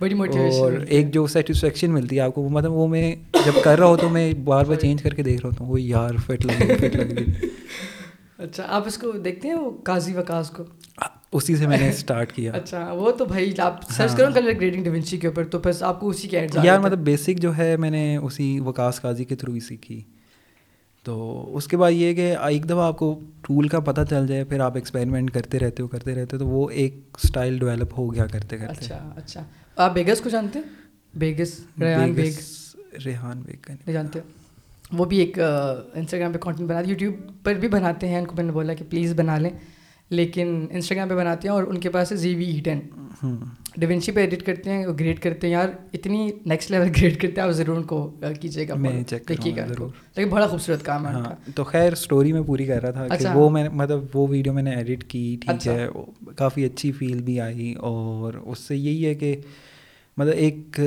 بڑی 0.00 0.14
اور 0.58 0.72
ایک 0.88 1.12
جو 1.12 1.26
سیٹسفیکشن 1.26 1.90
ملتی 1.90 2.16
ہے 2.16 2.20
آپ 2.20 2.34
کو 2.34 2.48
مطلب 2.48 2.72
وہ 2.72 2.86
میں 2.88 3.14
جب 3.46 3.62
کر 3.62 3.78
رہا 3.78 3.86
ہوں 3.86 3.96
تو 3.96 4.08
میں 4.08 4.32
بار 4.44 4.64
بار 4.64 4.76
چینج 4.76 5.02
کر 5.02 5.14
کے 5.14 5.22
دیکھ 5.22 5.46
رہا 5.46 5.54
ہوں 5.60 5.70
وہ 5.70 5.80
یار 5.80 6.14
فٹ 6.26 6.46
لگ 6.46 6.62
رہی 6.62 6.76
فٹ 6.78 6.96
لگ 6.96 7.12
رہی 7.12 7.48
اچھا 8.38 8.64
آپ 8.68 8.86
اس 8.86 8.98
کو 8.98 9.12
دیکھتے 9.12 9.48
ہیں 9.48 9.54
وہ 9.54 9.70
قاضی 9.84 10.16
وکاس 10.16 10.50
کو؟ 10.50 10.62
اسی 11.32 11.56
سے 11.56 11.66
میں 11.66 11.78
نے 11.78 11.88
اسٹارٹ 11.88 12.32
کیا۔ 12.32 12.52
اچھا 12.52 12.92
وہ 12.92 13.10
تو 13.12 13.24
بھائی 13.24 13.54
آپ 13.58 13.90
سرچ 13.90 14.16
کرو 14.16 14.32
کلر 14.34 14.52
گریڈنگ 14.56 14.84
ڈیونچی 14.84 15.16
کے 15.16 15.26
اوپر 15.26 15.44
تو 15.44 15.58
بس 15.58 15.82
آپ 15.82 16.00
کو 16.00 16.08
اسی 16.08 16.28
کے 16.28 16.38
ایڈ 16.38 16.50
یار 16.62 16.78
مطلب 16.78 16.98
بیسک 16.98 17.38
جو 17.38 17.56
ہے 17.56 17.76
میں 17.76 17.90
نے 17.90 18.16
اسی 18.16 18.60
وکاس 18.60 19.00
قاضی 19.00 19.24
کے 19.24 19.36
تھرو 19.36 19.52
ہی 19.52 19.60
سیکھی۔ 19.60 20.02
تو 21.04 21.56
اس 21.56 21.66
کے 21.66 21.76
بعد 21.76 21.90
یہ 21.90 22.14
کہ 22.14 22.36
ایک 22.36 22.64
دفعہ 22.64 22.80
آپ 22.80 22.98
کو 22.98 23.20
ٹول 23.42 23.68
کا 23.68 23.80
پتہ 23.80 24.00
چل 24.10 24.26
جائے 24.26 24.44
پھر 24.44 24.60
آپ 24.60 24.74
ایکسپیریمنٹ 24.74 25.30
کرتے 25.30 25.58
رہتے 25.58 25.82
ہو 25.82 25.88
کرتے 25.88 26.14
رہتے 26.14 26.36
ہو 26.36 26.38
تو 26.38 26.46
وہ 26.46 26.70
ایک 26.70 26.96
اسٹائل 27.24 27.58
ڈیولپ 27.58 27.98
ہو 27.98 28.14
گیا 28.14 28.26
کرتے 28.26 28.56
کرتے۔ 28.58 28.84
اچھا 28.84 29.12
اچھا۔ 29.16 29.44
آپ 29.76 29.94
بیگس 29.94 30.20
کو 30.20 30.28
جانتے 30.28 30.58
ہیں؟ 30.58 30.66
بیگس 31.14 31.60
ریحان 31.80 32.12
بیگ۔ 32.12 32.32
ریحان 33.04 33.42
بیگ 33.46 33.90
جانتے؟ 33.92 34.20
وہ 34.92 35.04
بھی 35.04 35.18
ایک 35.18 35.38
انسٹاگرام 35.40 36.32
پہ 36.32 36.38
کانٹینٹ 36.38 36.68
بناتے 36.70 36.88
یوٹیوب 36.88 37.14
پر 37.44 37.54
بھی 37.54 37.68
بناتے 37.68 38.08
ہیں 38.08 38.18
ان 38.18 38.26
کو 38.26 38.36
میں 38.36 38.44
نے 38.44 38.52
بولا 38.52 38.74
کہ 38.74 38.84
پلیز 38.90 39.14
بنا 39.14 39.38
لیں. 39.38 39.50
لیکن 40.10 40.66
انسٹاگرام 40.70 41.08
پہ 41.08 41.14
بناتے 41.14 41.48
ہیں 41.48 41.54
اور 41.54 41.64
ان 41.64 41.78
کے 41.80 41.90
پاس 41.90 42.12
ہے 42.12 42.16
زی 42.16 42.34
وی 42.34 42.44
ای 42.44 42.60
ٹین 42.60 42.80
ڈیونشی 43.76 44.12
پہ 44.12 44.20
ایڈٹ 44.20 44.42
کرتے 44.42 44.70
ہیں 44.70 44.84
گریڈ 45.00 45.18
کرتے 45.20 45.46
ہیں. 45.46 45.52
یار 45.52 45.68
اتنی 45.92 46.30
نیکسٹ 46.46 46.70
لیول 46.70 46.88
گریڈ 46.96 47.20
کرتے 47.20 47.40
ہیں 47.40 47.48
آپ 47.48 47.54
ضرور 47.54 47.76
ان 47.76 47.82
کو 47.82 47.98
کیجیے 48.40 48.68
گا 48.68 48.74
دیکھیے 49.28 49.56
گا 49.56 49.66
لیکن 49.66 50.28
بڑا 50.30 50.46
خوبصورت 50.46 50.84
کام 50.84 51.06
ہے 51.08 51.12
ہاں 51.12 51.34
تو 51.54 51.64
خیر 51.64 51.92
اسٹوری 51.92 52.32
میں 52.32 52.42
پوری 52.42 52.66
کر 52.66 52.82
رہا 52.82 52.90
تھا 52.90 53.08
کہ 53.08 53.12
اچھا۔ 53.12 53.32
وہ 53.34 53.50
میں 53.50 53.68
مطلب 53.68 54.04
وہ 54.14 54.26
ویڈیو 54.30 54.52
میں 54.52 54.62
نے 54.62 54.74
ایڈٹ 54.74 55.04
کی 55.04 55.36
ٹھیک 55.40 55.50
اچھا۔ 55.50 55.72
ہے 55.72 55.86
کافی 56.36 56.64
اچھی 56.64 56.92
فیل 56.92 57.22
بھی 57.22 57.40
آئی 57.40 57.74
اور 57.80 58.34
اس 58.34 58.58
سے 58.58 58.76
یہی 58.76 59.06
ہے 59.06 59.14
کہ 59.14 59.36
مطلب 60.16 60.34
ایک 60.36 60.80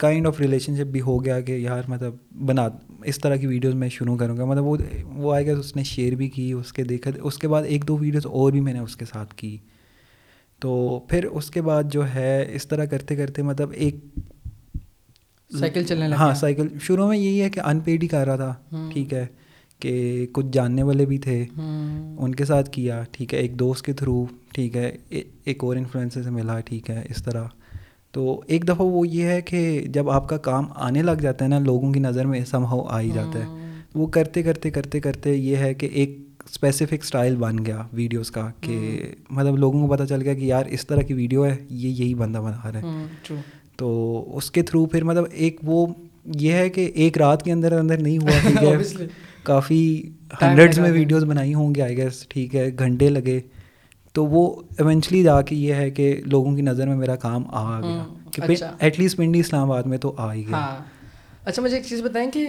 کائنڈ 0.00 0.26
آف 0.26 0.40
ریلیشن 0.40 0.76
شپ 0.76 0.82
بھی 0.82 1.00
ہو 1.00 1.24
گیا 1.24 1.40
کہ 1.40 1.52
یار 1.52 1.82
مطلب 1.88 2.14
بنا 2.46 2.68
اس 3.04 3.18
طرح 3.18 3.36
کی 3.36 3.46
ویڈیوز 3.46 3.74
میں 3.74 3.88
شروع 3.88 4.16
کروں 4.16 4.36
گا۔ 4.36 4.44
مطلب 4.44 4.64
وہ 4.64 4.76
وہ 5.04 5.34
آئے 5.34 5.46
گا 5.46 5.52
اس 5.58 5.76
نے 5.76 5.82
شیئر 5.82 6.12
بھی 6.12 6.28
کی 6.28 6.52
اس 6.52 6.72
کے 6.72 6.84
دیکھا۔ 6.84 7.10
اس 7.22 7.38
کے 7.38 7.48
بعد 7.48 7.62
ایک 7.62 7.88
دو 7.88 7.98
ویڈیوز 7.98 8.26
اور 8.26 8.52
بھی 8.52 8.60
میں 8.60 8.72
نے 8.72 8.78
اس 8.78 8.96
کے 8.96 9.04
ساتھ 9.04 9.34
کی۔ 9.34 9.56
تو 10.58 11.00
پھر 11.08 11.24
اس 11.24 11.50
کے 11.50 11.62
بعد 11.62 11.82
جو 11.92 12.08
ہے 12.14 12.46
اس 12.52 12.66
طرح 12.68 12.84
کرتے 12.84 13.16
کرتے 13.16 13.42
مطلب 13.42 13.70
ایک 13.74 13.96
سائیکل 15.58 15.82
چلنے 15.82 16.06
ہاں 16.06 16.34
سائیکل 16.34 16.68
شروع 16.80 17.08
میں 17.08 17.18
یہی 17.18 17.42
ہے 17.42 17.50
کہ 17.50 17.60
ان 17.60 17.80
پیڈ 17.80 18.02
ہی 18.02 18.08
کر 18.08 18.26
رہا 18.26 18.36
تھا۔ 18.36 18.54
ٹھیک 18.92 19.14
ہے۔ 19.14 19.26
کہ 19.80 20.26
کچھ 20.32 20.46
جاننے 20.52 20.82
والے 20.82 21.06
بھی 21.06 21.18
تھے۔ 21.18 21.46
ان 22.18 22.34
کے 22.34 22.44
ساتھ 22.44 22.70
کیا۔ 22.70 23.04
ٹھیک 23.12 23.34
ہے 23.34 23.38
ایک 23.38 23.58
دوست 23.58 23.84
کے 23.84 23.92
تھرو 23.92 24.26
ٹھیک 24.52 24.76
ہے 24.76 24.96
ایک 25.44 25.64
اور 25.64 25.76
انفلوئنسر 25.76 26.22
سے 26.22 26.30
ملا۔ 26.30 26.60
ٹھیک 26.60 26.90
ہے 26.90 27.06
اس 27.08 27.22
طرح۔ 27.24 27.44
تو 28.12 28.40
ایک 28.46 28.64
دفعہ 28.68 28.86
وہ 28.86 29.08
یہ 29.08 29.24
ہے 29.24 29.40
کہ 29.40 29.84
جب 29.88 30.10
آپ 30.10 30.28
کا 30.28 30.36
کام 30.36 30.64
آنے 30.74 31.02
لگ 31.02 31.20
جاتا 31.20 31.44
ہے 31.44 31.50
نا 31.50 31.58
لوگوں 31.58 31.92
کی 31.92 32.00
نظر 32.00 32.24
میں 32.26 32.44
سم 32.44 32.64
ہو 32.64 32.82
آ 32.82 33.00
ہی 33.00 33.10
جاتا 33.14 33.38
ہے۔ 33.38 33.44
وہ 33.94 34.06
کرتے 34.06 34.42
کرتے 34.42 34.70
کرتے 34.70 35.00
کرتے 35.00 35.34
یہ 35.34 35.56
ہے 35.56 35.74
کہ 35.74 35.88
ایک 35.92 36.18
اسپیسیفک 36.44 36.94
اسٹائل 37.02 37.36
بن 37.36 37.66
گیا 37.66 37.82
ویڈیوز 37.92 38.30
کا 38.30 38.50
کہ 38.60 39.02
مطلب 39.30 39.56
لوگوں 39.56 39.86
کو 39.86 39.94
پتہ 39.94 40.04
چل 40.04 40.22
گیا 40.22 40.34
کہ 40.34 40.44
یار 40.44 40.64
اس 40.66 40.86
طرح 40.86 41.00
کی 41.00 41.14
ویڈیو 41.14 41.46
ہے 41.46 41.56
یہ 41.70 41.88
یہی 41.88 42.14
بندہ 42.14 42.38
بنا 42.38 42.72
رہا 42.72 42.78
ہے۔ 42.78 42.80
تو 43.76 44.24
اس 44.36 44.50
کے 44.50 44.62
تھرو 44.62 44.86
پھر 44.86 45.04
مطلب 45.04 45.24
ایک 45.32 45.60
وہ 45.62 45.86
یہ 46.38 46.52
ہے 46.52 46.70
کہ 46.70 46.90
ایک 46.94 47.18
رات 47.18 47.42
کے 47.42 47.52
اندر 47.52 47.72
اندر 47.72 47.98
نہیں 47.98 48.18
ہوا 48.18 48.30
ٹھیک 48.42 48.62
ہے۔ 48.62 49.06
کافی 49.42 50.02
ہنڈریڈس 50.42 50.78
میں 50.78 50.90
ویڈیوز 50.92 51.24
بنائی 51.24 51.54
ہوں 51.54 51.74
گی 51.74 51.82
آئی 51.82 51.96
گیس 51.96 52.26
ٹھیک 52.28 52.56
ہے۔ 52.56 52.70
گھنٹے 52.78 53.08
لگے۔ 53.08 53.40
تو 54.12 54.26
وہ 54.26 54.62
ایونچولی 54.78 55.22
جا 55.22 55.42
کے 55.42 55.56
یہ 55.56 55.74
ہے 55.74 55.90
کہ 55.90 56.20
لوگوں 56.26 56.56
کی 56.56 56.62
نظر 56.62 56.86
میں 56.86 56.96
میرا 56.96 57.16
کام 57.16 57.42
آ 57.46 57.80
گیا۔ 57.80 58.04
کہ 58.30 58.40
ایٹ 58.78 59.00
لیسٹ 59.00 59.16
پنڈی 59.16 59.40
اسلام 59.40 59.70
آباد 59.70 59.82
میں 59.82 59.98
تو 59.98 60.14
آ 60.16 60.34
ہی 60.34 60.48
گیا۔ 60.48 60.56
ہاں۔ 60.56 60.76
اچھا 61.44 61.62
مجھے 61.62 61.76
ایک 61.76 61.86
چیز 61.86 62.02
بتائیں 62.02 62.30
کہ 62.30 62.46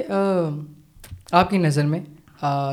آپ 1.31 1.49
کی 1.49 1.57
نظر 1.57 1.85
میں 1.85 1.99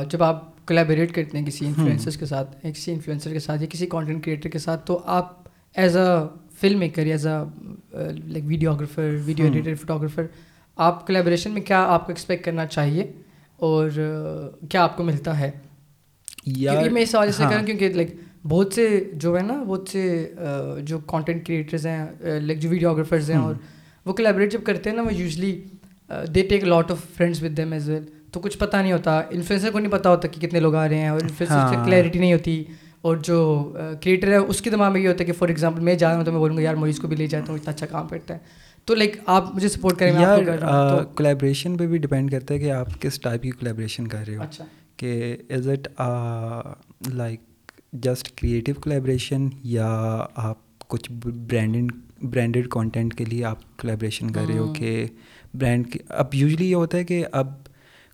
جب 0.09 0.23
آپ 0.23 0.67
کولیبریٹ 0.67 1.15
کرتے 1.15 1.37
ہیں 1.37 1.45
کسی 1.45 1.65
انفلوئنسر 1.65 2.19
کے 2.19 2.25
ساتھ 2.25 2.65
کسی 2.73 2.91
انفلوئنسر 2.91 3.31
کے 3.33 3.39
ساتھ 3.39 3.61
یا 3.61 3.67
کسی 3.69 3.85
کانٹینٹ 3.85 4.25
کریٹر 4.25 4.49
کے 4.49 4.59
ساتھ 4.59 4.85
تو 4.85 5.01
آپ 5.05 5.37
as 5.75 5.97
a 5.97 6.37
film 6.59 6.79
maker 6.79 7.05
as 7.05 7.27
a 7.27 7.39
like 8.25 8.43
videographer 8.47 9.15
video 9.25 9.45
editor 9.45 9.75
photographer 9.75 10.23
آپ 10.75 11.07
کولیبریشن 11.07 11.51
میں 11.51 11.61
کیا 11.61 11.83
آپ 11.83 12.05
کو 12.05 12.11
ایکسپیکٹ 12.11 12.45
کرنا 12.45 12.65
چاہیے؟ 12.65 13.11
اور 13.55 13.89
کیا 14.69 14.83
آپ 14.83 14.97
کو 14.97 15.03
ملتا 15.03 15.39
ہے؟ 15.39 15.51
میں 16.91 17.01
اس 17.01 17.15
وجہ 17.15 17.31
سے 17.31 17.43
کروں 17.49 17.65
کیونکہ 17.65 17.89
لائک 17.89 18.15
بہت 18.47 18.73
سے 18.73 19.09
جو 19.13 19.37
ہے 19.37 19.43
نا 19.43 19.63
بہت 19.63 19.89
سے 19.89 20.33
جو 20.81 20.99
کانٹینٹ 20.99 21.47
کریٹرز 21.47 21.87
ہیں 21.87 22.05
لائک 22.39 22.59
جو 22.59 22.69
ویڈیوگرافرز 22.69 23.31
ہیں 23.31 23.37
اور 23.37 23.55
وہ 24.05 24.13
کولیبریٹ 24.13 24.51
جب 24.51 24.59
کرتے 24.63 24.89
ہیں 24.89 24.97
نا 24.97 25.03
وہ 25.03 25.13
usually 25.13 25.61
they 26.35 26.41
take 26.41 26.63
lot 26.63 26.91
of 26.91 26.97
friends 27.17 27.43
with 27.43 27.57
them 27.57 27.71
as 27.71 27.89
well 27.89 28.03
تو 28.31 28.39
کچھ 28.39 28.57
پتہ 28.57 28.77
نہیں 28.77 28.91
ہوتا 28.91 29.21
انفلوئنسر 29.29 29.71
کو 29.71 29.79
نہیں 29.79 29.91
پتہ 29.91 30.09
ہوتا 30.09 30.27
کہ 30.27 30.47
کتنے 30.47 30.59
لوگ 30.59 30.75
آ 30.75 30.87
رہے 30.87 30.97
ہیں 30.97 31.07
اور 31.07 31.19
انفلوئنسر 31.21 31.69
سے 31.69 31.75
کلیئرٹی 31.85 32.19
نہیں 32.19 32.33
ہوتی 32.33 32.63
اور 33.01 33.17
جو 33.17 33.71
کریٹر 34.01 34.31
ہے 34.31 34.35
اس 34.35 34.61
کے 34.61 34.69
دماغ 34.69 34.93
میں 34.93 35.01
یہ 35.01 35.07
ہوتا 35.07 35.19
ہے 35.19 35.25
کہ 35.25 35.33
فار 35.33 35.47
ایگزامپل 35.47 35.81
میں 35.81 35.95
جا 35.95 36.09
رہا 36.09 36.17
ہوں 36.17 36.25
تو 36.25 36.31
میں 36.31 36.39
بولوں 36.39 36.57
گا 36.57 36.61
یار 36.61 36.75
مویز 36.75 36.99
کو 36.99 37.07
بھی 37.07 37.15
لے 37.15 37.27
جاتا 37.27 37.51
ہوں 37.51 37.59
اتنا 37.59 37.71
اچھا 37.71 37.85
کام 37.85 38.07
کرتا 38.07 38.33
ہے۔ 38.33 38.39
تو 38.85 38.95
لائک 38.95 39.15
آپ 39.25 39.55
مجھے 39.55 39.69
سپورٹ 39.69 39.99
کریں 39.99 40.13
یار 40.13 40.39
کولیبریشن 41.15 41.77
پہ 41.77 41.87
بھی 41.87 41.97
ڈپینڈ 41.97 42.31
کرتا 42.31 42.53
ہے 42.53 42.59
کہ 42.59 42.71
آپ 42.71 42.87
کس 43.01 43.19
ٹائپ 43.19 43.43
کی 43.43 43.49
کولیبریشن 43.49 44.07
کر 44.07 44.23
رہے 44.27 44.35
ہو۔ 44.35 44.41
اچھا۔ 44.41 44.65
کہ 44.97 45.37
is 45.49 45.67
it 45.67 45.87
like 47.13 47.41
just 47.93 48.37
creative 48.37 48.75
collaboration 48.81 49.47
یا 49.63 49.87
آپ 50.35 50.57
کچھ 50.87 51.11
برانڈنگ 51.11 51.87
برانڈیڈ 52.21 52.67
کانٹینٹ 52.67 53.13
کے 53.13 53.25
لیے 53.25 53.43
آپ 53.43 53.77
کولیبریشن 53.77 54.31
کر 54.31 54.45
رہے 54.47 54.57
ہو 54.57 54.73
کہ 54.73 55.05
برانڈ 55.53 55.85
اب 56.09 56.35
یوزلی 56.35 56.69
یہ 56.69 56.75
ہوتا 56.75 56.97
ہے 56.97 57.03
کہ 57.03 57.25
اب 57.31 57.47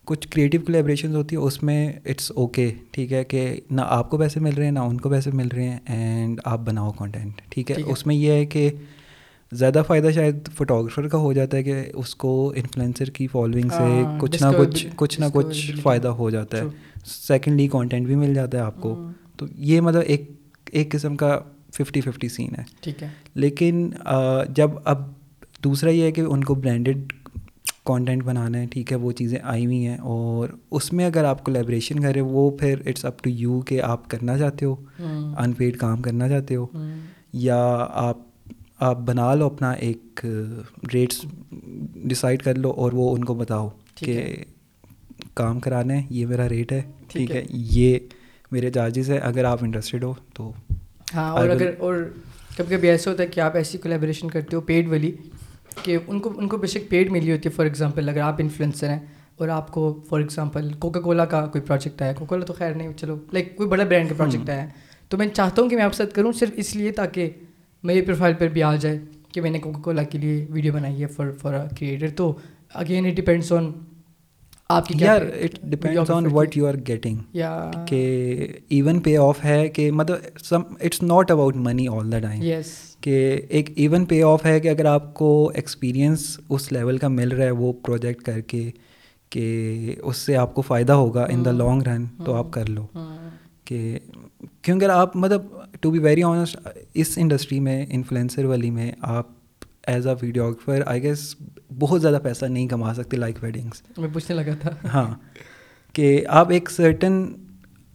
کچھ 0.04 0.28
کریٹیو 0.28 0.60
کولیبریشن 0.60 1.14
ہوتی 1.16 1.36
ہے 1.36 1.40
اس 1.40 1.62
میں 1.62 1.92
اٹس 2.04 2.32
اوکے 2.34 2.70
ٹھیک 2.90 3.12
ہے 3.12 3.24
کہ 3.24 3.60
نہ 3.70 3.80
آپ 3.88 4.10
کو 4.10 4.18
پیسے 4.18 4.40
مل 4.40 4.54
رہے 4.54 4.64
ہیں 4.64 4.72
نہ 4.72 4.78
ان 4.78 5.00
کو 5.00 5.10
پیسے 5.10 5.30
مل 5.30 5.48
رہے 5.48 5.68
ہیں 5.68 5.78
اینڈ 5.86 6.40
آپ 6.44 6.60
بناؤ 6.60 6.90
کانٹینٹ 6.92 7.40
ٹھیک 7.48 7.70
ہے۔ 7.70 7.76
اس 7.86 8.06
میں 8.06 8.14
یہ 8.16 8.32
ہے 8.32 8.46
کہ 8.46 8.70
زیادہ 9.52 9.82
فائدہ 9.86 10.10
شاید 10.10 10.48
فوٹوگرافر 10.56 11.08
کا 11.08 11.18
ہو 11.18 11.32
جاتا 11.32 11.56
ہے 11.56 11.62
کہ 11.62 11.84
اس 11.94 12.14
کو 12.14 12.52
انفلوئنسر 12.56 13.10
کی 13.10 13.26
فالوئنگ 13.26 13.68
سے 13.68 13.82
ہاں، 13.82 14.18
کچھ 14.20 14.42
نہ 14.42 14.48
کچھ 14.58 14.86
کچھ 14.96 15.20
نہ 15.20 15.24
کچھ 15.32 15.70
فائدہ 15.82 16.08
ہو 16.08 16.30
جاتا 16.30 16.58
ہے۔ 16.58 16.64
سیکنڈلی 17.04 17.68
کانٹینٹ 17.68 18.06
بھی 18.06 18.14
مل 18.14 18.34
جاتا 18.34 18.58
ہے 18.58 18.62
آپ 18.62 18.80
کو۔ 18.80 18.94
تو 19.36 19.46
یہ 19.58 19.80
مطلب 19.80 20.02
ایک 20.06 20.30
ایک 20.72 20.92
قسم 20.92 21.16
کا 21.16 21.38
ففٹی 21.74 22.00
ففٹی 22.00 22.28
سین 22.28 22.54
ہے۔ 22.58 22.62
ٹھیک 22.80 23.02
ہے۔ 23.02 23.08
لیکن 23.34 23.90
جب 24.54 24.70
اب 24.84 25.02
دوسرا 25.64 25.90
یہ 25.90 26.02
ہے 26.02 26.12
کہ 26.12 26.20
ان 26.20 26.44
کو 26.44 26.54
برانڈیڈ 26.54 27.12
کانٹینٹ 27.84 28.22
بنانا 28.24 28.58
ہے 28.58 28.66
ٹھیک 28.66 28.92
ہے 28.92 28.96
وہ 28.96 29.12
چیزیں 29.12 29.38
آئی 29.42 29.66
ہوئی 29.66 29.86
ہیں 29.86 29.96
اور 29.98 30.48
اس 30.70 30.92
میں 30.92 31.04
اگر 31.04 31.24
آپ 31.24 31.44
کولیبریشن 31.44 32.00
کریں 32.00 32.22
وہ 32.22 32.50
پھر 32.50 32.80
اٹس 32.86 33.04
اپ 33.04 33.22
ٹو 33.24 33.30
یو 33.30 33.60
کہ 33.60 33.82
آپ 33.82 34.10
کرنا 34.10 34.38
چاہتے 34.38 34.64
ہو 34.64 34.74
ان 35.38 35.52
پیڈ 35.52 35.76
کام 35.76 36.02
کرنا 36.02 36.28
چاہتے 36.28 36.56
ہو 36.56 36.66
یا 37.32 37.86
آپ 37.90 38.18
آپ 38.78 38.98
بنا 38.98 39.34
لو 39.34 39.46
اپنا 39.46 39.70
ایک 39.70 40.26
ریٹس 40.94 41.24
ڈسائڈ 42.04 42.42
کر 42.42 42.54
لو 42.54 42.70
اور 42.70 42.92
وہ 42.92 43.14
ان 43.16 43.24
کو 43.24 43.34
بتاؤ 43.34 43.68
کہ 43.94 44.36
کام 45.34 45.60
کرانا 45.60 45.94
ہے 45.94 46.02
یہ 46.10 46.26
میرا 46.26 46.48
ریٹ 46.48 46.72
ہے 46.72 46.82
ٹھیک 47.08 47.30
ہے 47.30 47.44
یہ 47.48 47.98
میرے 48.56 48.70
چارجز 48.70 49.10
ہے 49.10 49.18
اگر 49.18 49.44
آپ 49.44 49.58
انٹرسٹیڈ 49.62 50.04
ہو 50.04 50.12
تو۔ 50.34 50.50
ہاں 51.14 51.30
اور 51.32 51.48
اگر 51.48 51.70
اور 51.78 51.94
کبھی 52.56 52.76
کبھی 52.76 52.88
ایسا 52.88 53.10
ہوتا 53.10 53.22
ہے 53.22 53.28
کہ 53.28 53.40
آپ 53.40 53.56
ایسی 53.56 53.78
کولیبریشن 53.78 54.28
کرتے 54.28 54.56
ہو 54.56 54.60
پیڈ 54.60 54.88
والی 54.88 55.12
کہ 55.82 55.96
ان 56.06 56.20
کو 56.20 56.32
ان 56.36 56.48
کو 56.48 56.56
بے 56.56 56.66
شک 56.66 56.88
پیڈ 56.88 57.10
ملی 57.12 57.32
ہوتی 57.32 57.48
ہے 57.48 57.54
فار 57.54 57.64
ایگزامپل 57.64 58.08
اگر 58.08 58.20
آپ 58.20 58.36
انفلوئنسر 58.38 58.88
ہیں 58.88 58.98
اور 59.36 59.48
آپ 59.48 59.70
کو 59.72 59.82
فار 60.08 60.20
ایگزامپل 60.20 60.72
کوکا 60.78 61.00
کولا 61.00 61.24
کا 61.24 61.44
کوئی 61.46 61.62
پروجیکٹ 61.62 62.02
آیا۔ 62.02 62.12
کوکا 62.12 62.26
کولا 62.26 62.44
تو 62.44 62.52
خیر 62.52 62.74
نہیں 62.74 62.92
چلو 62.96 63.16
لائک 63.32 63.56
کوئی 63.56 63.68
بڑا 63.68 63.84
برانڈ 63.84 64.08
کا 64.08 64.14
پروجیکٹ 64.18 64.50
آیا۔ 64.50 64.66
تو 65.08 65.16
میں 65.16 65.26
چاہتا 65.28 65.62
ہوں 65.62 65.68
کہ 65.68 65.76
میں 65.76 65.84
آپ 65.84 65.94
ساتھ 65.94 66.14
کروں 66.14 66.32
صرف 66.32 66.50
اس 66.56 66.74
لیے 66.76 66.92
تاکہ 66.92 67.30
میری 67.84 68.02
پروفائل 68.02 68.34
پر 68.34 68.48
بھی 68.48 68.62
آ 68.62 68.74
جائے 68.76 68.98
کہ 69.32 69.40
میں 69.40 69.50
نے 69.50 69.58
کوکا 69.58 69.80
کولا 69.80 70.02
کے 70.02 70.18
لیے 70.18 70.46
ویڈیو 70.50 70.72
بنائی 70.72 71.02
ہے 71.02 71.06
فار 71.06 71.30
فار 71.42 71.54
کریٹر 71.80 72.08
تو 72.16 72.32
اگین 72.74 73.06
اٹ 73.06 73.16
ڈپینڈس 73.16 73.52
آن 73.52 73.70
آپ 74.70 74.86
کی 74.86 74.94
یار 74.98 75.22
it 75.22 75.58
depends 75.62 76.10
on 76.10 76.26
what 76.32 76.56
you 76.56 76.66
are 76.66 76.74
getting 76.88 77.38
کہ 77.86 78.46
ایون 78.68 78.98
پے 79.00 79.16
آف 79.16 79.44
ہے 79.44 79.68
کہ 79.68 79.90
مطلب 79.90 80.38
some 80.44 80.62
it's 80.80 81.02
not 81.02 81.30
about 81.30 81.56
money 81.56 81.86
all 81.88 82.10
the 82.12 82.18
time 82.18 82.42
کہ 83.00 83.40
ایک 83.48 83.70
ایون 83.76 84.04
پے 84.04 84.22
آف 84.22 84.46
ہے 84.46 84.58
کہ 84.60 84.68
اگر 84.68 84.84
آپ 84.84 85.12
کو 85.14 85.30
ایکسپیرئنس 85.54 86.24
اس 86.48 86.70
لیول 86.72 86.98
کا 86.98 87.08
مل 87.08 87.28
رہا 87.28 87.44
ہے 87.44 87.50
وہ 87.50 87.72
پروجیکٹ 87.82 88.22
کر 88.22 88.40
کے 88.40 88.70
کہ 89.32 89.94
اس 90.02 90.16
سے 90.16 90.36
آپ 90.36 90.54
کو 90.54 90.62
فائدہ 90.62 90.92
ہوگا 90.92 91.26
ان 91.30 91.44
دا 91.44 91.50
لانگ 91.50 91.82
رن 91.82 92.04
تو 92.24 92.34
آپ 92.34 92.50
کر 92.50 92.68
لو 92.68 92.86
کہ 93.64 93.98
کیونکہ 94.62 94.90
آپ 94.90 95.16
مطلب 95.16 95.42
ٹو 95.80 95.90
بی 95.90 95.98
ویری 95.98 96.22
آنیسٹ 96.22 96.56
اس 96.94 97.16
انڈسٹری 97.16 97.60
میں 97.60 97.84
انفلوئنسر 97.88 98.44
والی 98.44 98.70
میں 98.70 98.92
آپ 99.00 99.28
as 99.86 100.06
a 100.06 100.14
videographer 100.22 100.82
I 100.86 101.02
guess 101.02 101.34
بہت 101.78 102.02
زیادہ 102.02 102.18
پیسہ 102.22 102.44
نہیں 102.44 102.68
کما 102.68 102.94
سکتے 102.94 103.16
لائک 103.16 103.36
ویڈنگس 103.42 103.82
میں 103.98 104.08
پوچھنے 104.12 104.36
لگا 104.36 104.54
تھا۔ 104.60 104.70
ہاں 104.94 105.14
کہ 105.94 106.24
آپ 106.28 106.50
ایک 106.50 106.70
سرٹن 106.70 107.24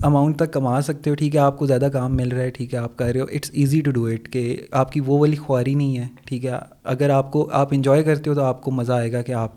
اماؤنٹ 0.03 0.37
تک 0.37 0.53
کما 0.53 0.81
سکتے 0.81 1.09
ہو 1.09 1.15
ٹھیک 1.15 1.35
ہے 1.35 1.39
آپ 1.39 1.57
کو 1.59 1.65
زیادہ 1.65 1.89
کام 1.93 2.15
مل 2.15 2.31
رہا 2.31 2.41
ہے 2.41 2.49
ٹھیک 2.49 2.73
ہے 2.73 2.79
آپ 2.79 2.97
کر 2.97 3.11
رہے 3.13 3.19
ہو 3.19 3.25
it's 3.33 3.49
easy 3.53 3.81
to 3.81 3.91
do 3.91 4.05
it 4.05 4.29
کہ 4.29 4.61
آپ 4.71 4.91
کی 4.91 4.99
وہ 4.99 5.19
والی 5.19 5.35
خواری 5.35 5.73
نہیں 5.73 5.97
ہے 5.97 6.07
ٹھیک 6.25 6.45
ہے 6.45 6.51
اگر 6.83 7.09
آپ 7.09 7.31
کو 7.31 7.49
آپ 7.51 7.67
انجوائے 7.71 8.03
کرتے 8.03 8.29
ہو 8.29 8.35
تو 8.35 8.43
آپ 8.43 8.61
کو 8.61 8.71
مزہ 8.71 8.93
آئے 8.93 9.11
گا 9.11 9.21
کہ 9.21 9.31
آپ 9.31 9.55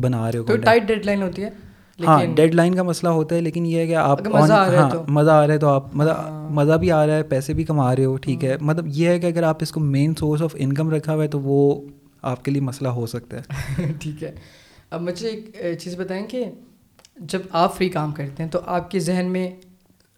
بنا 0.00 0.32
رہے 0.32 0.38
ہو 0.38 0.56
ٹائٹ 0.56 0.82
ڈیڈ 0.82 1.06
لائن 1.06 1.22
ہوتی 1.22 1.44
ہے۔ 1.44 1.50
ہاں 1.98 2.26
ڈیڈ 2.26 2.54
لائن 2.54 2.74
کا 2.74 2.82
مسئلہ 2.82 3.10
ہوتا 3.10 3.34
ہے 3.34 3.40
لیکن 3.40 3.66
یہ 3.66 3.78
ہے 3.78 3.86
کہ 3.86 3.94
آپ 3.94 4.28
مزہ 4.28 4.52
آ 4.52 4.72
رہا 4.72 5.52
ہے 5.52 5.58
تو۔ 5.58 5.68
آپ 5.68 5.96
ہاں۔ 5.96 6.50
مزہ 6.50 6.72
بھی 6.72 6.92
آ 6.92 7.06
رہا 7.06 7.16
ہے 7.16 7.22
پیسے 7.22 7.54
بھی 7.54 7.64
کما 7.64 7.96
رہے 7.96 8.04
ہو 8.04 8.16
ٹھیک 8.16 8.44
ہے۔ 8.44 8.56
مطلب 8.60 8.84
یہ 8.88 9.08
ہے 9.08 9.18
کہ 9.20 9.26
اگر 9.26 9.42
آپ 9.42 9.56
اس 9.60 9.72
کو 9.72 9.80
مین 9.80 10.14
سورس 10.14 10.42
آف 10.42 10.56
انکم 10.58 10.90
رکھا 10.90 11.14
ہوا 11.14 11.22
ہے 11.22 11.28
تو 11.28 11.40
وہ 11.40 11.80
آپ 12.22 12.44
کے 12.44 12.50
لیے 12.50 12.60
مسئلہ 12.60 12.88
ہو 12.88 13.06
سکتا 13.06 13.36
ہے۔ 13.36 13.42
ٹھیک 14.00 14.22
ہے۔ 14.22 14.32
اب 14.90 15.02
مجھے 15.02 15.28
ایک 15.28 15.78
چیز 15.78 16.00
بتائیں 16.00 16.26
کہ 16.26 16.44
جب 17.16 17.40
آپ 17.50 17.76
فری 17.76 17.88
کام 17.88 18.12
کرتے 18.12 18.42
ہیں 18.42 18.50
تو 18.50 18.58
آپ 18.66 18.90
کے 18.90 18.98
ذہن 18.98 19.26
میں 19.30 19.50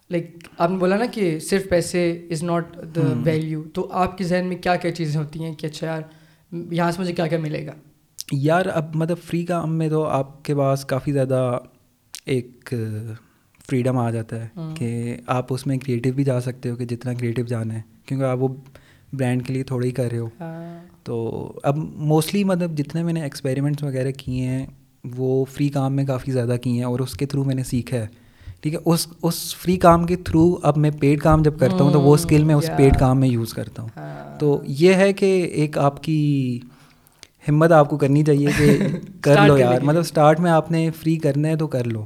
لائک 0.09 0.37
آپ 0.57 0.71
نے 0.71 0.77
بولا 0.77 0.97
نا 0.97 1.05
کہ 1.05 1.39
صرف 1.39 1.69
پیسے 1.69 2.27
از 2.31 2.43
ناٹ 2.43 2.77
دا 2.95 3.01
ویلیو 3.23 3.63
تو 3.73 3.87
آپ 3.91 4.17
کے 4.17 4.23
ذہن 4.23 4.45
میں 4.45 4.57
کیا 4.57 4.75
کیا 4.75 4.91
چیزیں 4.91 5.19
ہوتی 5.21 5.43
ہیں 5.43 5.53
کہ 5.55 5.65
اچھا 5.67 5.87
یار 5.87 6.01
یہاں 6.71 6.91
سے 6.91 7.01
مجھے 7.01 7.13
کیا 7.13 7.27
کیا 7.27 7.39
ملے 7.39 7.65
گا؟ 7.65 7.71
یار 8.31 8.65
اب 8.73 8.95
مطلب 8.95 9.17
فری 9.17 9.45
کام 9.45 9.77
میں 9.77 9.89
تو 9.89 10.03
آپ 10.03 10.45
کے 10.45 10.55
پاس 10.55 10.85
کافی 10.85 11.11
زیادہ 11.11 11.57
ایک 12.25 12.73
فریڈم 13.69 13.97
آ 13.97 14.11
جاتا 14.11 14.45
ہے 14.45 14.47
کہ 14.75 15.17
آپ 15.27 15.45
اس 15.49 15.67
میں 15.67 15.77
کریٹیو 15.77 16.13
بھی 16.13 16.23
جا 16.23 16.41
سکتے 16.41 16.69
ہو 16.69 16.75
کہ 16.75 16.85
جتنا 16.85 17.13
کریٹیو 17.13 17.45
جانا 17.45 17.73
ہے 17.73 17.81
کیونکہ 18.05 18.25
آپ 18.25 18.37
وہ 18.39 18.47
برانڈ 19.13 19.47
کے 19.47 19.53
لیے 19.53 19.63
تھوڑا 19.63 19.85
ہی 19.85 19.91
کر 19.91 20.11
رہے 20.11 20.17
ہو۔ 20.17 20.29
ہاں۔ 20.39 20.85
تو 21.03 21.51
اب 21.63 21.77
موسٹلی 21.77 22.43
مطلب 22.43 22.77
جتنے 22.77 23.03
میں 23.03 23.13
نے 23.13 23.21
ایکسپیریمنٹس 23.21 23.83
وغیرہ 23.83 24.11
کیے 24.11 24.47
ہیں 24.47 24.65
وہ 25.17 25.45
فری 25.45 25.69
کام 25.69 25.95
میں 25.95 26.05
کافی 26.05 26.31
زیادہ 26.31 26.55
کیے 26.61 26.73
ہیں 26.73 26.83
اور 26.83 26.99
اس 26.99 27.13
کے 27.13 27.25
تھرو 27.25 27.43
میں 27.43 27.55
نے 27.55 27.63
سیکھا 27.63 27.97
ہے۔ 27.97 28.07
ٹھیک 28.61 28.73
ہے 28.73 28.79
اس 28.85 29.07
اس 29.21 29.55
فری 29.55 29.77
کام 29.77 30.05
کے 30.05 30.15
تھرو 30.15 30.55
اب 30.63 30.77
میں 30.77 30.91
پیڈ 30.99 31.21
کام 31.21 31.41
جب 31.41 31.59
کرتا 31.59 31.83
ہوں 31.83 31.91
تو 31.91 32.01
وہ 32.01 32.13
اسکل 32.13 32.43
میں 32.43 32.55
اس 32.55 32.69
پیڈ 32.77 32.99
کام 32.99 33.19
میں 33.19 33.27
یوز 33.27 33.53
کرتا 33.53 33.81
ہوں۔ 33.81 33.89
ہاں۔ 33.95 34.39
تو 34.39 34.61
یہ 34.67 34.93
ہے 34.93 35.13
کہ 35.13 35.43
ایک 35.43 35.77
آپ 35.77 36.03
کی 36.03 36.59
ہمت 37.49 37.71
آپ 37.71 37.89
کو 37.89 37.97
کرنی 37.97 38.23
چاہیے 38.23 38.47
کہ 38.57 38.77
کر 39.21 39.35
لو 39.47 39.57
یار۔ 39.57 39.81
مطلب 39.81 39.99
اسٹارٹ 39.99 40.39
میں 40.39 40.51
آپ 40.51 40.71
نے 40.71 40.89
فری 41.01 41.15
کرنا 41.15 41.47
ہے 41.47 41.55
تو 41.55 41.67
کر 41.67 41.83
لو۔ 41.83 42.05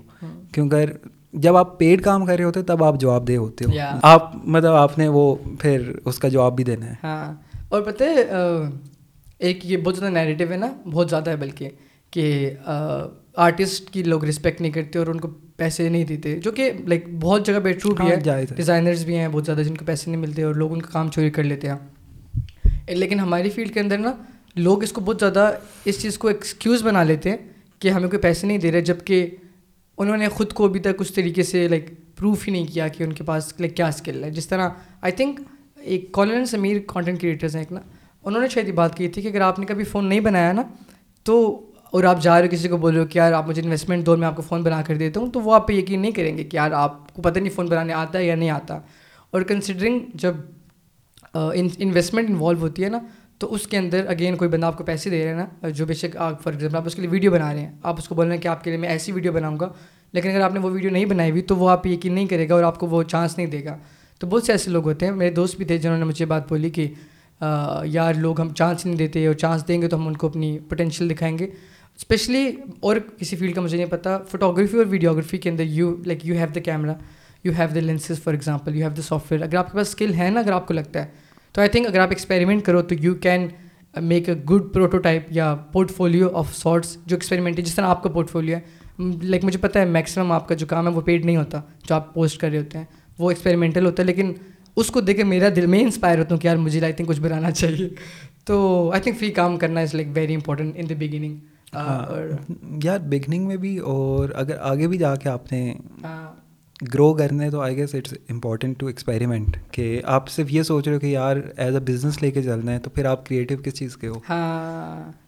کیونکہ 0.53 0.85
جب 1.33 1.55
آپ 1.55 1.79
پیڈ 1.79 2.01
کام 2.01 2.25
کر 2.25 2.35
رہے 2.37 2.43
ہوتے 2.43 2.61
تب 2.61 2.83
آپ 2.83 2.99
جواب 2.99 3.27
دے 3.27 3.37
ہوتے 3.37 3.65
ہو۔ 3.65 3.71
آپ 4.01 4.31
مطلب 4.43 4.73
آپ 4.73 4.97
نے 4.97 5.07
وہ 5.07 5.35
پھر 5.59 5.91
اس 6.05 6.19
کا 6.19 6.27
جواب 6.27 6.55
بھی 6.55 6.63
دینا 6.63 6.85
ہے۔ 6.85 6.93
ہاں۔ 7.03 7.33
اور 7.69 7.81
پتہ 7.81 8.03
ہے 8.03 8.23
ایک 9.39 9.59
یہ 9.63 9.77
بہت 9.77 9.97
زیادہ 9.97 10.13
نیگیٹو 10.13 10.51
ہے 10.51 10.57
نا 10.57 10.73
بہت 10.91 11.09
زیادہ 11.09 11.29
ہے 11.29 11.35
بلکہ 11.35 11.69
کہ 12.11 12.53
آرٹسٹ 13.35 13.89
کی 13.89 14.03
لوگ 14.03 14.25
رسپیکٹ 14.25 14.61
نہیں 14.61 14.71
کرتے 14.71 14.99
اور 14.99 15.07
ان 15.07 15.19
کو 15.19 15.27
پیسے 15.57 15.89
نہیں 15.89 16.05
دیتے۔ 16.05 16.39
جو 16.39 16.51
کہ 16.51 16.71
لائک 16.87 17.05
بہت 17.21 17.45
جگہ 17.45 17.59
پہ 17.63 17.73
ٹرو 17.73 17.93
بھی 17.93 18.11
ہے۔ 18.11 18.45
ڈیزائنرز 18.55 19.05
بھی 19.05 19.17
ہیں 19.17 19.27
بہت 19.31 19.45
زیادہ 19.45 19.59
جن 19.59 19.75
کو 19.75 19.85
پیسے 19.85 20.11
نہیں 20.11 20.21
ملتے 20.21 20.43
اور 20.43 20.55
لوگ 20.55 20.73
ان 20.73 20.81
کا 20.81 20.89
کام 20.91 21.09
چوری 21.09 21.29
کر 21.29 21.43
لیتے 21.43 21.69
ہیں۔ 21.69 21.77
لیکن 22.87 23.19
ہماری 23.19 23.49
فیلڈ 23.49 23.73
کے 23.73 23.79
اندر 23.79 23.97
نا 23.97 24.13
لوگ 24.55 24.83
اس 24.83 24.91
کو 24.91 25.01
بہت 25.01 25.19
زیادہ 25.19 25.51
اس 25.85 26.01
چیز 26.01 26.17
کو 26.17 26.27
ایکسکیوز 26.27 26.83
بنا 26.83 27.03
لیتے 27.03 27.29
ہیں 27.29 27.37
کہ 27.79 27.89
ہمیں 27.89 28.09
کوئی 28.09 28.21
پیسے 28.21 28.47
نہیں 28.47 28.57
دے 28.57 28.71
رہے 28.71 28.81
جبکہ 28.81 29.29
انہوں 29.97 30.17
نے 30.17 30.27
خود 30.29 30.53
کو 30.53 30.65
ابھی 30.65 30.79
تک 30.79 30.95
اس 30.99 31.11
طریقے 31.11 31.43
سے 31.43 31.67
لائک 31.67 31.89
پروف 32.15 32.47
ہی 32.47 32.51
نہیں 32.51 32.65
کیا 32.65 32.87
کہ 32.87 33.03
ان 33.03 33.13
کے 33.13 33.23
پاس 33.23 33.53
لائک 33.59 33.75
کیا 33.77 33.87
اسکل 33.87 34.23
ہے۔ 34.23 34.29
جس 34.31 34.47
طرح 34.47 34.69
آئی 35.01 35.13
تھنک 35.13 35.39
ایک 35.75 36.11
کالن 36.11 36.45
سمیر 36.45 36.77
کانٹینٹ 36.87 37.21
کریٹرز 37.21 37.55
ہیں 37.55 37.63
ایک 37.63 37.71
نا، 37.71 37.79
انہوں 38.23 38.41
نے 38.41 38.47
شاید 38.47 38.67
یہ 38.67 38.73
بات 38.73 38.97
کی 38.97 39.07
تھی 39.07 39.21
کہ 39.21 39.27
اگر 39.27 39.41
آپ 39.41 39.59
نے 39.59 39.65
کبھی 39.65 39.83
فون 39.83 40.05
نہیں 40.05 40.19
بنایا 40.19 40.51
نا، 40.53 40.63
تو 41.23 41.65
اور 41.91 42.03
آپ 42.03 42.21
جا 42.21 42.39
رہے 42.39 42.47
ہو 42.47 42.51
کسی 42.51 42.67
کو 42.67 42.77
بول 42.77 42.93
رہے 42.93 43.01
ہو 43.01 43.07
کہ 43.07 43.17
یار 43.17 43.33
آپ 43.33 43.47
مجھے 43.47 43.61
انویسٹمنٹ 43.61 44.05
دور 44.05 44.17
میں 44.17 44.27
آپ 44.27 44.35
کو 44.35 44.41
فون 44.41 44.63
بنا 44.63 44.81
کر 44.81 44.97
دیتا 44.97 45.19
ہوں، 45.19 45.31
تو 45.31 45.41
وہ 45.41 45.53
آپ 45.53 45.67
پہ 45.67 45.73
یقین 45.73 46.01
نہیں 46.01 46.11
کریں 46.11 46.37
گے 46.37 46.43
کہ 46.43 46.55
یار 46.55 46.71
آپ 46.71 47.13
کو 47.13 47.21
پتہ 47.21 47.39
نہیں 47.39 47.53
فون 47.55 47.67
بنانے 47.67 47.93
آتا 47.93 48.19
ہے 48.19 48.25
یا 48.25 48.35
نہیں 48.35 48.49
آتا۔ 48.49 48.79
اور 49.31 49.41
کنسیڈرنگ 49.41 49.99
جب 50.13 50.35
انویسٹمنٹ 51.33 52.29
انوالو 52.29 52.59
ہوتی 52.59 52.83
ہے 52.83 52.89
نا 52.89 52.99
تو 53.39 53.53
اس 53.53 53.67
کے 53.67 53.77
اندر 53.77 54.05
اگین 54.09 54.35
کوئی 54.35 54.49
بندہ 54.49 54.65
آپ 54.65 54.77
کو 54.77 54.83
پیسے 54.83 55.09
دے 55.09 55.23
رہے 55.23 55.29
ہیں 55.29 55.37
نا، 55.37 55.69
جو 55.69 55.85
بے 55.85 55.93
شک 55.93 56.17
آپ 56.17 56.41
فار 56.43 56.53
ایگزامپل 56.53 56.77
آپ 56.77 56.87
اس 56.87 56.95
کے 56.95 57.01
لیے 57.01 57.09
ویڈیو 57.11 57.31
بنا 57.31 57.53
رہے 57.53 57.59
ہیں، 57.59 57.71
آپ 57.83 57.95
اس 57.97 58.07
کو 58.07 58.15
بول 58.15 58.27
رہے 58.27 58.35
ہیں 58.35 58.41
کہ 58.41 58.47
آپ 58.47 58.63
کے 58.63 58.69
لیے 58.69 58.79
میں 58.79 58.89
ایسی 58.89 59.11
ویڈیو 59.11 59.31
بناؤں 59.33 59.59
گا، 59.59 59.71
لیکن 60.13 60.29
اگر 60.29 60.41
آپ 60.41 60.53
نے 60.53 60.59
وہ 60.59 60.71
ویڈیو 60.71 60.91
نہیں 60.91 61.05
بنائی 61.05 61.31
ہوئی 61.31 61.41
تو 61.41 61.55
وہ 61.55 61.69
آپ 61.69 61.85
یقین 61.87 62.13
نہیں 62.13 62.27
کرے 62.27 62.49
گا 62.49 62.55
اور 62.55 62.63
آپ 62.63 62.79
کو 62.79 62.87
وہ 62.87 63.01
چانس 63.03 63.37
نہیں 63.37 63.47
دے 63.47 63.63
گا۔ 63.65 63.77
تو 64.21 64.27
بہت 64.27 64.43
سے 64.43 64.51
ایسے 64.51 64.71
لوگ 64.71 64.87
ہوتے 64.87 65.05
ہیں، 65.05 65.13
میرے 65.13 65.31
دوست 65.31 65.57
بھی 65.57 65.65
تھے 65.65 65.77
جنہوں 65.77 65.97
نے 65.97 66.05
مجھے 66.05 66.25
بات 66.25 66.49
بولی 66.49 66.69
کہ 66.69 66.87
یار 67.85 68.13
لوگ 68.13 68.41
ہم 68.41 68.53
چانس 68.53 68.85
نہیں 68.85 68.95
دیتے 68.97 69.25
اور 69.27 69.35
چانس 69.35 69.67
دیں 69.67 69.81
گے 69.81 69.87
تو 69.87 69.97
ہم 69.97 70.07
ان 70.07 70.17
کو 70.17 70.27
اپنی 70.27 70.57
پوٹینشیل 70.69 71.09
دکھائیں 71.09 71.37
گے۔ 71.39 71.47
اسپیشلی 71.97 72.45
اور 72.79 72.95
کسی 73.17 73.35
فیلڈ 73.35 73.55
کا 73.55 73.61
مجھے 73.61 73.77
نہیں 73.77 73.89
پتا 73.89 74.17
فوٹوگرافی 74.31 74.77
اور 74.77 74.85
ویڈیوگرافی 74.89 75.37
کے 75.37 75.49
اندر 75.49 75.63
you 75.63 75.95
like 76.05 76.25
you 76.25 76.35
have 76.35 76.47
the 76.55 76.59
camera 76.59 76.93
you 77.43 77.51
have 77.57 77.67
the 77.75 77.79
lenses 77.79 78.21
for 78.23 78.33
example 78.33 78.75
you 78.75 78.81
have 78.81 78.93
the 78.97 79.01
software 79.01 79.31
where 79.31 79.43
اگر 79.43 79.57
آپ 79.57 79.71
کے 79.71 79.77
پاس 79.77 79.87
اسکل 79.87 80.13
ہے 80.13 80.29
نا، 80.29 80.39
اگر 80.39 80.51
آپ 80.51 80.67
کو 80.67 80.73
لگتا 80.73 81.03
ہے 81.03 81.27
تو 81.51 81.61
آئی 81.61 81.69
تھنک 81.69 81.87
اگر 81.87 81.99
آپ 81.99 82.09
ایکسپیریمنٹ 82.09 82.63
کرو 82.63 82.81
تو 82.81 82.95
you 82.99 83.15
can 83.15 83.47
make 84.01 84.29
a 84.29 84.35
good 84.35 84.73
prototype 84.73 85.27
یا 85.29 85.55
پورٹ 85.55 85.91
فولیو 85.91 86.29
آف 86.33 86.55
سارٹس 86.55 86.97
جو 87.05 87.15
ایکسپیریمنٹ 87.15 87.57
ہے 87.59 87.63
جس 87.63 87.75
طرح 87.75 87.85
آپ 87.85 88.03
کا 88.03 88.09
پورٹ 88.09 88.29
فولیو 88.29 88.57
ہے 88.57 88.61
لائک 89.23 89.43
مجھے 89.43 89.59
پتہ 89.59 89.79
ہے 89.79 89.85
میکسیمم 89.85 90.31
آپ 90.31 90.47
کا 90.47 90.55
جو 90.55 90.65
کام 90.65 90.87
ہے 90.87 90.91
وہ 90.91 91.01
پیڈ 91.01 91.25
نہیں 91.25 91.37
ہوتا 91.37 91.61
جو 91.87 91.95
آپ 91.95 92.13
پوسٹ 92.13 92.41
کر 92.41 92.49
رہے 92.49 92.57
ہوتے 92.57 92.77
ہیں۔ 92.77 92.85
وہ 93.17 93.31
ایکسپیریمنٹل 93.31 93.85
ہوتا 93.85 94.03
ہے 94.03 94.05
لیکن 94.05 94.33
اس 94.75 94.87
کو 94.87 95.01
دیکھ 95.01 95.17
کے 95.17 95.23
میرا 95.23 95.47
دل 95.55 95.65
میں 95.65 95.81
انسپائر 95.81 96.19
ہوتا 96.19 96.35
ہوں 96.35 96.41
کہ 96.41 96.47
یار 96.47 96.57
مجھے 96.57 96.83
آئی 96.83 96.93
تھنک 96.93 97.07
کچھ 97.07 97.21
بنانا 97.21 97.51
چاہیے۔ 97.51 97.89
تو 98.45 98.89
آئی 98.91 99.01
تھنک 99.01 99.17
فری 99.19 99.31
کام 99.31 99.57
کرنا 99.57 99.79
is 99.79 99.93
like 99.95 100.07
very 100.13 100.33
important 100.35 100.73
in 100.75 100.89
the 100.89 100.93
beginning 100.99 101.37
یار 102.83 102.99
بگننگ 102.99 103.47
میں 103.47 103.57
بھی 103.57 103.77
اور 103.77 104.29
اگر 104.35 104.57
آگے 104.61 104.87
بھی 104.87 104.97
جا 104.97 105.15
کے 105.15 105.29
آپ 105.29 105.51
نے 105.51 105.73
گرو 106.81 107.13
کرنا 107.13 107.43
ہے 107.43 107.49
تو 107.51 107.61
I 107.61 107.75
guess 107.77 107.95
it's 107.95 108.13
important 108.29 108.79
to 108.79 108.87
experiment 108.87 109.57
کہ 109.71 110.01
آپ 110.05 110.29
صرف 110.29 110.51
یہ 110.51 110.63
سوچ 110.63 110.87
رہے 110.87 110.95
ہو 110.95 110.99
کہ 110.99 111.05
یار 111.05 111.37
ایز 111.57 111.75
اے 111.75 111.81
بزنس 111.81 112.21
لے 112.21 112.31
کے 112.31 112.43
چلنا 112.43 112.73
ہے 112.73 112.79
تو 112.79 112.89
پھر 112.89 113.05
آپ 113.05 113.25
کریٹو 113.25 113.55
کس 113.63 113.73
چیز 113.73 113.97
کے 113.97 114.07
ہو؟ 114.07 114.19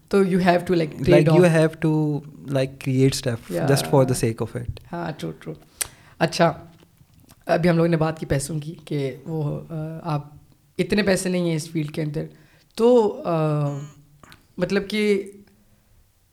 تو 0.08 0.22
you 0.24 0.38
have 0.38 0.60
to 0.66 0.74
like 0.74 1.08
like 1.08 1.26
you 1.26 1.44
have 1.44 1.68
to 1.80 2.20
like 2.50 2.80
create 2.80 3.14
step 3.14 3.52
just 3.68 3.90
for 3.90 4.04
the 4.04 4.14
sake 4.14 4.42
of 4.42 4.56
it 4.56 4.80
ہاں 4.92 5.10
ٹرو 5.18 5.30
ٹرو 5.40 5.52
اچھا 6.18 6.52
ابھی 7.46 7.70
ہم 7.70 7.76
لوگوں 7.76 7.88
نے 7.88 7.96
بات 7.96 8.18
کی 8.20 8.26
پیسوں 8.26 8.58
کی 8.60 8.74
کہ 8.84 9.10
وہ 9.26 9.60
آپ 10.02 10.26
اتنے 10.78 11.02
پیسے 11.02 11.28
نہیں 11.28 11.48
ہیں 11.48 11.56
اس 11.56 11.68
فیلڈ 11.70 11.90
کے 11.90 12.02
اندر 12.02 12.24
تو 12.76 12.88
مطلب 14.58 14.88
کہ 14.88 15.02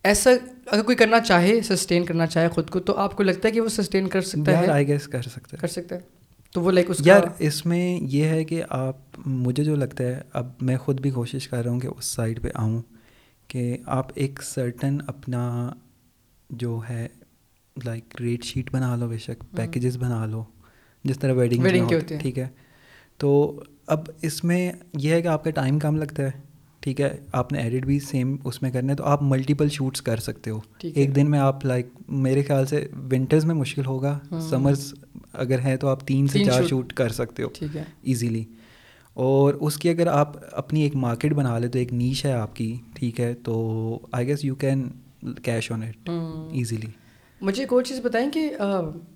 ایسا 0.03 0.29
اگر 0.71 0.83
کوئی 0.83 0.97
کرنا 0.97 1.19
چاہے 1.19 1.61
سسٹین 1.61 2.05
کرنا 2.05 2.27
چاہے 2.27 2.49
خود 2.49 2.69
کو 2.69 2.79
تو 2.79 2.97
آپ 2.97 3.15
کو 3.15 3.23
لگتا 3.23 3.47
ہے 3.47 3.53
کہ 3.53 3.61
وہ 3.61 3.69
سسٹین 3.69 4.07
کر 4.07 4.21
سکتا 4.21 4.59
ہے؟ 4.59 4.67
آئی 4.67 4.87
گیس 4.87 5.07
کر 5.07 5.21
سکتا 5.21 5.49
ہے۔ 5.53 5.57
کر 5.57 5.67
سکتا 5.67 5.95
ہے۔ 5.95 5.99
تو 6.53 6.61
وہ 6.61 6.71
لائک 6.71 6.89
اس 6.89 6.97
یار 6.99 7.21
اس 7.39 7.65
میں 7.65 7.99
یہ 8.01 8.23
ہے 8.23 8.43
کہ 8.43 8.63
آپ 8.69 8.97
مجھے 9.25 9.63
جو 9.63 9.75
لگتا 9.75 10.03
ہے 10.03 10.21
اب 10.33 10.47
میں 10.61 10.77
خود 10.77 11.01
بھی 11.01 11.11
کوشش 11.11 11.47
کر 11.47 11.63
رہا 11.63 11.71
ہوں 11.71 11.79
کہ 11.79 11.87
اس 11.87 12.05
سائڈ 12.05 12.41
پہ 12.41 12.47
آؤں 12.53 12.81
کہ 13.47 13.77
آپ 13.85 14.07
ایک 14.15 14.41
سرٹن 14.43 14.97
اپنا 15.07 15.73
جو 16.49 16.81
ہے 16.89 17.07
لائک 17.83 18.21
ریٹ 18.21 18.43
شیٹ 18.43 18.71
بنا 18.71 18.95
لو 18.95 19.07
بے 19.07 19.17
شک 19.17 19.43
پیکیجز 19.55 19.97
بنا 19.97 20.25
لو 20.25 20.43
جس 21.03 21.19
طرح 21.19 21.33
ویڈنگ 21.33 21.93
ٹھیک 22.19 22.39
ہے۔ 22.39 22.47
تو 23.17 23.63
اب 23.87 23.99
اس 24.21 24.43
میں 24.43 24.71
یہ 24.97 25.11
ہے 25.11 25.21
کہ 25.21 25.27
آپ 25.27 25.43
کا 25.43 25.49
ٹائم 25.49 25.79
کم 25.79 25.95
لگتا 25.95 26.23
ہے۔ 26.23 26.31
ٹھیک 26.79 27.01
ہے 27.01 27.17
آپ 27.31 27.51
نے 27.51 27.59
ایڈٹ 27.59 27.85
بھی 27.85 27.99
سیم 27.99 28.35
اس 28.43 28.61
میں 28.61 28.71
کرنا 28.71 28.91
ہے 28.91 28.97
تو 28.97 29.03
آپ 29.03 29.23
ملٹیپل 29.23 29.69
شوٹس 29.69 30.01
کر 30.01 30.17
سکتے 30.17 30.49
ہو۔ 30.51 30.59
ایک 30.83 31.15
دن 31.15 31.31
میں 31.31 31.39
آپ 31.39 31.65
لائک 31.65 31.87
میرے 32.07 32.43
خیال 32.43 32.65
سے 32.65 32.87
ونٹرز 33.11 33.45
میں 33.45 33.55
مشکل 33.55 33.85
ہوگا 33.85 34.19
سمرز 34.49 34.93
اگر 35.33 35.59
ہے 35.59 35.77
تو 35.77 35.87
آپ 35.87 36.07
تین 36.07 36.27
سے 36.27 36.43
چار 36.45 36.63
شوٹ 36.67 36.93
کر 36.93 37.09
سکتے 37.09 37.43
ہو 37.43 37.47
ایزیلی 38.01 38.43
اور 39.13 39.53
اس 39.53 39.77
کی 39.77 39.89
اگر 39.89 40.07
آپ 40.07 40.33
اپنی 40.51 40.81
ایک 40.81 40.95
مارکیٹ 40.95 41.33
بنا 41.33 41.57
لیں 41.59 41.69
تو 41.69 41.79
ایک 41.79 41.93
نیچ 41.93 42.25
ہے 42.25 42.33
آپ 42.33 42.55
کی 42.55 42.75
ٹھیک 42.93 43.19
ہے 43.19 43.33
تو 43.33 43.55
I 44.11 44.27
guess 44.27 44.45
you 44.45 44.55
can 44.55 44.87
cash 45.43 45.71
on 45.71 45.83
it 45.83 46.09
easily 46.51 46.87
مجھے 47.41 47.63
ایک 47.63 47.73
اور 47.73 47.83
چیز 47.83 47.99
بتائیں 48.03 48.31
کہ 48.31 48.49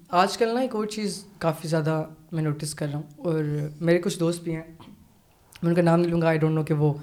آج 0.09 0.37
کل 0.37 0.53
نا 0.53 0.59
ایک 0.59 0.75
اور 0.75 0.85
چیز 0.85 1.23
کافی 1.37 1.67
زیادہ 1.67 2.03
میں 2.31 2.43
نوٹس 2.43 2.73
کر 2.73 2.87
رہا 2.87 2.95
ہوں 2.95 3.03
اور 3.17 3.43
میرے 3.81 3.97
کچھ 3.97 4.19
دوست 4.19 4.43
بھی 4.43 4.55
ہیں 4.55 4.61
میں 5.61 5.69
ان 5.69 5.75
کا 5.75 5.81
نام 5.81 5.99
نہیں 5.99 6.11
لوں 6.11 6.21
گا 6.21 6.27
آئی 6.27 6.37
ڈونٹ 6.37 6.55
نو 6.55 6.63
کہ 6.63 6.73
وہ 6.73 6.93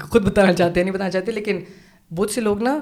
خود 0.00 0.24
بتانا 0.24 0.52
چاہتے 0.52 0.80
ہیں 0.80 0.84
نہیں 0.84 0.94
بتانا 0.94 1.10
چاہتے 1.10 1.32
لیکن 1.32 1.60
بہت 2.14 2.30
سے 2.30 2.40
لوگ 2.40 2.62
نا 2.62 2.78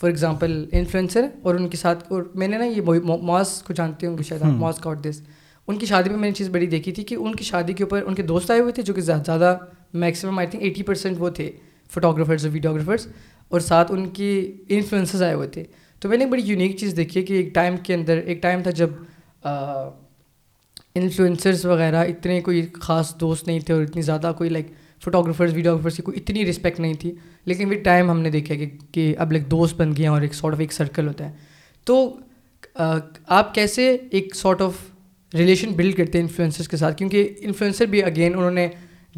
فار 0.00 0.08
ایگزامپل 0.08 0.68
انفلوئنسر 0.72 1.26
اور 1.42 1.54
ان 1.54 1.68
کے 1.68 1.76
ساتھ 1.76 2.12
اور 2.12 2.22
میں 2.34 2.48
نے 2.48 2.58
نا 2.58 2.64
یہ 2.64 2.80
موز 3.20 3.62
کو 3.62 3.72
جانتے 3.72 4.06
ہوں 4.06 4.18
گے 4.18 4.22
شاید 4.22 4.42
موز 4.42 4.78
کا 4.78 4.94
دس 5.04 5.20
ان 5.66 5.78
کی 5.78 5.86
شادی 5.86 6.08
میں 6.08 6.18
میں 6.18 6.28
نے 6.28 6.34
چیز 6.34 6.48
بڑی 6.48 6.66
دیکھی 6.66 6.92
تھی 6.92 7.04
کہ 7.04 7.14
ان 7.14 7.34
کی 7.34 7.44
شادی 7.44 7.72
کے 7.72 7.84
اوپر 7.84 8.02
ان 8.06 8.14
کے 8.14 8.22
دوست 8.22 8.50
آئے 8.50 8.60
ہوئے 8.60 8.72
تھے 8.72 8.82
جو 8.82 8.94
کہ 8.94 9.00
زیادہ 9.00 9.58
maximum 9.94 10.38
I 10.38 10.48
think 10.48 10.62
eighty 10.62 10.82
percent 10.82 11.16
وہ 11.18 11.30
تھے 11.30 11.52
فوٹوگرافرز 11.90 12.44
اور 12.46 12.52
ویڈیوگرافرس 12.52 13.06
اور 13.48 13.60
ساتھ 13.60 13.92
ان 13.92 14.08
کی 14.08 14.52
انفلوئنسز 14.68 15.22
آئے 15.22 15.34
ہوئے 15.34 15.48
تھے۔ 15.48 15.64
تو 16.00 16.08
میں 16.08 16.18
نے 16.18 16.24
ایک 16.24 16.32
بڑی 16.32 16.42
یونیک 16.42 16.76
چیز 16.76 16.96
دیکھی 16.96 17.20
ہے 17.20 17.26
کہ 17.26 17.32
ایک 17.34 17.54
ٹائم 17.54 17.76
کے 17.76 17.94
اندر 17.94 18.16
ایک 18.16 18.42
ٹائم 18.42 18.62
تھا 18.62 18.70
جب 18.70 18.88
انفلوئنسرز 20.94 21.66
وغیرہ 21.66 22.04
اتنے 22.04 22.40
کوئی 22.40 22.66
خاص 22.74 23.14
دوست 23.20 23.46
نہیں 23.46 23.60
تھے 23.60 23.74
اور 23.74 23.82
اتنی 23.82 24.02
زیادہ 24.02 24.32
کوئی 24.38 24.50
لائک 24.50 24.66
فوٹوگرافرز 25.04 25.54
ویڈیوگرافرس 25.54 25.96
کی 25.96 26.02
کوئی 26.02 26.18
اتنی 26.20 26.46
رسپیکٹ 26.50 26.80
نہیں 26.80 26.94
تھی۔ 26.94 27.12
لیکن 27.44 27.68
ود 27.68 27.84
ٹائم 27.84 28.10
ہم 28.10 28.20
نے 28.20 28.30
دیکھا 28.30 28.54
کہ 28.54 28.66
کہ 28.92 29.14
اب 29.18 29.32
لائک 29.32 29.50
دوست 29.50 29.76
بن 29.76 29.90
گئے 29.96 30.04
ہیں 30.04 30.12
اور 30.12 30.22
ایک 30.22 30.34
سارٹ 30.34 30.54
آف 30.54 30.60
ایک 30.60 30.72
سرکل 30.72 31.08
ہوتا 31.08 31.30
ہے۔ 31.30 31.32
تو 31.84 32.16
آپ 33.26 33.54
کیسے 33.54 33.96
ایک 34.10 34.34
سارٹ 34.34 34.62
آف 34.62 34.72
ریلیشن 35.34 35.72
بلڈ 35.72 35.96
کرتے 35.96 36.18
ہیں 36.18 36.22
انفلوئنسرس 36.22 36.68
کے 36.68 36.76
ساتھ؟ 36.76 36.96
کیونکہ 36.96 37.34
انفلوئنسر 37.40 37.86
بھی 37.86 38.02
اگین 38.02 38.34
انہوں 38.34 38.50
نے 38.50 38.68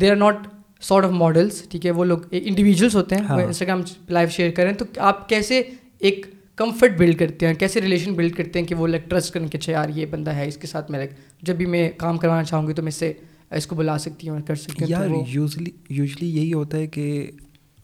they 0.01 0.11
are 0.11 0.17
not 0.17 0.37
sort 0.81 1.05
of 1.05 1.11
models 1.11 1.63
ٹھیک 1.69 1.87
ہے؟ 1.87 1.91
وہ 1.91 2.05
لوگ 2.05 2.19
انڈیویجولس 2.31 2.95
ہوتے 2.95 3.17
ہیں۔ 3.17 3.23
انسٹاگرام 3.43 3.81
لائف 4.09 4.31
شیئر 4.33 4.51
کریں 4.51 4.73
تو 4.73 4.85
آپ 4.97 5.29
کیسے 5.29 5.63
ایک 5.99 6.27
کمفرٹ 6.57 6.99
بلڈ 6.99 7.19
کرتے 7.19 7.47
ہیں؟ 7.47 7.55
کیسے 7.55 7.81
ریلیشن 7.81 8.13
بلڈ 8.13 8.37
کرتے 8.37 8.59
ہیں 8.59 8.67
کہ 8.67 8.75
وہ 8.75 8.87
لائک 8.87 9.11
ٹرسٹ 9.11 9.35
کریں 9.35 9.49
کہ 9.49 9.57
اچھا 9.57 9.73
یار 9.73 9.89
یہ 9.89 10.07
بندہ 10.07 10.31
ہے 10.31 10.49
اس 10.49 10.57
کے 10.57 10.67
ساتھ 10.67 10.91
میں 10.91 10.99
لائک 10.99 11.11
جب 11.43 11.57
بھی 11.57 11.67
میں 11.67 11.91
کام 11.97 12.19
کروانا 12.19 12.45
چاہوں 12.45 12.69
گی 12.69 12.73
تو 12.73 12.83
میں 12.83 12.89
اس 12.89 12.95
سے 12.95 13.13
اس 13.51 13.67
کو 13.67 13.77
بلا 13.77 13.99
سکتی 13.99 14.29
ہوں 14.29 14.41
کر 14.47 14.55
سکتی 14.55 14.85
ہوں 14.85 14.91
یار 14.91 15.09
یوزلی 15.29 15.71
یوزلی 15.89 16.37
یہی 16.37 16.53
ہوتا 16.53 16.77
ہے 16.77 16.87
کہ 16.87 17.31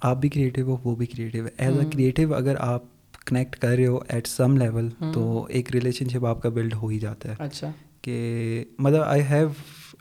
آپ 0.00 0.16
بھی 0.16 0.29
کریٹیو 0.29 0.70
ہو 0.70 0.76
وہ 0.85 0.97
بھی 0.97 1.07
کریٹیو 1.07 1.45
ہے۔ 1.45 1.51
ایز 1.59 1.78
اے 1.78 1.84
کریٹیو 1.93 2.34
اگر 2.34 2.55
آپ 2.59 2.82
کنیکٹ 3.26 3.57
کر 3.57 3.68
رہے 3.68 3.86
ہو 3.86 3.99
ایٹ 4.09 4.26
سم 4.26 4.57
لیول 4.57 4.88
تو 5.14 5.47
ایک 5.51 5.70
ریلیشن 5.70 6.09
شپ 6.09 6.26
آپ 6.26 6.43
کا 6.43 6.49
بلڈ 6.49 6.74
ہو 6.74 6.88
ہی 6.88 6.99
جاتا 6.99 7.28
ہے۔ 7.28 7.34
اچھا۔ 7.38 7.72
کہ 8.03 8.64
مطلب 8.78 9.03
I 9.03 9.22
have 9.30 9.49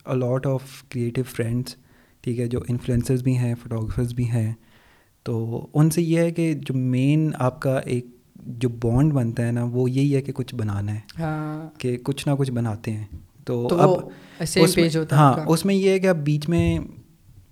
a 0.06 0.16
lot 0.16 0.48
of 0.48 0.84
creative 0.90 1.24
friends 1.28 1.76
ٹھیک 2.22 2.40
ہے 2.40 2.48
جو 2.48 2.60
انفلوئنسرز 2.68 3.24
بھی 3.24 3.38
ہیں 3.38 3.56
فوٹوگرافرز 3.64 4.14
بھی 4.14 4.30
ہیں۔ 4.30 4.54
تو 5.24 5.68
ان 5.74 5.90
سے 5.90 6.02
یہ 6.02 6.20
ہے 6.20 6.32
کہ 6.32 6.54
جو 6.54 6.74
مین 6.74 7.32
آپ 7.40 7.62
کا 7.62 7.80
ایک 7.80 8.06
جو 8.36 8.70
بانڈ 8.70 9.14
بنتا 9.14 9.48
ہے 9.48 9.52
نا 9.52 9.64
وہ 9.64 9.92
یہی 9.92 10.16
ہے 10.16 10.22
کہ 10.22 10.32
کچھ 10.32 10.56
بنانا 10.56 10.94
ہے۔ 10.94 11.00
ہاں۔ 11.20 11.80
کہ 11.80 11.98
کچھ 12.04 12.28
نہ 12.28 12.34
کچھ 12.36 12.52
بناتے 12.52 12.92
ہیں۔ 12.92 13.06
تو 13.46 13.68
اب 13.72 14.10
ہاں 15.12 15.34
آپ۔ 15.34 15.40
اس 15.48 15.66
میں 15.66 15.76
یہ 15.76 15.90
ہے 15.90 16.00
کہ 16.00 16.08
اب 16.08 16.18
بیچ 16.18 16.50
میں 16.50 16.80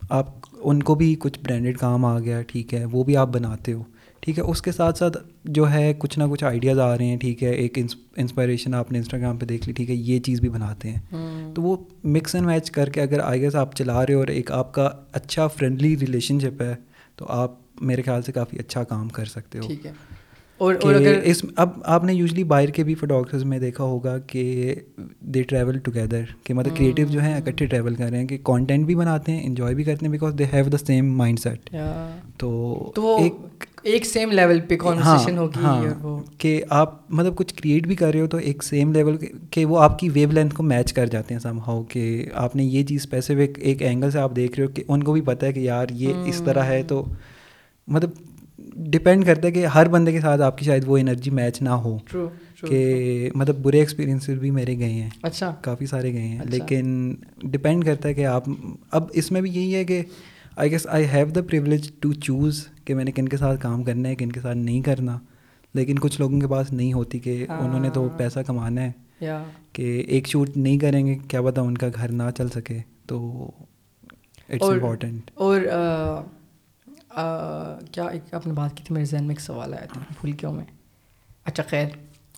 آپ 0.09 0.25
ان 0.57 0.83
کو 0.83 0.95
بھی 0.95 1.15
کچھ 1.19 1.39
برانڈیڈ 1.39 1.77
کام 1.77 2.05
آ 2.05 2.19
گیا 2.19 2.41
ٹھیک 2.41 2.73
ہے 2.73 2.85
وہ 2.85 3.03
بھی 3.03 3.17
آپ 3.17 3.27
بناتے 3.27 3.73
ہو 3.73 3.83
ٹھیک 4.19 4.37
ہے؟ 4.37 4.43
اس 4.43 4.61
کے 4.61 4.71
ساتھ 4.71 4.97
ساتھ 4.97 5.17
جو 5.43 5.71
ہے 5.71 5.93
کچھ 5.97 6.19
نہ 6.19 6.23
کچھ 6.31 6.43
آئیڈیاز 6.43 6.79
آ 6.79 6.97
رہے 6.97 7.05
ہیں 7.05 7.17
ٹھیک 7.17 7.43
ہے 7.43 7.49
ایک 7.49 7.79
انسپائریشن 8.17 8.73
آپ 8.73 8.91
نے 8.91 8.97
انسٹاگرام 8.97 9.37
پہ 9.37 9.45
دیکھ 9.45 9.67
لی 9.67 9.73
ٹھیک 9.73 9.89
ہے 9.89 9.95
یہ 9.95 10.19
چیز 10.19 10.39
بھی 10.39 10.49
بناتے 10.49 10.91
ہیں۔ 10.91 10.99
تو 11.55 11.61
وہ 11.61 11.75
مکس 12.03 12.35
اینڈ 12.35 12.47
میچ 12.47 12.71
کر 12.71 12.89
کے 12.89 13.01
اگر 13.01 13.19
آئی 13.19 13.41
گیس 13.41 13.55
آپ 13.55 13.75
چلا 13.75 14.05
رہے 14.05 14.13
ہو 14.13 14.19
اور 14.19 14.27
ایک 14.27 14.51
آپ 14.51 14.73
کا 14.73 14.89
اچھا 15.11 15.47
فرینڈلی 15.47 15.95
ریلیشن 15.99 16.39
شپ 16.39 16.61
ہے 16.61 16.75
تو 17.15 17.25
آپ 17.29 17.51
میرے 17.81 18.01
خیال 18.01 18.21
سے 18.21 18.31
کافی 18.31 18.59
اچھا 18.59 18.83
کام 18.83 19.09
کر 19.09 19.25
سکتے 19.25 19.59
ہو۔ 19.59 19.67
ٹھیک 19.67 19.85
ہے۔ 19.85 19.91
اور 20.59 20.75
اور 20.83 20.93
اگر 20.93 21.19
اس 21.23 21.41
اب 21.55 21.69
آپ 21.83 22.03
نے 22.03 22.13
یوزلی 22.13 22.43
باہر 22.43 22.69
کے 22.69 22.83
بھی 22.83 22.95
فوٹوگرافرز 22.95 23.43
میں 23.43 23.59
دیکھا 23.59 23.83
ہوگا 23.83 24.17
کہ 24.27 24.75
دے 25.19 25.41
ٹریول 25.43 25.79
ٹوگیدر 25.79 26.23
کہ 26.43 26.53
مطلب 26.53 26.75
کریٹیو 26.77 27.07
جو 27.07 27.21
ہیں 27.21 27.33
اکٹھے 27.35 27.65
ٹریول 27.65 27.95
کر 27.95 28.09
رہے 28.09 28.19
ہیں 28.19 28.27
کہ 28.27 28.37
کانٹینٹ 28.43 28.85
بھی 28.85 28.95
بناتے 28.95 29.31
ہیں 29.31 29.43
انجوائے 29.43 29.75
بھی 29.75 29.83
کرتے 29.83 30.05
ہیں 30.05 30.11
because 30.11 30.37
they 30.39 30.45
have 30.53 30.69
the 30.69 30.77
same 30.77 31.13
mindset 31.39 31.69
تو 32.37 33.17
ایک 33.19 33.65
ایک 33.83 34.05
سیم 34.05 34.31
لیول 34.31 34.59
پہ 34.59 34.75
کانورسیشن 34.77 35.37
ہاں 35.37 35.43
ہوگی 35.43 35.63
ہاں 35.63 36.19
کہ 36.37 36.61
آپ 36.71 36.93
مطلب 37.09 37.35
کچھ 37.35 37.53
کریٹ 37.53 37.87
بھی 37.87 37.95
کر 37.95 38.11
رہے 38.11 38.21
ہو 38.21 38.27
تو 38.27 38.37
ایک 38.37 38.63
سیم 38.63 38.93
لیول 38.93 39.17
کہ 39.51 39.65
وہ 39.65 39.79
آپ 39.79 39.99
کی 39.99 40.09
ویو 40.09 40.31
لینتھ 40.31 40.55
کو 40.55 40.63
میچ 40.63 40.93
کر 40.93 41.05
جاتے 41.05 41.33
ہیں 41.33 41.39
سم 41.39 41.59
ہاؤ 41.59 41.83
کہ 41.83 42.25
آپ 42.33 42.55
نے 42.55 42.63
یہ 42.63 42.83
چیز 42.83 43.01
اسپیسیفک 43.01 43.59
ایک 43.61 43.81
اینگل 43.81 44.11
سے 44.11 44.19
آپ 44.19 44.35
دیکھ 44.35 44.59
رہے 44.59 44.67
ہو 44.67 44.71
کہ 44.71 44.83
ان 44.87 45.03
کو 45.03 45.13
بھی 45.13 45.21
پتہ 45.21 45.45
ہے 45.45 45.53
کہ 45.53 45.59
یار 45.59 45.87
یہ 45.95 46.23
اس 46.25 46.41
طرح 46.45 46.63
ہے 46.63 46.81
تو 46.83 47.05
مطلب 47.87 48.09
ڈپینڈ 48.75 49.25
کرتا 49.25 49.47
ہے 49.47 49.51
کہ 49.51 49.65
ہر 49.65 49.87
بندے 49.87 50.11
کے 50.11 50.19
ساتھ 50.19 50.41
آپ 50.41 50.57
کی 50.57 50.65
شاید 50.65 50.83
وہ 50.87 50.97
انرجی 50.97 51.31
میچ 51.31 51.61
نہ 51.61 51.69
ہو 51.69 51.97
کہ 52.67 53.29
مطلب 53.35 53.57
برے 53.57 53.79
ایکسپیرینسز 53.79 54.29
بھی 54.29 54.51
میرے 54.51 54.77
گئے 54.77 54.89
ہیں۔ 54.89 55.09
اچھا۔ 55.21 55.55
کافی 55.61 55.85
سارے 55.85 56.13
گئے 56.13 56.21
ہیں۔ 56.21 56.39
اچھا۔ 56.39 56.49
لیکن 56.49 57.15
ڈپینڈ 57.43 57.85
کرتا 57.85 58.09
ہے 58.09 58.13
کہ 58.13 58.25
آپ 58.25 58.43
اب 58.91 59.03
اس 59.13 59.31
میں 59.31 59.41
بھی 59.41 59.51
یہی 59.51 59.75
ہے 59.75 59.83
کہ 59.85 60.01
I 60.55 60.71
guess 60.71 60.87
I 60.87 61.05
have 61.13 61.27
the 61.27 61.41
privilege 61.41 61.91
to 61.99 62.13
choose 62.13 62.67
کہ 62.85 62.95
میں 62.95 63.05
نے 63.05 63.11
کن 63.11 63.29
کے 63.29 63.37
ساتھ 63.37 63.61
کام 63.61 63.83
کرنا 63.83 64.09
ہے 64.09 64.15
کن 64.15 64.31
کے 64.31 64.39
ساتھ 64.39 64.57
نہیں 64.57 64.81
کرنا۔ 64.81 65.19
لیکن 65.73 65.99
کچھ 65.99 66.21
لوگوں 66.21 66.39
کے 66.39 66.47
پاس 66.47 66.71
نہیں 66.73 66.93
ہوتی 66.93 67.19
کہ 67.19 67.45
انہوں 67.49 67.79
نے 67.79 67.89
تو 67.89 68.07
ہاں۔ 68.07 68.17
پیسہ 68.17 68.39
کمانا 68.39 68.81
ہے۔ 68.81 68.91
کہ 69.73 70.03
ایک 70.07 70.27
شوٹ 70.27 70.57
نہیں 70.57 70.79
کریں 70.79 71.05
گے 71.05 71.17
کیا 71.27 71.41
پتہ 71.41 71.59
ان 71.61 71.77
کا 71.77 71.87
گھر 71.95 72.11
نہ 72.11 72.23
چل 72.37 72.47
سکے۔ 72.49 72.77
تو 73.07 73.51
اٹس 74.49 74.63
امپورٹنٹ 74.63 75.31
اور 75.33 75.61
کیا 77.91 78.03
ایک 78.03 78.33
آپ 78.33 78.47
نے 78.47 78.53
بات 78.53 78.77
کی 78.77 78.83
تھی 78.83 78.93
میرے 78.93 79.05
ذہن 79.05 79.23
میں 79.23 79.35
ایک 79.35 79.41
سوال 79.41 79.73
آیا 79.73 79.85
تھا 79.85 80.01
بھول 80.21 80.31
گیا 80.31 80.49
میں۔ 80.49 80.65
اچھا 81.45 81.63
خیر۔ 81.69 81.85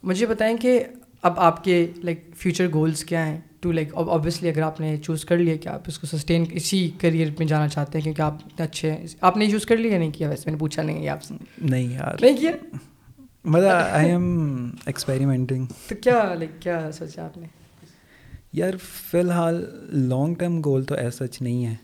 مجھے 0.04 0.26
بتائیں 0.26 0.58
کہ 0.58 0.84
اب 1.22 1.40
آپ 1.40 1.64
کے 1.64 1.88
لائک 2.04 2.22
فیوچر 2.38 2.68
گولس 2.74 3.04
کیا 3.04 3.28
ہیں؟ 3.28 3.42
ٹو 3.60 3.72
لائک 3.72 3.96
اوبیسلی 3.96 4.50
اگر 4.50 4.62
آپ 4.62 4.80
نے 4.80 4.98
چوز 4.98 5.26
کر 5.26 5.38
لیا 5.38 5.56
کہ 5.56 5.70
آپ 5.70 5.82
اس 5.88 6.00
کو 6.00 6.08
سسٹین 6.08 6.46
اسی 6.52 6.92
کریئر 7.02 7.30
میں 7.40 7.48
جانا 7.48 7.68
چاہتے 7.68 7.98
ہیں 7.98 8.04
کیونکہ 8.04 8.22
آپ 8.22 8.34
اتنے 8.34 8.66
اچھے 8.66 8.92
ہیں۔ 8.92 9.08
آپ 9.22 9.38
نے 9.38 9.50
چوز 9.52 9.66
کر 9.66 9.78
لیا 9.78 9.92
یا 9.94 10.00
نہیں 10.00 10.12
کیا؟ 10.12 10.30
ویسے 10.30 10.44
میں 10.46 10.52
نے 10.52 10.60
پوچھا 10.60 10.82
نہیں 10.82 11.10
آپ 11.10 11.24
سے۔ 11.24 11.34
نہیں 11.58 11.94
یار۔ 11.94 12.16
نہیں 12.22 12.38
کیا؟ 12.38 12.52
مطلب 13.44 13.72
آئی 13.92 14.10
ایم 14.12 14.70
ایکسپیریمنٹنگ 14.86 15.66
تو 15.88 15.96
کیا 16.04 16.34
لائک 16.34 16.62
کیا 16.62 16.92
سوچا 16.92 17.26
آپ 17.26 17.38
نے؟ 17.38 17.48
یار 18.54 18.74
فی 18.84 19.20
الحال 19.20 19.66
لانگ 19.92 20.36
ٹرم 20.36 20.62
گول 20.66 20.84
تو 20.84 20.96
ایسا 20.96 21.28
سچ 21.28 21.42
نہیں 21.42 21.66
ہے۔ 21.66 21.76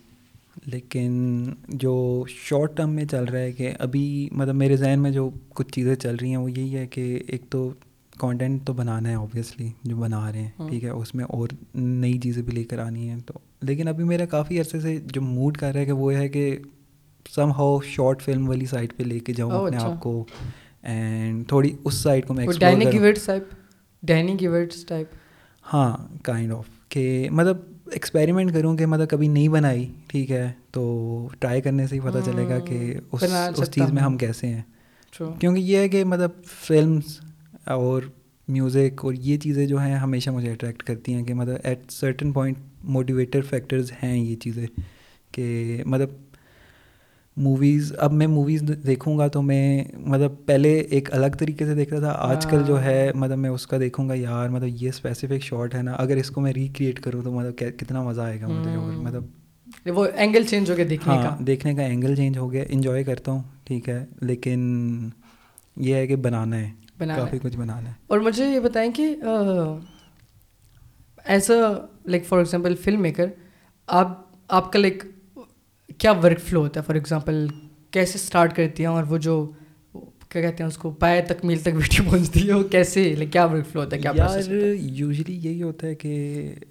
لیکن 0.65 1.43
جو 1.67 2.23
شارٹ 2.27 2.75
ٹرم 2.77 2.89
میں 2.89 3.05
چل 3.05 3.23
رہا 3.23 3.39
ہے 3.39 3.51
کہ 3.51 3.71
ابھی 3.79 4.29
مطلب 4.31 4.55
میرے 4.55 4.75
ذہن 4.75 4.99
میں 4.99 5.11
جو 5.11 5.29
کچھ 5.49 5.71
چیزیں 5.73 5.95
چل 5.95 6.15
رہی 6.15 6.29
ہیں 6.29 6.37
وہ 6.37 6.51
یہی 6.51 6.75
ہے 6.77 6.85
کہ 6.87 7.19
ایک 7.27 7.43
تو 7.49 7.69
کانٹینٹ 8.17 8.65
تو 8.65 8.73
بنانا 8.73 9.09
ہے 9.09 9.15
اوبیسلی 9.15 9.69
جو 9.83 9.95
بنا 9.95 10.31
رہے 10.31 10.41
ہیں 10.41 10.67
ٹھیک 10.69 10.83
ہے 10.83 10.89
اس 10.89 11.15
میں 11.15 11.25
اور 11.25 11.49
نئی 11.75 12.17
چیزیں 12.19 12.43
بھی 12.43 12.53
لے 12.53 12.63
کر 12.63 12.79
آنی 12.79 13.09
ہیں 13.09 13.17
تو 13.25 13.33
لیکن 13.61 13.87
ابھی 13.87 14.03
میرا 14.03 14.25
کافی 14.25 14.59
عرصے 14.59 14.79
سے 14.79 14.97
جو 15.05 15.21
موڈ 15.21 15.57
کر 15.57 15.71
رہا 15.71 15.79
ہے 15.79 15.85
کہ 15.85 15.91
وہ 15.91 16.13
ہے 16.13 16.27
کہ 16.29 16.57
سم 17.25 17.51
ہاؤ 17.51 17.79
شارٹ 17.81 18.21
فلم 18.21 18.47
والی 18.47 18.65
سائڈ 18.65 18.93
پہ 18.97 19.03
لے 19.03 19.19
کے 19.19 19.33
جاؤں 19.33 19.51
اپنے 19.51 19.77
اچھا۔ 19.77 19.87
آپ 19.87 19.99
کو 19.99 20.23
اینڈ 20.83 21.47
تھوڑی 21.47 21.75
اس 21.83 21.93
سائڈ 21.93 22.27
کو 22.27 22.33
میں 22.33 22.45
ہاں 25.65 25.97
کائنڈ 26.23 26.51
آف 26.51 26.65
کہ 26.89 27.27
مطلب 27.31 27.57
ایکسپیریمنٹ 27.91 28.53
کروں 28.53 28.77
کہ 28.77 28.85
مطلب 28.85 29.09
کبھی 29.09 29.27
نہیں 29.27 29.47
بنائی 29.47 29.87
ٹھیک 30.07 30.31
ہے 30.31 30.51
تو 30.71 31.27
ٹرائی 31.39 31.61
کرنے 31.61 31.87
سے 31.87 31.95
ہی 31.95 31.99
پتہ 31.99 32.17
چلے 32.25 32.47
گا 32.49 32.59
کہ 32.59 32.93
اس 33.11 33.23
اس 33.57 33.71
چیز 33.71 33.91
میں۔ 33.93 34.01
ہم 34.03 34.17
کیسے 34.17 34.47
ہیں 34.47 34.61
کیونکہ 35.39 35.59
یہ 35.59 35.77
ہے 35.77 35.89
کہ 35.89 36.03
مطلب 36.03 36.29
فلمس 36.45 37.19
اور 37.65 38.01
میوزک 38.47 39.05
اور 39.05 39.13
یہ 39.13 39.37
چیزیں 39.37 39.65
جو 39.65 39.77
ہیں 39.77 39.95
ہمیشہ 39.95 40.29
مجھے 40.29 40.51
اٹریکٹ 40.51 40.83
کرتی 40.83 41.13
ہیں 41.13 41.23
کہ 41.23 41.33
مطلب 41.33 41.55
at 41.63 41.79
certain 41.89 42.31
point 42.31 42.57
motivator 42.83 43.41
factors 43.41 43.91
ہیں 44.03 44.17
یہ 44.19 44.35
چیزیں 44.35 44.67
کہ 45.31 45.83
مطلب 45.85 46.09
موویز 47.37 47.93
اب 47.97 48.13
میں 48.13 48.27
موویز 48.27 48.63
دیکھوں 48.87 49.17
گا 49.17 49.27
تو 49.27 49.41
میں 49.41 49.83
مطلب 49.97 50.31
پہلے 50.45 50.79
ایک 50.79 51.13
الگ 51.13 51.35
طریقے 51.39 51.65
سے 51.65 51.75
دیکھتا 51.75 51.99
تھا 51.99 52.15
آج 52.17 52.45
کل 52.45 52.63
جو 52.67 52.83
ہے 52.83 53.11
مطلب 53.15 53.37
میں 53.37 53.49
اس 53.49 53.67
کا 53.67 53.77
دیکھوں 53.79 54.09
گا 54.09 54.13
یار 54.13 54.49
مطلب 54.49 54.67
یہ 54.67 54.89
اسپیسیفک 54.89 55.43
شاٹ 55.43 55.75
ہے 55.75 55.81
نا 55.81 55.91
اگر 55.91 56.15
اس 56.15 56.29
کو 56.31 56.41
میں 56.41 56.53
ریکریٹ 56.53 56.99
کروں 56.99 57.21
تو 57.21 57.31
مطلب 57.31 57.55
کتنا 57.79 58.03
مزہ 58.03 58.21
آئے 58.21 58.41
گا 58.41 58.47
مجھے 58.47 58.75
اور 58.75 58.91
مطلب 58.93 59.23
وہ 59.85 60.05
اینگل 60.15 60.43
چینج 60.43 60.71
ہو 60.71 60.77
گیا 60.77 60.85
دیکھنے 60.89 61.15
کا۔ 61.15 61.29
ہاں 61.29 61.41
دیکھنے 61.41 61.75
کا 61.75 61.81
اینگل 61.81 62.15
چینج 62.15 62.37
ہو 62.37 62.51
گیا 62.51 62.63
انجوائے 62.69 63.03
کرتا 63.03 63.31
ہوں 63.31 63.41
ٹھیک 63.63 63.89
ہے 63.89 64.05
لیکن 64.21 64.61
یہ 65.77 65.95
ہے 65.95 66.07
کہ 66.07 66.15
بنانا 66.15 66.59
ہے 66.59 66.69
کافی 66.99 67.37
کچھ 67.41 67.57
بنانا 67.57 67.89
ہے۔ 67.89 67.93
اور 68.07 68.19
مجھے 68.19 68.45
یہ 68.45 68.59
بتائیں 68.59 68.91
کہ 68.91 69.15
as 71.25 71.51
a 71.51 71.61
like 72.05 72.25
for 72.27 72.39
example 72.39 72.75
film 72.75 73.01
maker 73.01 73.25
آپ 73.87 74.21
آپ 74.47 74.71
کا 74.71 74.79
لائک 74.79 75.03
کیا 76.01 76.11
ورک 76.11 76.39
فلو 76.39 76.61
ہوتا 76.61 76.79
ہے؟ 76.79 76.85
فار 76.85 76.95
ایگزامپل 76.95 77.47
کیسے 77.91 78.11
اسٹارٹ 78.15 78.55
کرتی 78.55 78.83
ہیں 78.83 78.91
اور 78.91 79.03
وہ 79.03 79.17
جو 79.17 79.51
کیا 80.29 80.41
کہتے 80.41 80.63
ہیں 80.63 80.67
اس 80.67 80.77
کو 80.77 80.91
پائے 80.91 81.21
تکمیل 81.21 81.59
تک 81.59 81.75
ویڈیو 81.75 82.09
پہنچتی 82.09 82.47
ہے 82.47 82.53
وہ 82.53 82.63
کیسے 82.63 83.15
لائک 83.15 83.31
کیا 83.33 83.45
ورک 83.45 83.67
فلو 83.67 83.81
ہوتا 83.83 83.95
ہے؟ 83.95 84.01
کیا 84.01 84.11
یار 84.15 84.39
یوزلی 84.73 85.35
یہی 85.35 85.63
ہوتا 85.63 85.87
ہے 85.87 85.95
کہ 85.95 86.13